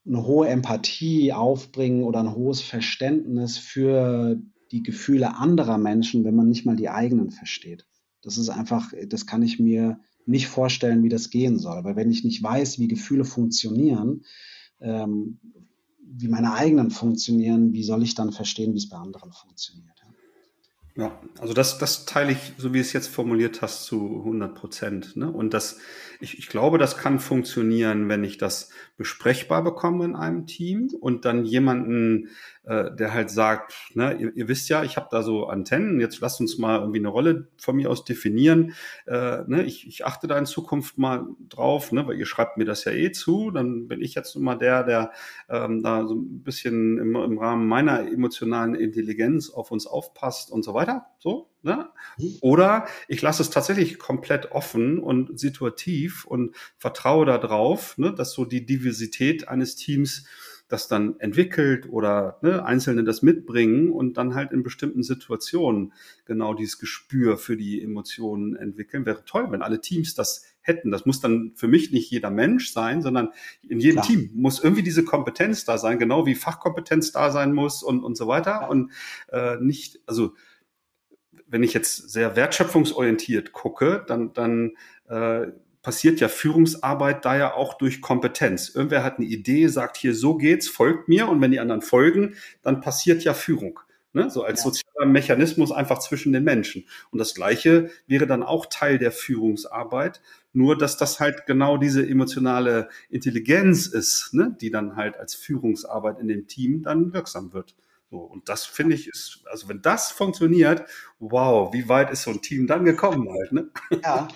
eine 0.05 0.25
hohe 0.25 0.47
Empathie 0.49 1.31
aufbringen 1.31 2.03
oder 2.03 2.19
ein 2.19 2.35
hohes 2.35 2.61
Verständnis 2.61 3.57
für 3.57 4.41
die 4.71 4.83
Gefühle 4.83 5.37
anderer 5.37 5.77
Menschen, 5.77 6.23
wenn 6.25 6.35
man 6.35 6.49
nicht 6.49 6.65
mal 6.65 6.75
die 6.75 6.89
eigenen 6.89 7.29
versteht. 7.29 7.85
Das 8.21 8.37
ist 8.37 8.49
einfach, 8.49 8.91
das 9.07 9.27
kann 9.27 9.43
ich 9.43 9.59
mir 9.59 9.99
nicht 10.25 10.47
vorstellen, 10.47 11.03
wie 11.03 11.09
das 11.09 11.29
gehen 11.29 11.59
soll. 11.59 11.83
Weil 11.83 11.95
wenn 11.95 12.11
ich 12.11 12.23
nicht 12.23 12.41
weiß, 12.41 12.79
wie 12.79 12.87
Gefühle 12.87 13.25
funktionieren, 13.25 14.23
ähm, 14.79 15.39
wie 16.05 16.27
meine 16.27 16.53
eigenen 16.53 16.91
funktionieren, 16.91 17.73
wie 17.73 17.83
soll 17.83 18.03
ich 18.03 18.15
dann 18.15 18.31
verstehen, 18.31 18.73
wie 18.73 18.77
es 18.77 18.89
bei 18.89 18.97
anderen 18.97 19.31
funktioniert? 19.31 20.02
Ja, 20.95 21.19
also 21.39 21.55
das, 21.55 21.79
das 21.79 22.05
teile 22.05 22.33
ich, 22.33 22.53
so 22.57 22.71
wie 22.73 22.79
es 22.79 22.93
jetzt 22.93 23.07
formuliert 23.07 23.63
hast, 23.63 23.85
zu 23.85 24.19
100 24.19 24.53
Prozent. 24.53 25.15
Ne? 25.15 25.31
Und 25.31 25.55
das, 25.55 25.79
ich, 26.19 26.37
ich 26.37 26.49
glaube, 26.49 26.77
das 26.77 26.97
kann 26.97 27.19
funktionieren, 27.19 28.09
wenn 28.09 28.23
ich 28.23 28.37
das 28.37 28.69
besprechbar 28.95 29.63
bekomme 29.63 30.05
in 30.05 30.15
einem 30.15 30.45
Team 30.45 30.89
und 30.99 31.25
dann 31.25 31.45
jemanden 31.45 32.29
äh, 32.65 32.95
der 32.95 33.13
halt 33.13 33.29
sagt, 33.29 33.73
ne, 33.93 34.15
ihr, 34.17 34.35
ihr 34.35 34.47
wisst 34.47 34.69
ja, 34.69 34.83
ich 34.83 34.95
habe 34.95 35.09
da 35.11 35.21
so 35.21 35.47
Antennen, 35.47 35.99
jetzt 35.99 36.21
lasst 36.21 36.39
uns 36.39 36.57
mal 36.57 36.79
irgendwie 36.79 36.99
eine 36.99 37.09
Rolle 37.09 37.49
von 37.57 37.75
mir 37.75 37.89
aus 37.89 38.05
definieren. 38.05 38.73
Äh, 39.05 39.39
ne, 39.47 39.63
ich, 39.63 39.85
ich 39.85 40.05
achte 40.05 40.27
da 40.27 40.37
in 40.37 40.45
Zukunft 40.45 40.97
mal 40.97 41.27
drauf, 41.49 41.91
ne, 41.91 42.07
weil 42.07 42.17
ihr 42.17 42.25
schreibt 42.25 42.57
mir 42.57 42.63
das 42.63 42.85
ja 42.85 42.93
eh 42.93 43.11
zu, 43.11 43.51
dann 43.51 43.89
bin 43.89 44.01
ich 44.01 44.15
jetzt 44.15 44.35
immer 44.35 44.55
der, 44.55 44.83
der 44.83 45.11
ähm, 45.49 45.83
da 45.83 46.07
so 46.07 46.15
ein 46.15 46.41
bisschen 46.43 46.97
im, 46.99 47.15
im 47.15 47.37
Rahmen 47.37 47.67
meiner 47.67 48.07
emotionalen 48.07 48.75
Intelligenz 48.75 49.49
auf 49.49 49.71
uns 49.71 49.85
aufpasst 49.85 50.49
und 50.49 50.63
so 50.63 50.73
weiter. 50.73 50.82
So, 51.19 51.49
Ne? 51.63 51.87
Mhm. 52.17 52.35
Oder 52.41 52.87
ich 53.07 53.21
lasse 53.21 53.41
es 53.41 53.49
tatsächlich 53.49 53.97
komplett 53.97 54.51
offen 54.51 54.99
und 54.99 55.39
situativ 55.39 56.25
und 56.25 56.55
vertraue 56.77 57.25
darauf, 57.25 57.97
ne, 57.97 58.13
dass 58.13 58.33
so 58.33 58.43
die 58.43 58.65
Diversität 58.65 59.47
eines 59.47 59.77
Teams 59.77 60.25
das 60.67 60.89
dann 60.89 61.19
entwickelt 61.19 61.87
oder 61.89 62.39
ne, 62.41 62.65
Einzelne 62.65 63.05
das 63.05 63.21
mitbringen 63.21 63.91
und 63.91 64.17
dann 64.17 64.35
halt 64.35 64.51
in 64.51 64.63
bestimmten 64.63 65.03
Situationen 65.03 65.93
genau 66.25 66.53
dieses 66.53 66.79
Gespür 66.79 67.37
für 67.37 67.55
die 67.55 67.81
Emotionen 67.81 68.57
entwickeln. 68.57 69.05
Wäre 69.05 69.23
toll, 69.23 69.47
wenn 69.51 69.61
alle 69.61 69.79
Teams 69.79 70.15
das 70.15 70.43
hätten. 70.61 70.91
Das 70.91 71.05
muss 71.05 71.21
dann 71.21 71.53
für 71.55 71.67
mich 71.69 71.91
nicht 71.91 72.11
jeder 72.11 72.29
Mensch 72.29 72.71
sein, 72.71 73.01
sondern 73.01 73.29
in 73.61 73.79
jedem 73.79 74.01
Klar. 74.01 74.07
Team 74.07 74.31
muss 74.33 74.61
irgendwie 74.61 74.83
diese 74.83 75.05
Kompetenz 75.05 75.63
da 75.63 75.77
sein, 75.77 75.99
genau 75.99 76.25
wie 76.25 76.35
Fachkompetenz 76.35 77.13
da 77.13 77.31
sein 77.31 77.53
muss 77.53 77.83
und, 77.83 78.03
und 78.03 78.17
so 78.17 78.27
weiter. 78.27 78.69
Und 78.69 78.91
äh, 79.31 79.57
nicht, 79.57 80.01
also 80.07 80.33
wenn 81.53 81.61
ich 81.61 81.75
jetzt 81.75 82.09
sehr 82.09 82.35
wertschöpfungsorientiert 82.35 83.51
gucke, 83.51 84.03
dann, 84.07 84.33
dann 84.33 84.71
äh, 85.07 85.51
passiert 85.83 86.19
ja 86.19 86.27
Führungsarbeit 86.27 87.23
da 87.25 87.37
ja 87.37 87.53
auch 87.53 87.75
durch 87.75 88.01
Kompetenz. 88.01 88.69
Irgendwer 88.69 89.03
hat 89.03 89.19
eine 89.19 89.27
Idee, 89.27 89.67
sagt 89.67 89.97
hier, 89.97 90.15
so 90.15 90.35
geht's, 90.35 90.67
folgt 90.67 91.09
mir. 91.09 91.29
Und 91.29 91.41
wenn 91.41 91.51
die 91.51 91.59
anderen 91.59 91.83
folgen, 91.83 92.33
dann 92.63 92.81
passiert 92.81 93.23
ja 93.23 93.35
Führung. 93.35 93.79
Ne? 94.13 94.31
So 94.31 94.43
als 94.43 94.61
ja. 94.61 94.63
sozialer 94.63 95.05
Mechanismus 95.05 95.71
einfach 95.71 95.99
zwischen 95.99 96.33
den 96.33 96.43
Menschen. 96.43 96.87
Und 97.11 97.19
das 97.19 97.35
Gleiche 97.35 97.91
wäre 98.07 98.25
dann 98.25 98.41
auch 98.41 98.65
Teil 98.65 98.97
der 98.97 99.11
Führungsarbeit. 99.11 100.23
Nur, 100.53 100.75
dass 100.75 100.97
das 100.97 101.19
halt 101.19 101.45
genau 101.45 101.77
diese 101.77 102.03
emotionale 102.03 102.89
Intelligenz 103.11 103.85
ist, 103.85 104.33
ne? 104.33 104.57
die 104.59 104.71
dann 104.71 104.95
halt 104.95 105.17
als 105.17 105.35
Führungsarbeit 105.35 106.19
in 106.19 106.27
dem 106.29 106.47
Team 106.47 106.81
dann 106.81 107.13
wirksam 107.13 107.53
wird. 107.53 107.75
So, 108.13 108.19
und 108.19 108.47
das 108.47 108.63
finde 108.63 108.95
ich 108.95 109.07
ist, 109.07 109.41
also 109.49 109.67
wenn 109.69 109.81
das 109.81 110.11
funktioniert, 110.11 110.83
wow, 111.17 111.73
wie 111.73 111.89
weit 111.89 112.11
ist 112.11 112.21
so 112.21 112.29
ein 112.29 112.43
Team 112.43 112.67
dann 112.67 112.85
gekommen 112.85 113.27
halt, 113.27 113.51
ne? 113.51 113.71
Ja, 114.03 114.27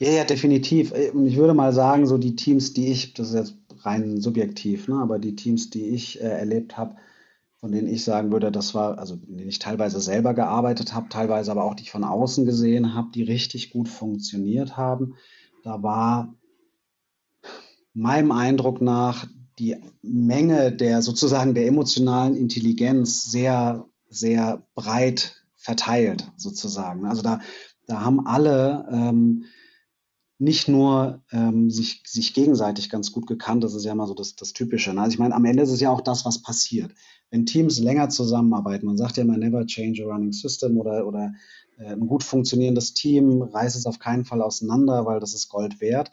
ja, 0.00 0.10
ja, 0.10 0.24
definitiv. 0.24 0.92
Äh, 0.92 1.12
ich 1.24 1.36
würde 1.36 1.54
mal 1.54 1.72
sagen, 1.72 2.08
so 2.08 2.18
die 2.18 2.34
Teams, 2.34 2.72
die 2.72 2.90
ich, 2.90 3.14
das 3.14 3.28
ist 3.28 3.34
jetzt 3.36 3.56
rein 3.86 4.20
subjektiv, 4.20 4.88
ne, 4.88 4.96
aber 4.96 5.20
die 5.20 5.36
Teams, 5.36 5.70
die 5.70 5.90
ich 5.90 6.20
äh, 6.20 6.24
erlebt 6.24 6.76
habe, 6.76 6.96
von 7.60 7.70
denen 7.70 7.86
ich 7.86 8.02
sagen 8.02 8.32
würde, 8.32 8.50
das 8.50 8.74
war, 8.74 8.98
also 8.98 9.14
in 9.28 9.36
denen 9.36 9.50
ich 9.50 9.60
teilweise 9.60 10.00
selber 10.00 10.34
gearbeitet 10.34 10.92
habe, 10.92 11.08
teilweise 11.10 11.52
aber 11.52 11.62
auch 11.62 11.74
die 11.76 11.84
ich 11.84 11.92
von 11.92 12.02
außen 12.02 12.44
gesehen 12.44 12.92
habe, 12.94 13.10
die 13.14 13.22
richtig 13.22 13.70
gut 13.70 13.88
funktioniert 13.88 14.76
haben. 14.76 15.14
Da 15.62 15.80
war 15.84 16.34
meinem 17.94 18.32
Eindruck 18.32 18.80
nach 18.80 19.28
die 19.60 19.76
Menge 20.02 20.72
der 20.72 21.02
sozusagen 21.02 21.54
der 21.54 21.66
emotionalen 21.66 22.34
Intelligenz 22.34 23.30
sehr, 23.30 23.86
sehr 24.08 24.66
breit 24.74 25.36
verteilt, 25.54 26.32
sozusagen. 26.36 27.06
Also 27.06 27.22
da 27.22 27.40
da 27.90 28.02
haben 28.02 28.26
alle 28.26 28.86
ähm, 28.90 29.44
nicht 30.38 30.68
nur 30.68 31.22
ähm, 31.32 31.70
sich, 31.70 32.02
sich 32.06 32.32
gegenseitig 32.32 32.88
ganz 32.88 33.12
gut 33.12 33.26
gekannt, 33.26 33.62
das 33.62 33.74
ist 33.74 33.84
ja 33.84 33.92
immer 33.92 34.06
so 34.06 34.14
das, 34.14 34.36
das 34.36 34.52
Typische. 34.52 34.94
Ne? 34.94 35.02
Also 35.02 35.12
ich 35.12 35.18
meine, 35.18 35.34
am 35.34 35.44
Ende 35.44 35.62
ist 35.62 35.70
es 35.70 35.80
ja 35.80 35.90
auch 35.90 36.00
das, 36.00 36.24
was 36.24 36.40
passiert. 36.40 36.94
Wenn 37.30 37.46
Teams 37.46 37.78
länger 37.78 38.08
zusammenarbeiten, 38.08 38.86
man 38.86 38.96
sagt 38.96 39.16
ja 39.16 39.24
immer 39.24 39.36
never 39.36 39.66
change 39.66 40.02
a 40.04 40.06
running 40.06 40.32
system 40.32 40.78
oder, 40.78 41.06
oder 41.06 41.34
äh, 41.78 41.92
ein 41.92 42.06
gut 42.06 42.22
funktionierendes 42.22 42.94
Team 42.94 43.42
reißt 43.42 43.76
es 43.76 43.86
auf 43.86 43.98
keinen 43.98 44.24
Fall 44.24 44.40
auseinander, 44.40 45.04
weil 45.04 45.20
das 45.20 45.34
ist 45.34 45.48
Gold 45.48 45.80
wert. 45.80 46.10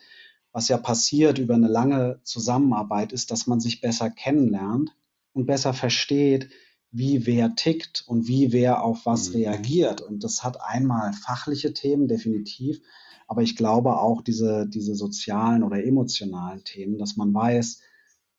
Was 0.51 0.67
ja 0.69 0.77
passiert 0.77 1.37
über 1.37 1.55
eine 1.55 1.67
lange 1.67 2.19
Zusammenarbeit 2.23 3.11
ist, 3.11 3.31
dass 3.31 3.47
man 3.47 3.59
sich 3.59 3.81
besser 3.81 4.09
kennenlernt 4.09 4.95
und 5.33 5.45
besser 5.45 5.73
versteht, 5.73 6.49
wie 6.91 7.25
wer 7.25 7.55
tickt 7.55 8.03
und 8.07 8.27
wie 8.27 8.51
wer 8.51 8.83
auf 8.83 9.05
was 9.05 9.29
mhm. 9.29 9.35
reagiert. 9.35 10.01
Und 10.01 10.23
das 10.23 10.43
hat 10.43 10.61
einmal 10.61 11.13
fachliche 11.13 11.73
Themen, 11.73 12.07
definitiv, 12.07 12.81
aber 13.27 13.41
ich 13.41 13.55
glaube 13.55 13.97
auch 13.97 14.21
diese, 14.21 14.67
diese 14.67 14.95
sozialen 14.95 15.63
oder 15.63 15.83
emotionalen 15.83 16.63
Themen, 16.63 16.97
dass 16.97 17.17
man 17.17 17.33
weiß, 17.33 17.81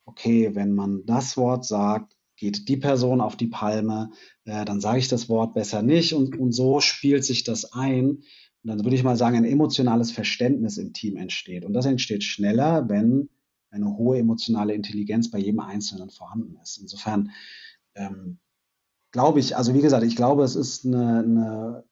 okay, 0.07 0.55
wenn 0.55 0.75
man 0.75 1.05
das 1.05 1.37
Wort 1.37 1.67
sagt, 1.67 2.17
geht 2.37 2.69
die 2.69 2.77
Person 2.77 3.21
auf 3.21 3.37
die 3.37 3.49
Palme, 3.49 4.11
äh, 4.45 4.65
dann 4.65 4.81
sage 4.81 5.01
ich 5.01 5.09
das 5.09 5.29
Wort 5.29 5.55
besser 5.55 5.83
nicht 5.83 6.15
und, 6.15 6.39
und 6.39 6.53
so 6.53 6.81
spielt 6.81 7.25
sich 7.25 7.45
das 7.45 7.73
ein. 7.73 8.23
Und 8.63 8.71
dann 8.71 8.85
würde 8.85 8.97
ich 8.97 9.05
mal 9.05 9.17
sagen, 9.17 9.37
ein 9.37 9.45
emotionales 9.45 10.11
Verständnis 10.11 10.79
im 10.79 10.93
Team 10.93 11.17
entsteht. 11.17 11.65
Und 11.65 11.73
das 11.73 11.87
entsteht 11.87 12.25
schneller, 12.25 12.89
wenn 12.89 13.29
eine 13.71 13.97
hohe 13.97 14.19
emotionale 14.19 14.75
Intelligenz 14.75 15.31
bei 15.31 15.39
jedem 15.39 15.61
Einzelnen 15.61 16.11
vorhanden 16.11 16.57
ist. 16.63 16.79
Insofern 16.79 17.31
ähm, 17.95 18.39
glaube 19.13 19.41
ich, 19.41 19.57
also 19.57 19.75
wie 19.75 19.83
gesagt, 19.83 20.05
ich 20.05 20.17
glaube, 20.17 20.45
es 20.45 20.57
ist 20.57 20.85
eine, 20.85 21.19
eine 21.19 21.85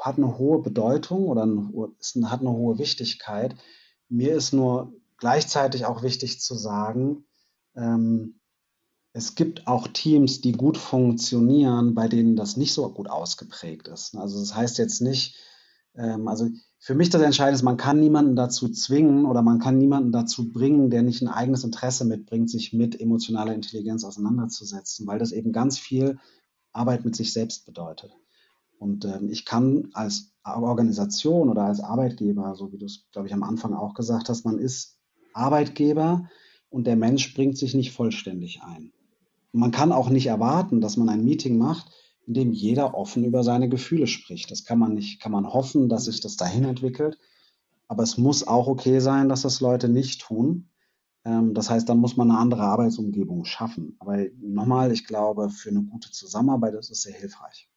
hat 0.00 0.16
eine 0.16 0.38
hohe 0.38 0.62
Bedeutung 0.62 1.26
oder 1.26 1.44
ein, 1.44 1.74
ist, 1.98 2.16
hat 2.24 2.40
eine 2.40 2.52
hohe 2.52 2.78
Wichtigkeit. 2.78 3.56
Mir 4.08 4.34
ist 4.34 4.52
nur 4.52 4.94
gleichzeitig 5.18 5.84
auch 5.84 6.02
wichtig 6.02 6.40
zu 6.40 6.54
sagen, 6.54 7.24
ähm, 7.74 8.38
es 9.12 9.34
gibt 9.34 9.66
auch 9.66 9.88
Teams, 9.88 10.42
die 10.42 10.52
gut 10.52 10.76
funktionieren, 10.76 11.94
bei 11.94 12.06
denen 12.06 12.36
das 12.36 12.56
nicht 12.56 12.74
so 12.74 12.88
gut 12.90 13.08
ausgeprägt 13.08 13.88
ist. 13.88 14.14
Also 14.14 14.38
das 14.38 14.54
heißt 14.54 14.78
jetzt 14.78 15.00
nicht, 15.00 15.36
ähm, 15.96 16.28
also 16.28 16.48
für 16.78 16.94
mich 16.94 17.10
das 17.10 17.22
Entscheidende 17.22 17.56
ist, 17.56 17.62
man 17.62 17.76
kann 17.76 18.00
niemanden 18.00 18.36
dazu 18.36 18.68
zwingen 18.68 19.26
oder 19.26 19.42
man 19.42 19.58
kann 19.58 19.78
niemanden 19.78 20.12
dazu 20.12 20.52
bringen, 20.52 20.90
der 20.90 21.02
nicht 21.02 21.22
ein 21.22 21.28
eigenes 21.28 21.64
Interesse 21.64 22.04
mitbringt, 22.04 22.50
sich 22.50 22.72
mit 22.72 23.00
emotionaler 23.00 23.54
Intelligenz 23.54 24.04
auseinanderzusetzen, 24.04 25.06
weil 25.06 25.18
das 25.18 25.32
eben 25.32 25.52
ganz 25.52 25.78
viel 25.78 26.18
Arbeit 26.72 27.04
mit 27.04 27.16
sich 27.16 27.32
selbst 27.32 27.66
bedeutet. 27.66 28.12
Und 28.78 29.04
ähm, 29.04 29.30
ich 29.30 29.44
kann 29.44 29.88
als 29.94 30.32
Organisation 30.44 31.48
oder 31.48 31.62
als 31.64 31.80
Arbeitgeber, 31.80 32.54
so 32.54 32.72
wie 32.72 32.78
du 32.78 32.86
es, 32.86 33.06
glaube 33.10 33.26
ich, 33.26 33.34
am 33.34 33.42
Anfang 33.42 33.74
auch 33.74 33.94
gesagt 33.94 34.28
hast, 34.28 34.44
man 34.44 34.58
ist 34.58 34.98
Arbeitgeber 35.32 36.28
und 36.68 36.86
der 36.86 36.96
Mensch 36.96 37.34
bringt 37.34 37.56
sich 37.58 37.74
nicht 37.74 37.92
vollständig 37.92 38.62
ein. 38.62 38.92
Man 39.52 39.70
kann 39.70 39.92
auch 39.92 40.10
nicht 40.10 40.26
erwarten, 40.26 40.80
dass 40.80 40.96
man 40.96 41.08
ein 41.08 41.24
Meeting 41.24 41.56
macht, 41.58 41.90
in 42.26 42.34
dem 42.34 42.52
jeder 42.52 42.94
offen 42.94 43.24
über 43.24 43.44
seine 43.44 43.68
Gefühle 43.68 44.06
spricht. 44.06 44.50
Das 44.50 44.64
kann 44.64 44.78
man 44.78 44.94
nicht, 44.94 45.20
kann 45.20 45.32
man 45.32 45.52
hoffen, 45.52 45.88
dass 45.88 46.06
sich 46.06 46.20
das 46.20 46.36
dahin 46.36 46.64
entwickelt. 46.64 47.18
Aber 47.88 48.02
es 48.02 48.18
muss 48.18 48.46
auch 48.46 48.66
okay 48.66 48.98
sein, 48.98 49.28
dass 49.28 49.42
das 49.42 49.60
Leute 49.60 49.88
nicht 49.88 50.22
tun. 50.22 50.70
Ähm, 51.24 51.54
das 51.54 51.70
heißt, 51.70 51.88
dann 51.88 51.98
muss 51.98 52.16
man 52.16 52.30
eine 52.30 52.38
andere 52.38 52.62
Arbeitsumgebung 52.62 53.44
schaffen. 53.44 53.96
Aber 54.00 54.18
nochmal, 54.40 54.92
ich 54.92 55.06
glaube, 55.06 55.50
für 55.50 55.70
eine 55.70 55.82
gute 55.82 56.10
Zusammenarbeit 56.10 56.74
ist 56.74 56.90
es 56.90 57.02
sehr 57.02 57.14
hilfreich. 57.14 57.68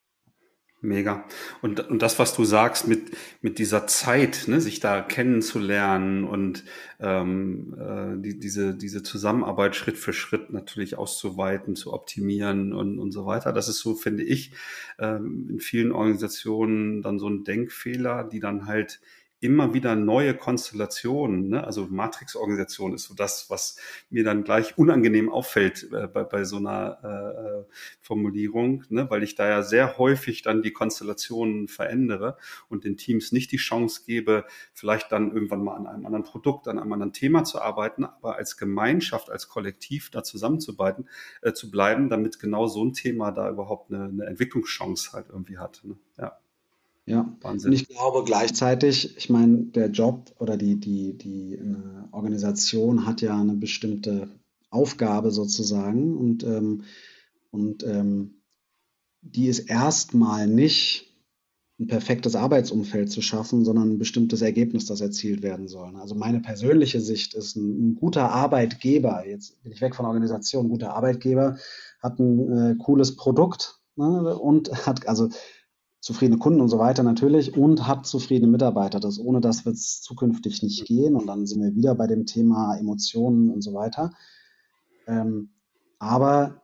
Mega. 0.82 1.26
Und, 1.62 1.90
und 1.90 2.02
das, 2.02 2.20
was 2.20 2.34
du 2.34 2.46
sagst 2.46 2.88
mit, 2.88 3.12
mit 3.42 3.60
dieser 3.60 3.86
Zeit, 3.86 4.46
ne, 4.48 4.62
sich 4.62 4.80
da 4.80 5.02
kennenzulernen 5.02 6.24
und 6.24 6.64
ähm, 7.02 7.76
äh, 7.78 8.22
die, 8.22 8.40
diese, 8.40 8.76
diese 8.76 9.04
Zusammenarbeit 9.04 9.76
Schritt 9.76 9.98
für 9.98 10.14
Schritt 10.14 10.54
natürlich 10.54 10.98
auszuweiten, 10.98 11.76
zu 11.76 11.92
optimieren 11.92 12.72
und, 12.72 12.98
und 12.98 13.12
so 13.12 13.26
weiter. 13.26 13.52
Das 13.52 13.68
ist 13.68 13.80
so, 13.80 13.94
finde 13.94 14.24
ich, 14.24 14.54
ähm, 15.00 15.48
in 15.50 15.60
vielen 15.60 15.92
Organisationen 15.92 17.02
dann 17.02 17.20
so 17.20 17.28
ein 17.28 17.44
Denkfehler, 17.44 18.24
die 18.24 18.40
dann 18.40 18.66
halt 18.66 19.02
immer 19.42 19.74
wieder 19.74 19.96
neue 19.96 20.36
Konstellationen. 20.36 21.50
Ne? 21.50 21.64
Also 21.64 21.88
Matrix-Organisation 21.88 22.94
ist 22.94 23.06
so 23.06 23.14
das, 23.14 23.50
was 23.50 23.78
mir 24.10 24.24
dann 24.24 24.44
gleich 24.44 24.78
unangenehm 24.78 25.30
auffällt 25.30 25.90
äh, 25.94 26.08
bei, 26.08 26.24
bei 26.24 26.44
so 26.44 26.58
einer 26.58 27.66
äh, 27.66 27.74
Formulierung, 28.02 28.84
ne? 28.90 29.10
weil 29.10 29.24
ich 29.24 29.36
da 29.36 29.48
ja 29.48 29.64
sehr 29.64 29.98
häufig 29.98 30.42
dann 30.42 30.62
die 30.62 30.74
Konstellationen 30.74 31.68
verändere 31.68 32.38
und 32.68 32.84
den 32.84 32.98
Teams 32.98 33.32
nicht 33.32 33.52
die 33.52 33.58
Chance 33.58 34.02
gebe, 34.06 34.46
vielleicht 34.74 35.12
dann 35.12 35.32
irgendwann 35.32 35.64
mal 35.64 35.76
an 35.76 35.88
einem 35.88 36.06
anderen 36.06 36.26
Produkt, 36.26 36.68
an 36.68 36.78
einem 36.78 36.92
anderen 36.92 37.14
Thema 37.14 37.44
zu 37.44 37.62
arbeiten, 37.62 38.04
aber 38.04 38.36
als 38.36 38.58
Gemeinschaft, 38.58 39.30
als 39.30 39.48
Kollektiv 39.48 40.10
da 40.12 40.24
zusammenzuarbeiten, 40.24 41.08
äh, 41.42 41.54
zu 41.54 41.72
bleiben, 41.72 42.10
damit 42.10 42.40
genau 42.40 42.68
so 42.68 42.84
ein 42.84 42.94
Thema 42.94 43.32
da 43.32 43.50
überhaupt 43.50 43.92
eine, 43.92 44.06
eine 44.06 44.26
Entwicklungschance 44.26 45.14
halt 45.14 45.28
irgendwie 45.30 45.58
hat. 45.58 45.82
Ne? 45.84 45.98
Ja. 46.18 46.38
Ja, 47.10 47.36
Wahnsinn. 47.42 47.72
Und 47.72 47.76
ich 47.76 47.88
glaube 47.88 48.24
gleichzeitig, 48.24 49.18
ich 49.18 49.32
meine, 49.32 49.64
der 49.64 49.90
Job 49.90 50.32
oder 50.38 50.58
die, 50.58 50.80
die, 50.80 51.18
die 51.18 51.58
eine 51.60 52.08
Organisation 52.12 53.08
hat 53.08 53.22
ja 53.22 53.36
eine 53.36 53.56
bestimmte 53.56 54.30
Aufgabe 54.70 55.32
sozusagen 55.32 56.16
und, 56.16 56.44
ähm, 56.44 56.84
und 57.50 57.84
ähm, 57.84 58.44
die 59.22 59.48
ist 59.48 59.72
erstmal 59.72 60.46
nicht 60.46 61.08
ein 61.80 61.88
perfektes 61.88 62.36
Arbeitsumfeld 62.36 63.12
zu 63.12 63.24
schaffen, 63.24 63.66
sondern 63.66 63.90
ein 63.90 63.98
bestimmtes 63.98 64.44
Ergebnis, 64.44 64.86
das 64.86 65.02
erzielt 65.02 65.42
werden 65.42 65.68
soll. 65.68 65.96
Also 65.96 66.14
meine 66.14 66.42
persönliche 66.42 67.02
Sicht 67.02 67.34
ist, 67.34 67.56
ein, 67.56 67.90
ein 67.90 67.96
guter 67.96 68.30
Arbeitgeber, 68.30 69.26
jetzt 69.28 69.64
bin 69.64 69.72
ich 69.72 69.82
weg 69.82 69.96
von 69.96 70.06
Organisation, 70.06 70.68
ein 70.68 70.70
guter 70.70 70.94
Arbeitgeber 70.94 71.58
hat 72.02 72.20
ein 72.20 72.52
äh, 72.52 72.76
cooles 72.76 73.16
Produkt 73.16 73.80
ne, 73.96 74.38
und 74.38 74.86
hat, 74.86 75.08
also 75.08 75.30
zufriedene 76.00 76.40
Kunden 76.40 76.62
und 76.62 76.70
so 76.70 76.80
weiter 76.80 77.04
natürlich 77.04 77.58
und 77.58 77.88
hat 77.88 78.06
zufriedene 78.06 78.52
Mitarbeiter. 78.52 79.00
Das, 79.00 79.20
ohne 79.20 79.42
das 79.42 79.66
wird 79.66 79.76
es 79.76 80.02
zukünftig 80.02 80.64
nicht 80.64 80.86
gehen. 80.86 81.16
Und 81.16 81.28
dann 81.28 81.46
sind 81.46 81.62
wir 81.62 81.76
wieder 81.76 81.96
bei 81.96 82.08
dem 82.08 82.26
Thema 82.26 82.78
Emotionen 82.78 83.50
und 83.52 83.62
so 83.62 83.74
weiter. 83.74 84.12
Ähm, 85.08 85.50
aber 85.98 86.62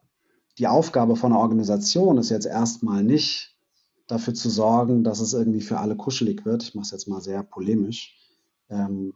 die 0.57 0.67
Aufgabe 0.67 1.15
von 1.15 1.33
einer 1.33 1.41
Organisation 1.41 2.17
ist 2.17 2.29
jetzt 2.29 2.45
erstmal 2.45 3.03
nicht 3.03 3.57
dafür 4.07 4.33
zu 4.33 4.49
sorgen, 4.49 5.03
dass 5.03 5.19
es 5.19 5.33
irgendwie 5.33 5.61
für 5.61 5.79
alle 5.79 5.97
kuschelig 5.97 6.45
wird. 6.45 6.63
Ich 6.63 6.75
mache 6.75 6.85
es 6.85 6.91
jetzt 6.91 7.07
mal 7.07 7.21
sehr 7.21 7.43
polemisch. 7.43 8.17
Ähm, 8.69 9.13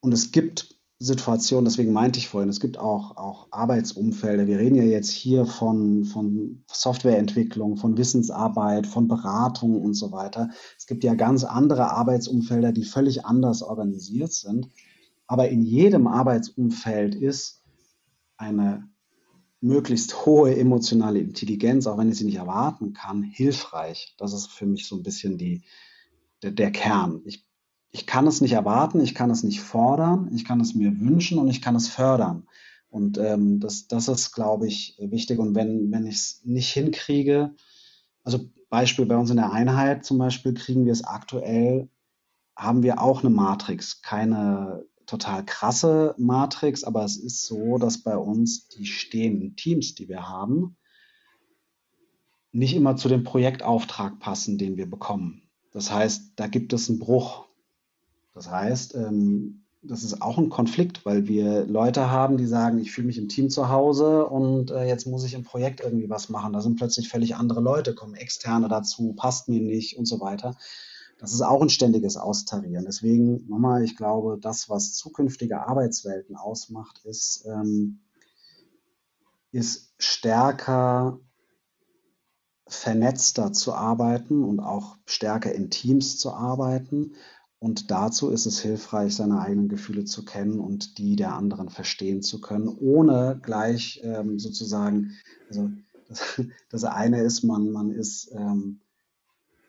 und 0.00 0.12
es 0.12 0.30
gibt 0.30 0.76
Situation, 1.04 1.64
deswegen 1.64 1.92
meinte 1.92 2.18
ich 2.18 2.28
vorhin, 2.28 2.48
es 2.48 2.60
gibt 2.60 2.78
auch, 2.78 3.16
auch 3.16 3.48
Arbeitsumfelder. 3.50 4.46
Wir 4.46 4.58
reden 4.58 4.74
ja 4.74 4.84
jetzt 4.84 5.10
hier 5.10 5.46
von, 5.46 6.04
von 6.04 6.64
Softwareentwicklung, 6.66 7.76
von 7.76 7.96
Wissensarbeit, 7.96 8.86
von 8.86 9.06
Beratung 9.06 9.80
und 9.80 9.94
so 9.94 10.12
weiter. 10.12 10.50
Es 10.78 10.86
gibt 10.86 11.04
ja 11.04 11.14
ganz 11.14 11.44
andere 11.44 11.90
Arbeitsumfelder, 11.90 12.72
die 12.72 12.84
völlig 12.84 13.24
anders 13.24 13.62
organisiert 13.62 14.32
sind. 14.32 14.68
Aber 15.26 15.48
in 15.48 15.62
jedem 15.62 16.06
Arbeitsumfeld 16.06 17.14
ist 17.14 17.62
eine 18.36 18.88
möglichst 19.60 20.26
hohe 20.26 20.56
emotionale 20.56 21.20
Intelligenz, 21.20 21.86
auch 21.86 21.96
wenn 21.96 22.10
ich 22.10 22.18
sie 22.18 22.24
nicht 22.24 22.36
erwarten 22.36 22.92
kann, 22.92 23.22
hilfreich. 23.22 24.14
Das 24.18 24.32
ist 24.32 24.48
für 24.48 24.66
mich 24.66 24.86
so 24.86 24.96
ein 24.96 25.02
bisschen 25.02 25.38
die, 25.38 25.62
der, 26.42 26.50
der 26.50 26.70
Kern. 26.70 27.22
Ich 27.24 27.43
ich 27.94 28.08
kann 28.08 28.26
es 28.26 28.40
nicht 28.40 28.54
erwarten, 28.54 29.00
ich 29.00 29.14
kann 29.14 29.30
es 29.30 29.44
nicht 29.44 29.60
fordern, 29.60 30.28
ich 30.34 30.44
kann 30.44 30.60
es 30.60 30.74
mir 30.74 30.98
wünschen 30.98 31.38
und 31.38 31.46
ich 31.46 31.62
kann 31.62 31.76
es 31.76 31.86
fördern. 31.86 32.48
Und 32.88 33.18
ähm, 33.18 33.60
das, 33.60 33.86
das 33.86 34.08
ist, 34.08 34.32
glaube 34.32 34.66
ich, 34.66 34.96
wichtig. 34.98 35.38
Und 35.38 35.54
wenn, 35.54 35.92
wenn 35.92 36.04
ich 36.04 36.16
es 36.16 36.40
nicht 36.42 36.72
hinkriege, 36.72 37.54
also 38.24 38.50
Beispiel 38.68 39.06
bei 39.06 39.16
uns 39.16 39.30
in 39.30 39.36
der 39.36 39.52
Einheit 39.52 40.04
zum 40.04 40.18
Beispiel, 40.18 40.54
kriegen 40.54 40.86
wir 40.86 40.92
es 40.92 41.04
aktuell, 41.04 41.88
haben 42.56 42.82
wir 42.82 43.00
auch 43.00 43.20
eine 43.20 43.30
Matrix, 43.30 44.02
keine 44.02 44.84
total 45.06 45.44
krasse 45.44 46.16
Matrix, 46.18 46.82
aber 46.82 47.04
es 47.04 47.16
ist 47.16 47.46
so, 47.46 47.78
dass 47.78 48.02
bei 48.02 48.16
uns 48.16 48.66
die 48.70 48.86
stehenden 48.86 49.54
Teams, 49.54 49.94
die 49.94 50.08
wir 50.08 50.28
haben, 50.28 50.76
nicht 52.50 52.74
immer 52.74 52.96
zu 52.96 53.08
dem 53.08 53.22
Projektauftrag 53.22 54.18
passen, 54.18 54.58
den 54.58 54.76
wir 54.76 54.90
bekommen. 54.90 55.42
Das 55.70 55.92
heißt, 55.92 56.32
da 56.34 56.48
gibt 56.48 56.72
es 56.72 56.90
einen 56.90 56.98
Bruch. 56.98 57.53
Das 58.34 58.50
heißt, 58.50 58.94
ähm, 58.96 59.64
das 59.86 60.02
ist 60.02 60.22
auch 60.22 60.38
ein 60.38 60.48
Konflikt, 60.48 61.04
weil 61.04 61.28
wir 61.28 61.66
Leute 61.66 62.10
haben, 62.10 62.36
die 62.36 62.46
sagen, 62.46 62.78
ich 62.78 62.90
fühle 62.90 63.06
mich 63.06 63.18
im 63.18 63.28
Team 63.28 63.50
zu 63.50 63.68
Hause 63.68 64.26
und 64.26 64.70
äh, 64.70 64.84
jetzt 64.84 65.06
muss 65.06 65.24
ich 65.24 65.34
im 65.34 65.44
Projekt 65.44 65.80
irgendwie 65.80 66.08
was 66.08 66.30
machen. 66.30 66.52
Da 66.52 66.60
sind 66.60 66.76
plötzlich 66.76 67.08
völlig 67.08 67.36
andere 67.36 67.60
Leute, 67.60 67.94
kommen 67.94 68.14
externe 68.14 68.68
dazu, 68.68 69.12
passt 69.14 69.48
mir 69.48 69.60
nicht 69.60 69.98
und 69.98 70.06
so 70.06 70.20
weiter. 70.20 70.56
Das 71.18 71.32
ist 71.32 71.42
auch 71.42 71.62
ein 71.62 71.68
ständiges 71.68 72.16
Austarieren. 72.16 72.86
Deswegen 72.86 73.46
nochmal, 73.48 73.84
ich 73.84 73.96
glaube, 73.96 74.38
das, 74.40 74.68
was 74.68 74.94
zukünftige 74.94 75.66
Arbeitswelten 75.66 76.34
ausmacht, 76.34 77.02
ist, 77.04 77.44
ähm, 77.46 78.00
ist 79.52 79.94
stärker 79.98 81.20
vernetzter 82.66 83.52
zu 83.52 83.74
arbeiten 83.74 84.42
und 84.42 84.60
auch 84.60 84.96
stärker 85.04 85.52
in 85.52 85.70
Teams 85.70 86.18
zu 86.18 86.32
arbeiten 86.32 87.12
und 87.64 87.90
dazu 87.90 88.28
ist 88.28 88.44
es 88.44 88.60
hilfreich, 88.60 89.14
seine 89.14 89.40
eigenen 89.40 89.70
Gefühle 89.70 90.04
zu 90.04 90.26
kennen 90.26 90.60
und 90.60 90.98
die 90.98 91.16
der 91.16 91.32
anderen 91.32 91.70
verstehen 91.70 92.20
zu 92.20 92.42
können, 92.42 92.68
ohne 92.68 93.40
gleich 93.42 94.02
ähm, 94.04 94.38
sozusagen, 94.38 95.12
also 95.48 95.70
das, 96.06 96.42
das, 96.68 96.84
eine 96.84 97.22
ist, 97.22 97.42
man, 97.42 97.70
man 97.70 97.90
ist 97.90 98.30
ähm, 98.32 98.82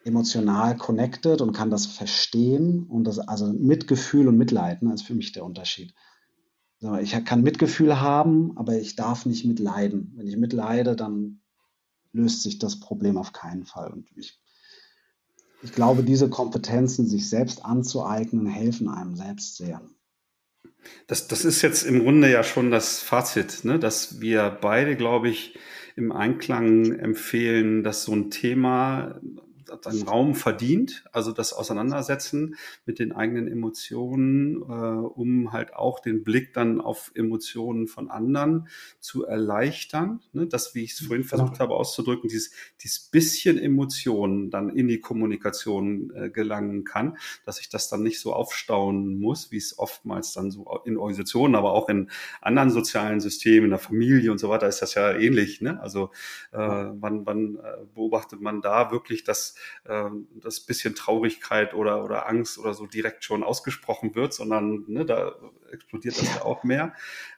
emotional 0.03 0.75
connected 0.75 1.39
und 1.39 1.53
kann 1.53 1.69
das 1.69 1.85
verstehen 1.85 2.83
und 2.83 3.05
das, 3.05 3.17
also 3.17 3.53
Mitgefühl 3.53 4.27
und 4.27 4.37
Mitleiden 4.37 4.91
ist 4.91 5.03
für 5.03 5.15
mich 5.15 5.31
der 5.31 5.45
Unterschied. 5.45 5.93
Ich 7.01 7.11
kann 7.23 7.43
Mitgefühl 7.43 8.01
haben, 8.01 8.57
aber 8.57 8.77
ich 8.77 8.97
darf 8.97 9.25
nicht 9.25 9.45
mitleiden. 9.45 10.11
Wenn 10.17 10.27
ich 10.27 10.35
mitleide, 10.35 10.97
dann 10.97 11.39
löst 12.11 12.43
sich 12.43 12.59
das 12.59 12.77
Problem 12.77 13.15
auf 13.15 13.31
keinen 13.31 13.63
Fall. 13.63 13.93
Und 13.93 14.11
ich 14.17 14.37
ich 15.65 15.73
glaube, 15.73 16.03
diese 16.03 16.29
Kompetenzen 16.29 17.07
sich 17.07 17.27
selbst 17.27 17.65
anzueignen, 17.65 18.45
helfen 18.45 18.87
einem 18.87 19.15
selbst 19.15 19.57
sehr. 19.57 19.81
Das, 21.07 21.27
das 21.27 21.43
ist 21.43 21.63
jetzt 21.63 21.83
im 21.83 22.03
Grunde 22.03 22.31
ja 22.31 22.43
schon 22.43 22.69
das 22.69 22.99
Fazit, 22.99 23.65
ne? 23.65 23.79
dass 23.79 24.21
wir 24.21 24.55
beide, 24.61 24.95
glaube 24.95 25.29
ich, 25.29 25.57
im 25.95 26.11
Einklang 26.11 26.91
empfehlen, 26.91 27.83
dass 27.83 28.03
so 28.03 28.13
ein 28.13 28.29
Thema 28.29 29.19
seinen 29.81 30.03
Raum 30.03 30.35
verdient, 30.35 31.05
also 31.11 31.31
das 31.31 31.53
Auseinandersetzen 31.53 32.55
mit 32.85 32.99
den 32.99 33.11
eigenen 33.11 33.47
Emotionen, 33.47 34.61
äh, 34.61 34.63
um 34.63 35.51
halt 35.51 35.73
auch 35.73 35.99
den 35.99 36.23
Blick 36.23 36.53
dann 36.53 36.81
auf 36.81 37.11
Emotionen 37.15 37.87
von 37.87 38.09
anderen 38.09 38.67
zu 38.99 39.25
erleichtern. 39.25 40.21
Ne? 40.33 40.47
Das, 40.47 40.75
wie 40.75 40.83
ich 40.83 40.91
es 40.91 40.99
vorhin 40.99 41.23
genau. 41.23 41.37
versucht 41.37 41.59
habe 41.59 41.75
auszudrücken, 41.75 42.29
dieses, 42.29 42.51
dieses 42.81 42.99
bisschen 42.99 43.57
Emotionen 43.57 44.49
dann 44.49 44.69
in 44.69 44.87
die 44.87 44.99
Kommunikation 44.99 46.11
äh, 46.15 46.29
gelangen 46.29 46.83
kann, 46.83 47.17
dass 47.45 47.59
ich 47.59 47.69
das 47.69 47.89
dann 47.89 48.03
nicht 48.03 48.19
so 48.19 48.33
aufstauen 48.33 49.19
muss, 49.19 49.51
wie 49.51 49.57
es 49.57 49.77
oftmals 49.79 50.33
dann 50.33 50.51
so 50.51 50.81
in 50.85 50.97
Organisationen, 50.97 51.55
aber 51.55 51.73
auch 51.73 51.89
in 51.89 52.09
anderen 52.41 52.69
sozialen 52.69 53.19
Systemen, 53.19 53.65
in 53.65 53.69
der 53.71 53.79
Familie 53.79 54.31
und 54.31 54.37
so 54.37 54.49
weiter 54.49 54.67
ist 54.67 54.81
das 54.81 54.93
ja 54.93 55.11
ähnlich. 55.13 55.61
Ne? 55.61 55.81
Also 55.81 56.11
äh, 56.51 56.57
wann, 56.57 57.25
wann 57.25 57.55
äh, 57.55 57.85
beobachtet 57.93 58.41
man 58.41 58.61
da 58.61 58.91
wirklich, 58.91 59.23
dass 59.23 59.54
äh, 59.85 60.09
das 60.35 60.59
bisschen 60.61 60.95
Traurigkeit 60.95 61.73
oder, 61.73 62.03
oder 62.03 62.27
Angst 62.27 62.57
oder 62.57 62.73
so 62.73 62.85
direkt 62.85 63.23
schon 63.23 63.43
ausgesprochen 63.43 64.15
wird, 64.15 64.33
sondern 64.33 64.85
ne, 64.87 65.05
da 65.05 65.35
explodiert 65.71 66.19
das 66.19 66.35
ja, 66.35 66.41
auch 66.43 66.63
mehr. 66.63 66.93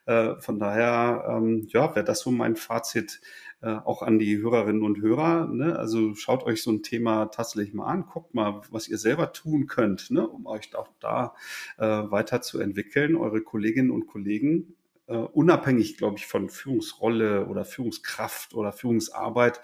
Äh, 0.05 0.35
von 0.39 0.59
daher, 0.59 1.25
ähm, 1.29 1.67
ja, 1.69 1.95
wäre 1.95 2.05
das 2.05 2.21
so 2.21 2.31
mein 2.31 2.55
Fazit 2.55 3.21
äh, 3.61 3.69
auch 3.69 4.03
an 4.03 4.19
die 4.19 4.37
Hörerinnen 4.37 4.83
und 4.83 5.01
Hörer. 5.01 5.47
Ne? 5.47 5.77
Also 5.77 6.13
schaut 6.13 6.43
euch 6.43 6.61
so 6.61 6.71
ein 6.71 6.83
Thema 6.83 7.25
tatsächlich 7.27 7.73
mal 7.73 7.87
an, 7.87 8.05
guckt 8.05 8.35
mal, 8.35 8.61
was 8.69 8.87
ihr 8.87 8.99
selber 8.99 9.33
tun 9.33 9.65
könnt, 9.65 10.11
ne? 10.11 10.27
um 10.27 10.45
euch 10.45 10.75
auch 10.75 10.89
da 10.99 11.33
äh, 11.77 11.85
weiterzuentwickeln. 11.85 13.15
Eure 13.15 13.41
Kolleginnen 13.41 13.89
und 13.89 14.05
Kollegen 14.05 14.75
Uh, 15.09 15.29
unabhängig, 15.31 15.95
glaube 15.95 16.17
ich, 16.17 16.27
von 16.27 16.49
Führungsrolle 16.49 17.45
oder 17.47 17.63
Führungskraft 17.63 18.53
oder 18.53 18.73
Führungsarbeit, 18.73 19.61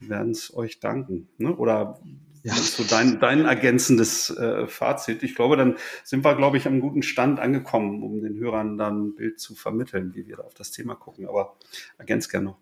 die 0.00 0.08
werden 0.08 0.30
es 0.30 0.54
euch 0.54 0.80
danken. 0.80 1.28
Ne? 1.36 1.54
Oder 1.54 2.00
ja. 2.42 2.54
so 2.54 2.84
dein, 2.84 3.20
dein 3.20 3.44
ergänzendes 3.44 4.30
äh, 4.30 4.66
Fazit. 4.66 5.22
Ich 5.22 5.34
glaube, 5.34 5.56
dann 5.56 5.76
sind 6.04 6.24
wir, 6.24 6.34
glaube 6.34 6.56
ich, 6.56 6.66
am 6.66 6.80
guten 6.80 7.02
Stand 7.02 7.38
angekommen, 7.38 8.02
um 8.02 8.22
den 8.22 8.38
Hörern 8.38 8.78
dann 8.78 9.08
ein 9.08 9.14
Bild 9.14 9.40
zu 9.40 9.54
vermitteln, 9.54 10.14
wie 10.14 10.26
wir 10.26 10.36
da 10.36 10.44
auf 10.44 10.54
das 10.54 10.70
Thema 10.70 10.94
gucken. 10.94 11.28
Aber 11.28 11.56
ergänzt 11.98 12.30
gerne 12.30 12.46
noch. 12.46 12.58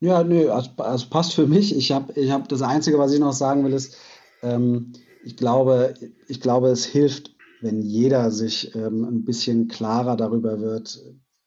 Ja, 0.00 0.24
nö, 0.24 0.50
also, 0.50 0.70
also 0.78 1.06
passt 1.10 1.34
für 1.34 1.46
mich. 1.46 1.76
Ich 1.76 1.92
habe 1.92 2.12
ich 2.18 2.30
hab 2.30 2.48
das 2.48 2.62
Einzige, 2.62 2.98
was 2.98 3.12
ich 3.12 3.20
noch 3.20 3.32
sagen 3.32 3.64
will, 3.64 3.72
ist, 3.72 3.96
ähm, 4.42 4.92
ich 5.24 5.36
glaube, 5.36 5.94
ich 6.26 6.40
glaube, 6.40 6.68
es 6.68 6.84
hilft, 6.84 7.36
wenn 7.60 7.82
jeder 7.82 8.32
sich 8.32 8.74
ähm, 8.74 9.04
ein 9.04 9.24
bisschen 9.24 9.68
klarer 9.68 10.16
darüber 10.16 10.60
wird, 10.60 11.00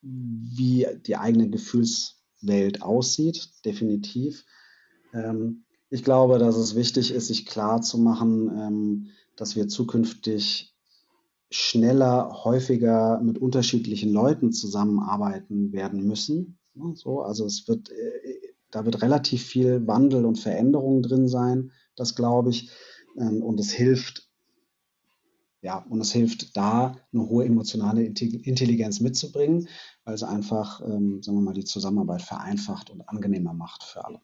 wie 0.05 0.87
die 1.05 1.17
eigene 1.17 1.49
Gefühlswelt 1.49 2.81
aussieht, 2.81 3.49
definitiv. 3.65 4.45
Ähm, 5.13 5.65
ich 5.89 6.03
glaube, 6.03 6.39
dass 6.39 6.57
es 6.57 6.75
wichtig 6.75 7.11
ist, 7.11 7.27
sich 7.27 7.45
klar 7.45 7.81
zu 7.81 7.97
machen, 7.97 8.49
ähm, 8.49 9.07
dass 9.35 9.55
wir 9.55 9.67
zukünftig 9.67 10.75
schneller, 11.49 12.43
häufiger 12.43 13.19
mit 13.21 13.37
unterschiedlichen 13.37 14.11
Leuten 14.11 14.51
zusammenarbeiten 14.51 15.71
werden 15.71 16.05
müssen. 16.05 16.57
So, 16.93 17.21
also 17.21 17.45
es 17.45 17.67
wird, 17.67 17.89
äh, 17.89 18.53
da 18.71 18.85
wird 18.85 19.01
relativ 19.01 19.43
viel 19.43 19.87
Wandel 19.87 20.25
und 20.25 20.39
Veränderung 20.39 21.01
drin 21.01 21.27
sein, 21.27 21.71
das 21.95 22.15
glaube 22.15 22.49
ich. 22.49 22.69
Ähm, 23.17 23.41
und 23.41 23.59
es 23.59 23.71
hilft, 23.71 24.29
ja, 25.65 25.83
und 25.89 25.99
es 25.99 26.11
hilft 26.11 26.55
da, 26.55 26.95
eine 27.11 27.27
hohe 27.27 27.43
emotionale 27.43 28.03
Intelligenz 28.03 28.99
mitzubringen, 28.99 29.67
weil 30.03 30.13
es 30.13 30.21
einfach, 30.21 30.79
ähm, 30.81 31.23
sagen 31.23 31.39
wir 31.39 31.41
mal, 31.41 31.53
die 31.55 31.63
Zusammenarbeit 31.63 32.21
vereinfacht 32.21 32.91
und 32.91 33.01
angenehmer 33.09 33.51
macht 33.51 33.83
für 33.83 34.05
alle. 34.05 34.21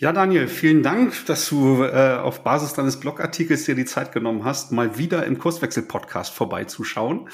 Ja. 0.00 0.12
Daniel, 0.12 0.46
vielen 0.46 0.84
Dank, 0.84 1.26
dass 1.26 1.48
du 1.48 1.82
äh, 1.82 2.18
auf 2.22 2.44
Basis 2.44 2.72
deines 2.72 3.00
Blogartikels 3.00 3.64
dir 3.64 3.74
die 3.74 3.84
Zeit 3.84 4.12
genommen 4.12 4.44
hast, 4.44 4.70
mal 4.70 4.96
wieder 4.96 5.26
im 5.26 5.38
Kurswechsel-Podcast 5.38 6.32
vorbeizuschauen. 6.32 7.28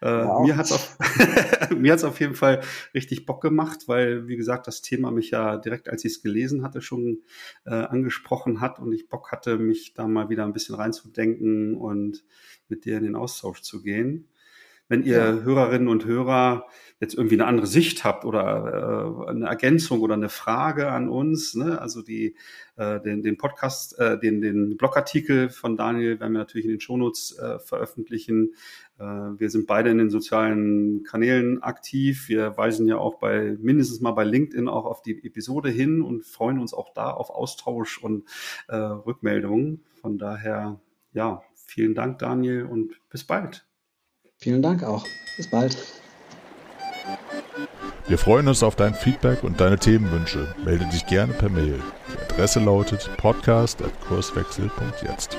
Äh, 0.00 0.24
wow. 0.24 0.44
Mir 0.44 0.56
hat's 0.56 0.72
auf, 0.72 0.98
mir 1.76 1.92
hat's 1.92 2.02
auf 2.02 2.18
jeden 2.18 2.34
Fall 2.34 2.62
richtig 2.92 3.24
Bock 3.24 3.40
gemacht, 3.40 3.84
weil, 3.86 4.26
wie 4.26 4.36
gesagt, 4.36 4.66
das 4.66 4.82
Thema 4.82 5.12
mich 5.12 5.30
ja 5.30 5.58
direkt, 5.58 5.88
als 5.88 6.04
ich 6.04 6.14
es 6.14 6.22
gelesen 6.22 6.64
hatte, 6.64 6.82
schon 6.82 7.22
äh, 7.64 7.70
angesprochen 7.70 8.60
hat 8.60 8.80
und 8.80 8.92
ich 8.92 9.08
Bock 9.08 9.30
hatte, 9.30 9.56
mich 9.56 9.94
da 9.94 10.08
mal 10.08 10.28
wieder 10.28 10.44
ein 10.44 10.52
bisschen 10.52 10.74
reinzudenken 10.74 11.76
und 11.76 12.24
mit 12.68 12.84
dir 12.84 12.98
in 12.98 13.04
den 13.04 13.14
Austausch 13.14 13.62
zu 13.62 13.80
gehen. 13.80 14.26
Wenn 14.88 15.02
ihr 15.02 15.18
ja. 15.18 15.32
Hörerinnen 15.42 15.88
und 15.88 16.04
Hörer 16.06 16.66
jetzt 17.00 17.14
irgendwie 17.14 17.36
eine 17.36 17.46
andere 17.46 17.66
Sicht 17.66 18.02
habt 18.04 18.24
oder 18.24 19.24
äh, 19.26 19.30
eine 19.30 19.46
Ergänzung 19.46 20.00
oder 20.00 20.14
eine 20.14 20.28
Frage 20.28 20.90
an 20.90 21.08
uns, 21.08 21.54
ne? 21.54 21.80
also 21.80 22.02
die, 22.02 22.34
äh, 22.76 23.00
den, 23.00 23.22
den 23.22 23.36
Podcast, 23.36 23.98
äh, 23.98 24.18
den, 24.18 24.40
den 24.40 24.76
Blogartikel 24.76 25.48
von 25.48 25.76
Daniel 25.76 26.18
werden 26.18 26.32
wir 26.32 26.40
natürlich 26.40 26.64
in 26.64 26.72
den 26.72 26.80
Shownotes 26.80 27.38
äh, 27.38 27.60
veröffentlichen. 27.60 28.54
Äh, 28.98 29.04
wir 29.04 29.48
sind 29.48 29.66
beide 29.68 29.90
in 29.90 29.98
den 29.98 30.10
sozialen 30.10 31.04
Kanälen 31.04 31.62
aktiv. 31.62 32.28
Wir 32.28 32.56
weisen 32.56 32.88
ja 32.88 32.96
auch 32.96 33.20
bei 33.20 33.56
mindestens 33.60 34.00
mal 34.00 34.12
bei 34.12 34.24
LinkedIn 34.24 34.68
auch 34.68 34.84
auf 34.84 35.02
die 35.02 35.24
Episode 35.24 35.70
hin 35.70 36.02
und 36.02 36.26
freuen 36.26 36.58
uns 36.58 36.74
auch 36.74 36.92
da 36.94 37.10
auf 37.10 37.30
Austausch 37.30 38.02
und 38.02 38.24
äh, 38.66 38.74
Rückmeldungen. 38.76 39.84
Von 40.00 40.18
daher, 40.18 40.80
ja, 41.12 41.42
vielen 41.54 41.94
Dank, 41.94 42.18
Daniel, 42.18 42.64
und 42.64 42.98
bis 43.08 43.24
bald. 43.24 43.67
Vielen 44.38 44.62
Dank 44.62 44.84
auch. 44.84 45.04
Bis 45.36 45.50
bald. 45.50 45.76
Wir 48.06 48.16
freuen 48.18 48.48
uns 48.48 48.62
auf 48.62 48.76
dein 48.76 48.94
Feedback 48.94 49.44
und 49.44 49.60
deine 49.60 49.78
Themenwünsche. 49.78 50.54
Melde 50.64 50.86
dich 50.86 51.06
gerne 51.06 51.34
per 51.34 51.50
Mail. 51.50 51.82
Die 52.12 52.18
Adresse 52.32 52.60
lautet 52.60 53.10
podcast.kurswechsel.jetzt. 53.18 55.36